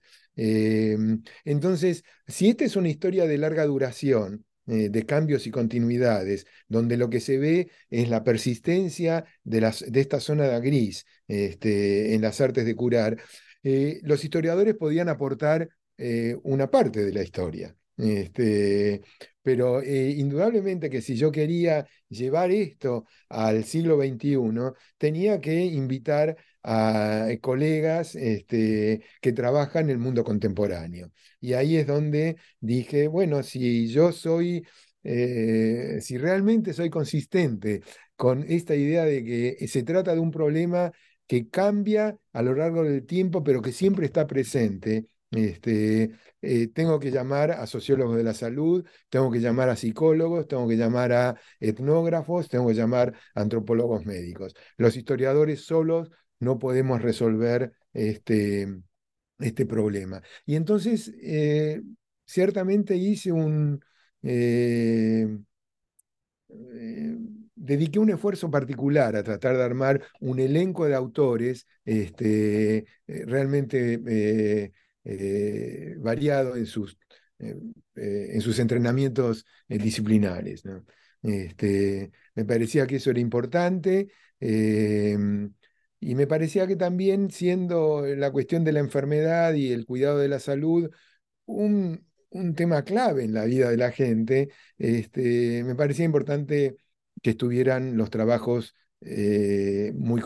Entonces, 1.44 2.04
si 2.26 2.48
esta 2.48 2.64
es 2.64 2.76
una 2.76 2.88
historia 2.88 3.26
de 3.26 3.38
larga 3.38 3.64
duración, 3.66 4.44
eh, 4.68 4.90
de 4.90 5.04
cambios 5.04 5.48
y 5.48 5.50
continuidades, 5.50 6.46
donde 6.68 6.96
lo 6.96 7.10
que 7.10 7.18
se 7.18 7.36
ve 7.36 7.68
es 7.90 8.08
la 8.08 8.22
persistencia 8.22 9.24
de, 9.42 9.60
las, 9.60 9.84
de 9.90 10.00
esta 10.00 10.20
zona 10.20 10.44
de 10.44 10.60
gris 10.60 11.04
este, 11.26 12.14
en 12.14 12.22
las 12.22 12.40
artes 12.40 12.64
de 12.64 12.76
curar, 12.76 13.18
eh, 13.62 14.00
los 14.02 14.24
historiadores 14.24 14.74
podían 14.74 15.08
aportar 15.08 15.68
eh, 15.96 16.36
una 16.42 16.70
parte 16.70 17.04
de 17.04 17.12
la 17.12 17.22
historia. 17.22 17.76
Este, 17.96 19.02
pero 19.42 19.82
eh, 19.82 20.10
indudablemente 20.16 20.90
que 20.90 21.02
si 21.02 21.14
yo 21.16 21.30
quería 21.30 21.86
llevar 22.08 22.50
esto 22.50 23.04
al 23.28 23.64
siglo 23.64 23.96
XXI, 23.98 24.38
tenía 24.98 25.40
que 25.40 25.64
invitar 25.64 26.36
a 26.64 27.28
colegas 27.40 28.14
este, 28.14 29.04
que 29.20 29.32
trabajan 29.32 29.84
en 29.84 29.90
el 29.90 29.98
mundo 29.98 30.24
contemporáneo. 30.24 31.12
Y 31.40 31.52
ahí 31.54 31.76
es 31.76 31.86
donde 31.86 32.36
dije, 32.60 33.08
bueno, 33.08 33.42
si 33.42 33.88
yo 33.88 34.12
soy, 34.12 34.64
si 35.02 36.18
realmente 36.18 36.72
soy 36.72 36.88
consistente 36.90 37.82
con 38.16 38.44
esta 38.48 38.74
idea 38.76 39.04
de 39.04 39.24
que 39.24 39.66
se 39.68 39.82
trata 39.82 40.14
de 40.14 40.20
un 40.20 40.30
problema 40.30 40.92
que 41.26 41.48
cambia 41.48 42.18
a 42.32 42.42
lo 42.42 42.54
largo 42.54 42.84
del 42.84 43.06
tiempo, 43.06 43.42
pero 43.42 43.62
que 43.62 43.72
siempre 43.72 44.06
está 44.06 44.26
presente. 44.26 45.06
Este, 45.30 46.10
eh, 46.42 46.68
tengo 46.68 47.00
que 47.00 47.10
llamar 47.10 47.52
a 47.52 47.66
sociólogos 47.66 48.16
de 48.16 48.22
la 48.22 48.34
salud, 48.34 48.84
tengo 49.08 49.30
que 49.30 49.40
llamar 49.40 49.70
a 49.70 49.76
psicólogos, 49.76 50.46
tengo 50.46 50.68
que 50.68 50.76
llamar 50.76 51.12
a 51.12 51.40
etnógrafos, 51.58 52.48
tengo 52.50 52.68
que 52.68 52.74
llamar 52.74 53.14
a 53.34 53.40
antropólogos 53.40 54.04
médicos. 54.04 54.54
Los 54.76 54.96
historiadores 54.96 55.64
solos 55.64 56.10
no 56.38 56.58
podemos 56.58 57.00
resolver 57.00 57.72
este, 57.94 58.68
este 59.38 59.64
problema. 59.64 60.22
Y 60.44 60.56
entonces, 60.56 61.12
eh, 61.22 61.80
ciertamente 62.26 62.96
hice 62.96 63.32
un... 63.32 63.82
Eh, 64.22 65.28
dediqué 67.62 67.98
un 68.00 68.10
esfuerzo 68.10 68.50
particular 68.50 69.14
a 69.16 69.22
tratar 69.22 69.56
de 69.56 69.62
armar 69.62 70.02
un 70.20 70.40
elenco 70.40 70.86
de 70.86 70.94
autores 70.96 71.66
este, 71.84 72.78
eh, 72.78 72.84
realmente 73.26 74.00
eh, 74.06 74.72
eh, 75.04 75.94
variado 75.98 76.56
en 76.56 76.66
sus, 76.66 76.98
en 77.38 78.40
sus 78.40 78.58
entrenamientos 78.58 79.46
disciplinares. 79.68 80.64
Este, 81.22 82.10
me 82.34 82.44
parecía 82.44 82.86
que 82.86 82.96
eso 82.96 83.10
era 83.10 83.20
importante 83.20 84.08
em, 84.40 85.52
y 86.00 86.14
me 86.16 86.26
parecía 86.26 86.66
que 86.66 86.76
también 86.76 87.30
siendo 87.30 88.04
la 88.06 88.32
cuestión 88.32 88.64
de 88.64 88.72
la 88.72 88.80
enfermedad 88.80 89.54
y 89.54 89.72
el 89.72 89.86
cuidado 89.86 90.18
de 90.18 90.28
la 90.28 90.40
salud 90.40 90.90
un, 91.46 92.06
un 92.30 92.54
tema 92.54 92.84
clave 92.84 93.24
en 93.24 93.34
la 93.34 93.44
vida 93.44 93.70
de 93.70 93.76
la 93.76 93.92
gente, 93.92 94.50
este, 94.78 95.64
me 95.64 95.74
parecía 95.76 96.04
importante 96.04 96.76
que 97.22 97.30
estuvieran 97.30 97.96
los 97.96 98.10
trabajos 98.10 98.74
eh, 99.00 99.92
muy 99.96 100.20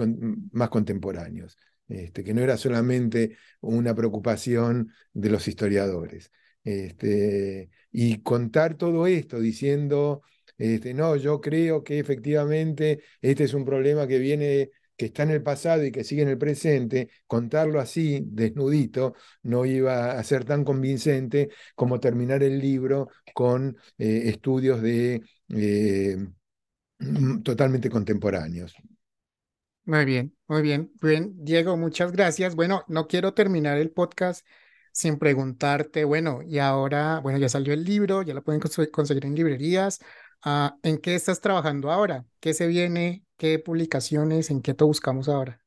más 0.52 0.68
contemporáneos, 0.70 1.56
este, 1.88 2.24
que 2.24 2.34
no 2.34 2.42
era 2.42 2.56
solamente 2.56 3.36
una 3.60 3.94
preocupación 3.94 4.92
de 5.12 5.30
los 5.30 5.46
historiadores. 5.48 6.30
Este, 6.64 7.70
y 7.92 8.22
contar 8.22 8.76
todo 8.76 9.06
esto 9.06 9.38
diciendo, 9.38 10.22
este, 10.58 10.94
no, 10.94 11.16
yo 11.16 11.40
creo 11.40 11.84
que 11.84 11.98
efectivamente 11.98 13.02
este 13.20 13.44
es 13.44 13.54
un 13.54 13.64
problema 13.64 14.06
que 14.06 14.18
viene 14.18 14.70
que 14.96 15.06
está 15.06 15.22
en 15.24 15.30
el 15.30 15.42
pasado 15.42 15.84
y 15.84 15.92
que 15.92 16.04
sigue 16.04 16.22
en 16.22 16.28
el 16.28 16.38
presente, 16.38 17.10
contarlo 17.26 17.80
así, 17.80 18.22
desnudito, 18.24 19.14
no 19.42 19.66
iba 19.66 20.12
a 20.18 20.24
ser 20.24 20.44
tan 20.44 20.64
convincente 20.64 21.50
como 21.74 22.00
terminar 22.00 22.42
el 22.42 22.58
libro 22.58 23.10
con 23.34 23.76
eh, 23.98 24.22
estudios 24.26 24.80
de 24.80 25.20
eh, 25.50 26.16
totalmente 27.42 27.90
contemporáneos. 27.90 28.74
Muy 29.84 30.04
bien, 30.04 30.36
muy 30.48 30.62
bien. 30.62 30.92
Bien, 31.00 31.32
Diego, 31.44 31.76
muchas 31.76 32.10
gracias. 32.10 32.56
Bueno, 32.56 32.82
no 32.88 33.06
quiero 33.06 33.34
terminar 33.34 33.78
el 33.78 33.90
podcast 33.90 34.44
sin 34.92 35.18
preguntarte, 35.18 36.04
bueno, 36.04 36.40
y 36.42 36.58
ahora, 36.58 37.20
bueno, 37.20 37.38
ya 37.38 37.48
salió 37.48 37.74
el 37.74 37.84
libro, 37.84 38.22
ya 38.22 38.32
lo 38.32 38.42
pueden 38.42 38.60
conseguir 38.90 39.26
en 39.26 39.34
librerías. 39.34 40.00
Ah, 40.42 40.76
¿En 40.82 40.98
qué 40.98 41.14
estás 41.14 41.40
trabajando 41.40 41.92
ahora? 41.92 42.24
¿Qué 42.40 42.54
se 42.54 42.66
viene? 42.66 43.24
¿Qué 43.36 43.58
publicaciones? 43.58 44.50
¿En 44.50 44.62
qué 44.62 44.74
te 44.74 44.84
buscamos 44.84 45.28
ahora? 45.28 45.60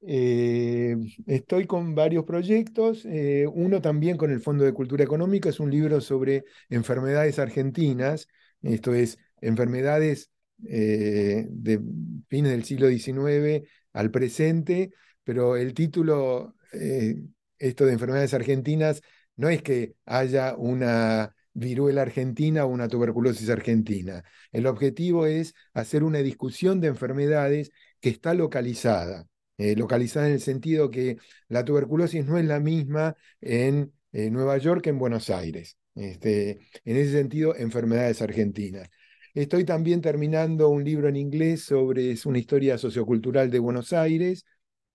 Eh, 0.00 0.96
estoy 1.26 1.66
con 1.66 1.94
varios 1.94 2.24
proyectos, 2.24 3.04
eh, 3.06 3.46
uno 3.52 3.80
también 3.80 4.16
con 4.16 4.30
el 4.30 4.40
Fondo 4.40 4.64
de 4.64 4.72
Cultura 4.72 5.02
Económica, 5.02 5.48
es 5.48 5.58
un 5.58 5.70
libro 5.70 6.00
sobre 6.00 6.44
enfermedades 6.68 7.38
argentinas, 7.40 8.28
esto 8.62 8.94
es, 8.94 9.18
enfermedades 9.40 10.30
eh, 10.64 11.46
de 11.50 11.80
fines 12.28 12.52
del 12.52 12.64
siglo 12.64 12.88
XIX 12.88 13.68
al 13.92 14.10
presente, 14.10 14.92
pero 15.24 15.56
el 15.56 15.74
título, 15.74 16.54
eh, 16.72 17.16
esto 17.58 17.86
de 17.86 17.92
enfermedades 17.92 18.34
argentinas, 18.34 19.02
no 19.36 19.48
es 19.48 19.62
que 19.62 19.94
haya 20.06 20.54
una 20.56 21.34
viruela 21.52 22.02
argentina 22.02 22.64
o 22.64 22.68
una 22.68 22.88
tuberculosis 22.88 23.48
argentina. 23.50 24.22
El 24.52 24.66
objetivo 24.66 25.26
es 25.26 25.54
hacer 25.74 26.04
una 26.04 26.18
discusión 26.18 26.80
de 26.80 26.88
enfermedades 26.88 27.70
que 28.00 28.10
está 28.10 28.34
localizada. 28.34 29.26
localizada 29.58 30.26
en 30.26 30.34
el 30.34 30.40
sentido 30.40 30.90
que 30.90 31.16
la 31.48 31.64
tuberculosis 31.64 32.26
no 32.26 32.36
es 32.38 32.44
la 32.44 32.60
misma 32.60 33.16
en 33.40 33.92
Nueva 34.12 34.58
York 34.58 34.82
que 34.82 34.90
en 34.90 34.98
Buenos 34.98 35.30
Aires. 35.30 35.78
Este, 35.96 36.60
en 36.84 36.96
ese 36.96 37.12
sentido, 37.12 37.56
enfermedades 37.56 38.20
argentinas. 38.22 38.90
Estoy 39.36 39.64
también 39.66 40.00
terminando 40.00 40.70
un 40.70 40.82
libro 40.82 41.08
en 41.08 41.16
inglés 41.16 41.62
sobre 41.64 42.10
es 42.10 42.24
una 42.24 42.38
historia 42.38 42.78
sociocultural 42.78 43.50
de 43.50 43.58
Buenos 43.58 43.92
Aires, 43.92 44.46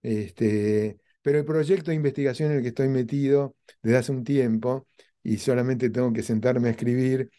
este, 0.02 0.98
pero 1.22 1.38
el 1.38 1.46
proyecto 1.46 1.92
de 1.92 1.98
investigación 1.98 2.50
en 2.50 2.58
el 2.58 2.64
que 2.64 2.70
estoy 2.70 2.90
metido 2.90 3.56
desde 3.84 3.98
hace 3.98 4.12
un 4.12 4.24
tiempo, 4.24 4.88
y 5.22 5.38
solamente 5.38 5.92
tengo 5.92 6.12
que 6.12 6.24
sentarme 6.24 6.70
a 6.70 6.72
escribir, 6.72 7.30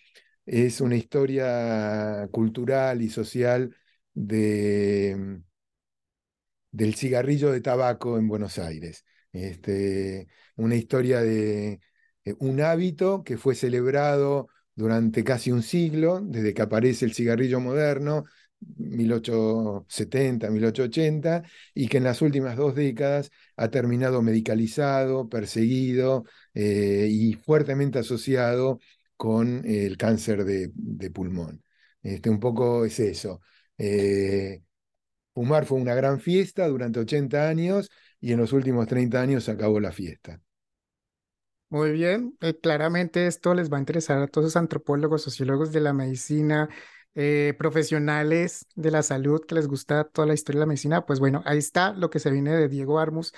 es 0.47 0.81
una 0.81 0.95
historia 0.95 2.29
cultural 2.31 3.03
y 3.03 3.11
social 3.11 3.75
de, 4.15 5.43
del 6.71 6.95
cigarrillo 6.95 7.51
de 7.51 7.61
tabaco 7.61 8.19
en 8.19 8.29
Buenos 8.29 8.59
Aires. 8.59 9.05
Este, 9.33 10.29
una 10.57 10.77
historia 10.77 11.21
de 11.21 11.81
eh, 12.25 12.35
un 12.39 12.61
hábito 12.61 13.25
que 13.25 13.39
fue 13.39 13.55
celebrado 13.55 14.49
durante 14.83 15.23
casi 15.23 15.53
un 15.53 15.63
siglo, 15.63 16.21
desde 16.21 16.55
que 16.55 16.63
aparece 16.63 17.05
el 17.05 17.15
cigarrillo 17.15 17.61
moderno, 17.61 18.25
1870, 18.61 20.51
1880, 20.51 21.43
y 21.75 21.87
que 21.89 21.99
en 21.99 22.05
las 22.05 22.21
últimas 22.21 22.57
dos 22.57 22.75
décadas 22.75 23.31
ha 23.57 23.71
terminado 23.71 24.23
medicalizado, 24.23 25.29
perseguido 25.29 26.25
eh, 26.55 27.07
y 27.11 27.35
fuertemente 27.35 28.01
asociado 28.01 28.81
con 29.17 29.65
el 29.67 29.97
cáncer 29.97 30.45
de, 30.45 31.11
pulmón. 31.11 31.63
Este, 32.03 32.29
un 32.29 32.41
poco 32.41 32.85
es 32.85 32.99
eso. 32.99 33.41
Eh, 33.79 34.63
fumar 35.35 35.65
fue 35.67 35.79
una 35.81 35.95
gran 35.95 36.21
fiesta 36.21 36.67
durante 36.69 37.01
80 37.01 37.49
años 37.49 37.91
y 38.21 38.33
en 38.33 38.39
los 38.41 38.53
últimos 38.53 38.87
30 38.89 39.21
años 39.21 39.49
acabó 39.49 39.79
la 39.81 39.93
fiesta. 39.93 40.41
Muy 41.73 41.91
bien, 41.93 42.37
eh, 42.43 42.55
claramente 42.61 43.27
esto 43.27 43.55
les 43.55 43.73
va 43.73 43.79
a 43.79 43.81
interesar 43.81 44.21
a 44.21 44.27
todos 44.27 44.45
los 44.45 44.57
antropólogos, 44.57 45.23
sociólogos 45.23 45.73
de 45.73 45.81
la 45.81 45.95
medicina, 45.95 46.69
eh, 47.15 47.55
profesionales 47.57 48.67
de 48.75 48.91
la 48.91 49.03
salud 49.03 49.41
que 49.47 49.55
les 49.55 49.69
gusta 49.69 50.05
toda 50.05 50.27
la 50.27 50.35
historia 50.35 50.59
de 50.59 50.65
la 50.65 50.69
medicina. 50.69 51.07
Pues 51.07 51.19
bueno, 51.19 51.43
ahí 51.47 51.57
está 51.57 51.95
lo 51.95 52.11
que 52.11 52.19
se 52.19 52.31
viene 52.31 52.55
de 52.55 52.69
Diego 52.69 52.99
Armus 52.99 53.33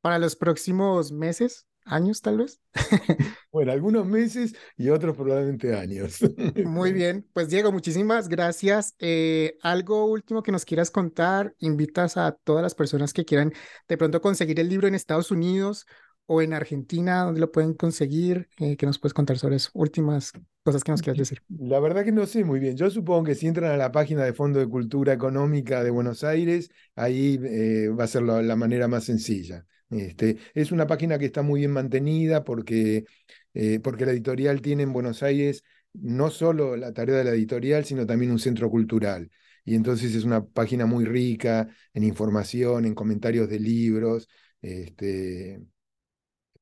para 0.00 0.20
los 0.20 0.36
próximos 0.36 1.10
meses, 1.10 1.66
años 1.84 2.22
tal 2.22 2.38
vez. 2.38 2.60
Bueno, 3.52 3.72
algunos 3.72 4.06
meses 4.06 4.54
y 4.76 4.90
otros 4.90 5.16
probablemente 5.16 5.74
años. 5.74 6.20
Muy 6.64 6.92
bien, 6.92 7.28
pues 7.32 7.48
Diego, 7.48 7.72
muchísimas 7.72 8.28
gracias. 8.28 8.94
Eh, 9.00 9.58
algo 9.62 10.04
último 10.04 10.44
que 10.44 10.52
nos 10.52 10.64
quieras 10.64 10.92
contar, 10.92 11.56
invitas 11.58 12.16
a 12.16 12.30
todas 12.44 12.62
las 12.62 12.76
personas 12.76 13.12
que 13.12 13.24
quieran 13.24 13.52
de 13.88 13.98
pronto 13.98 14.20
conseguir 14.20 14.60
el 14.60 14.68
libro 14.68 14.86
en 14.86 14.94
Estados 14.94 15.32
Unidos 15.32 15.84
o 16.32 16.42
en 16.42 16.52
Argentina, 16.52 17.24
¿dónde 17.24 17.40
lo 17.40 17.50
pueden 17.50 17.74
conseguir? 17.74 18.48
Eh, 18.60 18.76
¿Qué 18.76 18.86
nos 18.86 19.00
puedes 19.00 19.14
contar 19.14 19.36
sobre 19.36 19.56
eso? 19.56 19.70
Últimas 19.74 20.32
cosas 20.62 20.84
que 20.84 20.92
nos 20.92 21.02
quieras 21.02 21.18
decir. 21.18 21.42
La 21.48 21.80
verdad 21.80 22.04
que 22.04 22.12
no 22.12 22.24
sé 22.24 22.44
muy 22.44 22.60
bien. 22.60 22.76
Yo 22.76 22.88
supongo 22.88 23.24
que 23.24 23.34
si 23.34 23.48
entran 23.48 23.72
a 23.72 23.76
la 23.76 23.90
página 23.90 24.22
de 24.22 24.32
Fondo 24.32 24.60
de 24.60 24.68
Cultura 24.68 25.12
Económica 25.12 25.82
de 25.82 25.90
Buenos 25.90 26.22
Aires, 26.22 26.70
ahí 26.94 27.36
eh, 27.42 27.88
va 27.88 28.04
a 28.04 28.06
ser 28.06 28.22
la, 28.22 28.54
manera 28.54 28.86
más 28.86 29.02
sencilla. 29.02 29.66
Este, 29.90 30.36
es 30.54 30.70
una 30.70 30.86
página 30.86 31.18
que 31.18 31.24
está 31.24 31.42
muy 31.42 31.62
bien 31.62 31.72
mantenida 31.72 32.44
porque, 32.44 33.06
eh, 33.52 33.80
porque 33.82 34.06
la 34.06 34.12
editorial 34.12 34.62
tiene 34.62 34.84
en 34.84 34.92
Buenos 34.92 35.24
Aires 35.24 35.64
no 35.94 36.30
solo 36.30 36.76
la 36.76 36.92
tarea 36.92 37.16
de 37.16 37.24
la 37.24 37.30
editorial, 37.30 37.84
sino 37.84 38.06
también 38.06 38.30
un 38.30 38.38
centro 38.38 38.70
cultural. 38.70 39.28
Y 39.64 39.74
entonces 39.74 40.14
es 40.14 40.22
una 40.22 40.44
página 40.44 40.86
muy 40.86 41.04
rica 41.06 41.66
en 41.92 42.04
información, 42.04 42.84
en 42.84 42.94
comentarios 42.94 43.48
de 43.48 43.58
libros. 43.58 44.28
Este, 44.62 45.60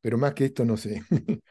pero 0.00 0.18
más 0.18 0.34
que 0.34 0.46
esto 0.46 0.64
no 0.64 0.76
sé. 0.76 1.02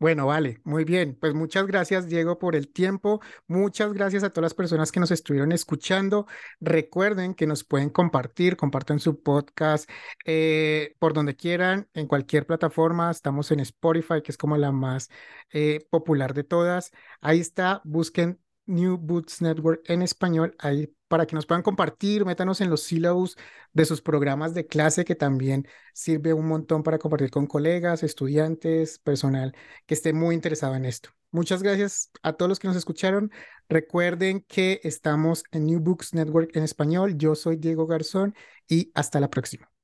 Bueno, 0.00 0.26
vale, 0.26 0.60
muy 0.62 0.84
bien. 0.84 1.16
Pues 1.20 1.34
muchas 1.34 1.66
gracias, 1.66 2.06
Diego, 2.06 2.38
por 2.38 2.54
el 2.54 2.68
tiempo. 2.72 3.20
Muchas 3.48 3.92
gracias 3.92 4.22
a 4.22 4.30
todas 4.30 4.44
las 4.44 4.54
personas 4.54 4.92
que 4.92 5.00
nos 5.00 5.10
estuvieron 5.10 5.50
escuchando. 5.50 6.26
Recuerden 6.60 7.34
que 7.34 7.48
nos 7.48 7.64
pueden 7.64 7.90
compartir, 7.90 8.56
compartan 8.56 9.00
su 9.00 9.20
podcast 9.22 9.90
eh, 10.24 10.94
por 11.00 11.14
donde 11.14 11.34
quieran, 11.34 11.88
en 11.94 12.06
cualquier 12.06 12.46
plataforma. 12.46 13.10
Estamos 13.10 13.50
en 13.50 13.58
Spotify, 13.60 14.22
que 14.22 14.30
es 14.30 14.38
como 14.38 14.56
la 14.56 14.70
más 14.70 15.10
eh, 15.50 15.84
popular 15.90 16.32
de 16.32 16.44
todas. 16.44 16.92
Ahí 17.20 17.40
está, 17.40 17.80
busquen 17.84 18.40
New 18.66 18.98
Boots 18.98 19.42
Network 19.42 19.82
en 19.86 20.02
español, 20.02 20.54
ahí 20.58 20.94
para 21.08 21.26
que 21.26 21.34
nos 21.34 21.46
puedan 21.46 21.62
compartir, 21.62 22.24
métanos 22.24 22.60
en 22.60 22.70
los 22.70 22.82
sílabos 22.82 23.36
de 23.72 23.84
sus 23.84 24.02
programas 24.02 24.54
de 24.54 24.66
clase, 24.66 25.04
que 25.04 25.14
también 25.14 25.66
sirve 25.94 26.34
un 26.34 26.46
montón 26.46 26.82
para 26.82 26.98
compartir 26.98 27.30
con 27.30 27.46
colegas, 27.46 28.02
estudiantes, 28.02 28.98
personal 28.98 29.54
que 29.86 29.94
esté 29.94 30.12
muy 30.12 30.34
interesado 30.34 30.74
en 30.74 30.84
esto. 30.84 31.10
Muchas 31.30 31.62
gracias 31.62 32.10
a 32.22 32.32
todos 32.32 32.48
los 32.48 32.58
que 32.58 32.68
nos 32.68 32.76
escucharon. 32.76 33.30
Recuerden 33.68 34.44
que 34.48 34.80
estamos 34.82 35.44
en 35.50 35.66
New 35.66 35.80
Books 35.80 36.14
Network 36.14 36.56
en 36.56 36.62
español. 36.62 37.18
Yo 37.18 37.34
soy 37.34 37.56
Diego 37.56 37.86
Garzón 37.86 38.34
y 38.66 38.90
hasta 38.94 39.20
la 39.20 39.28
próxima. 39.28 39.77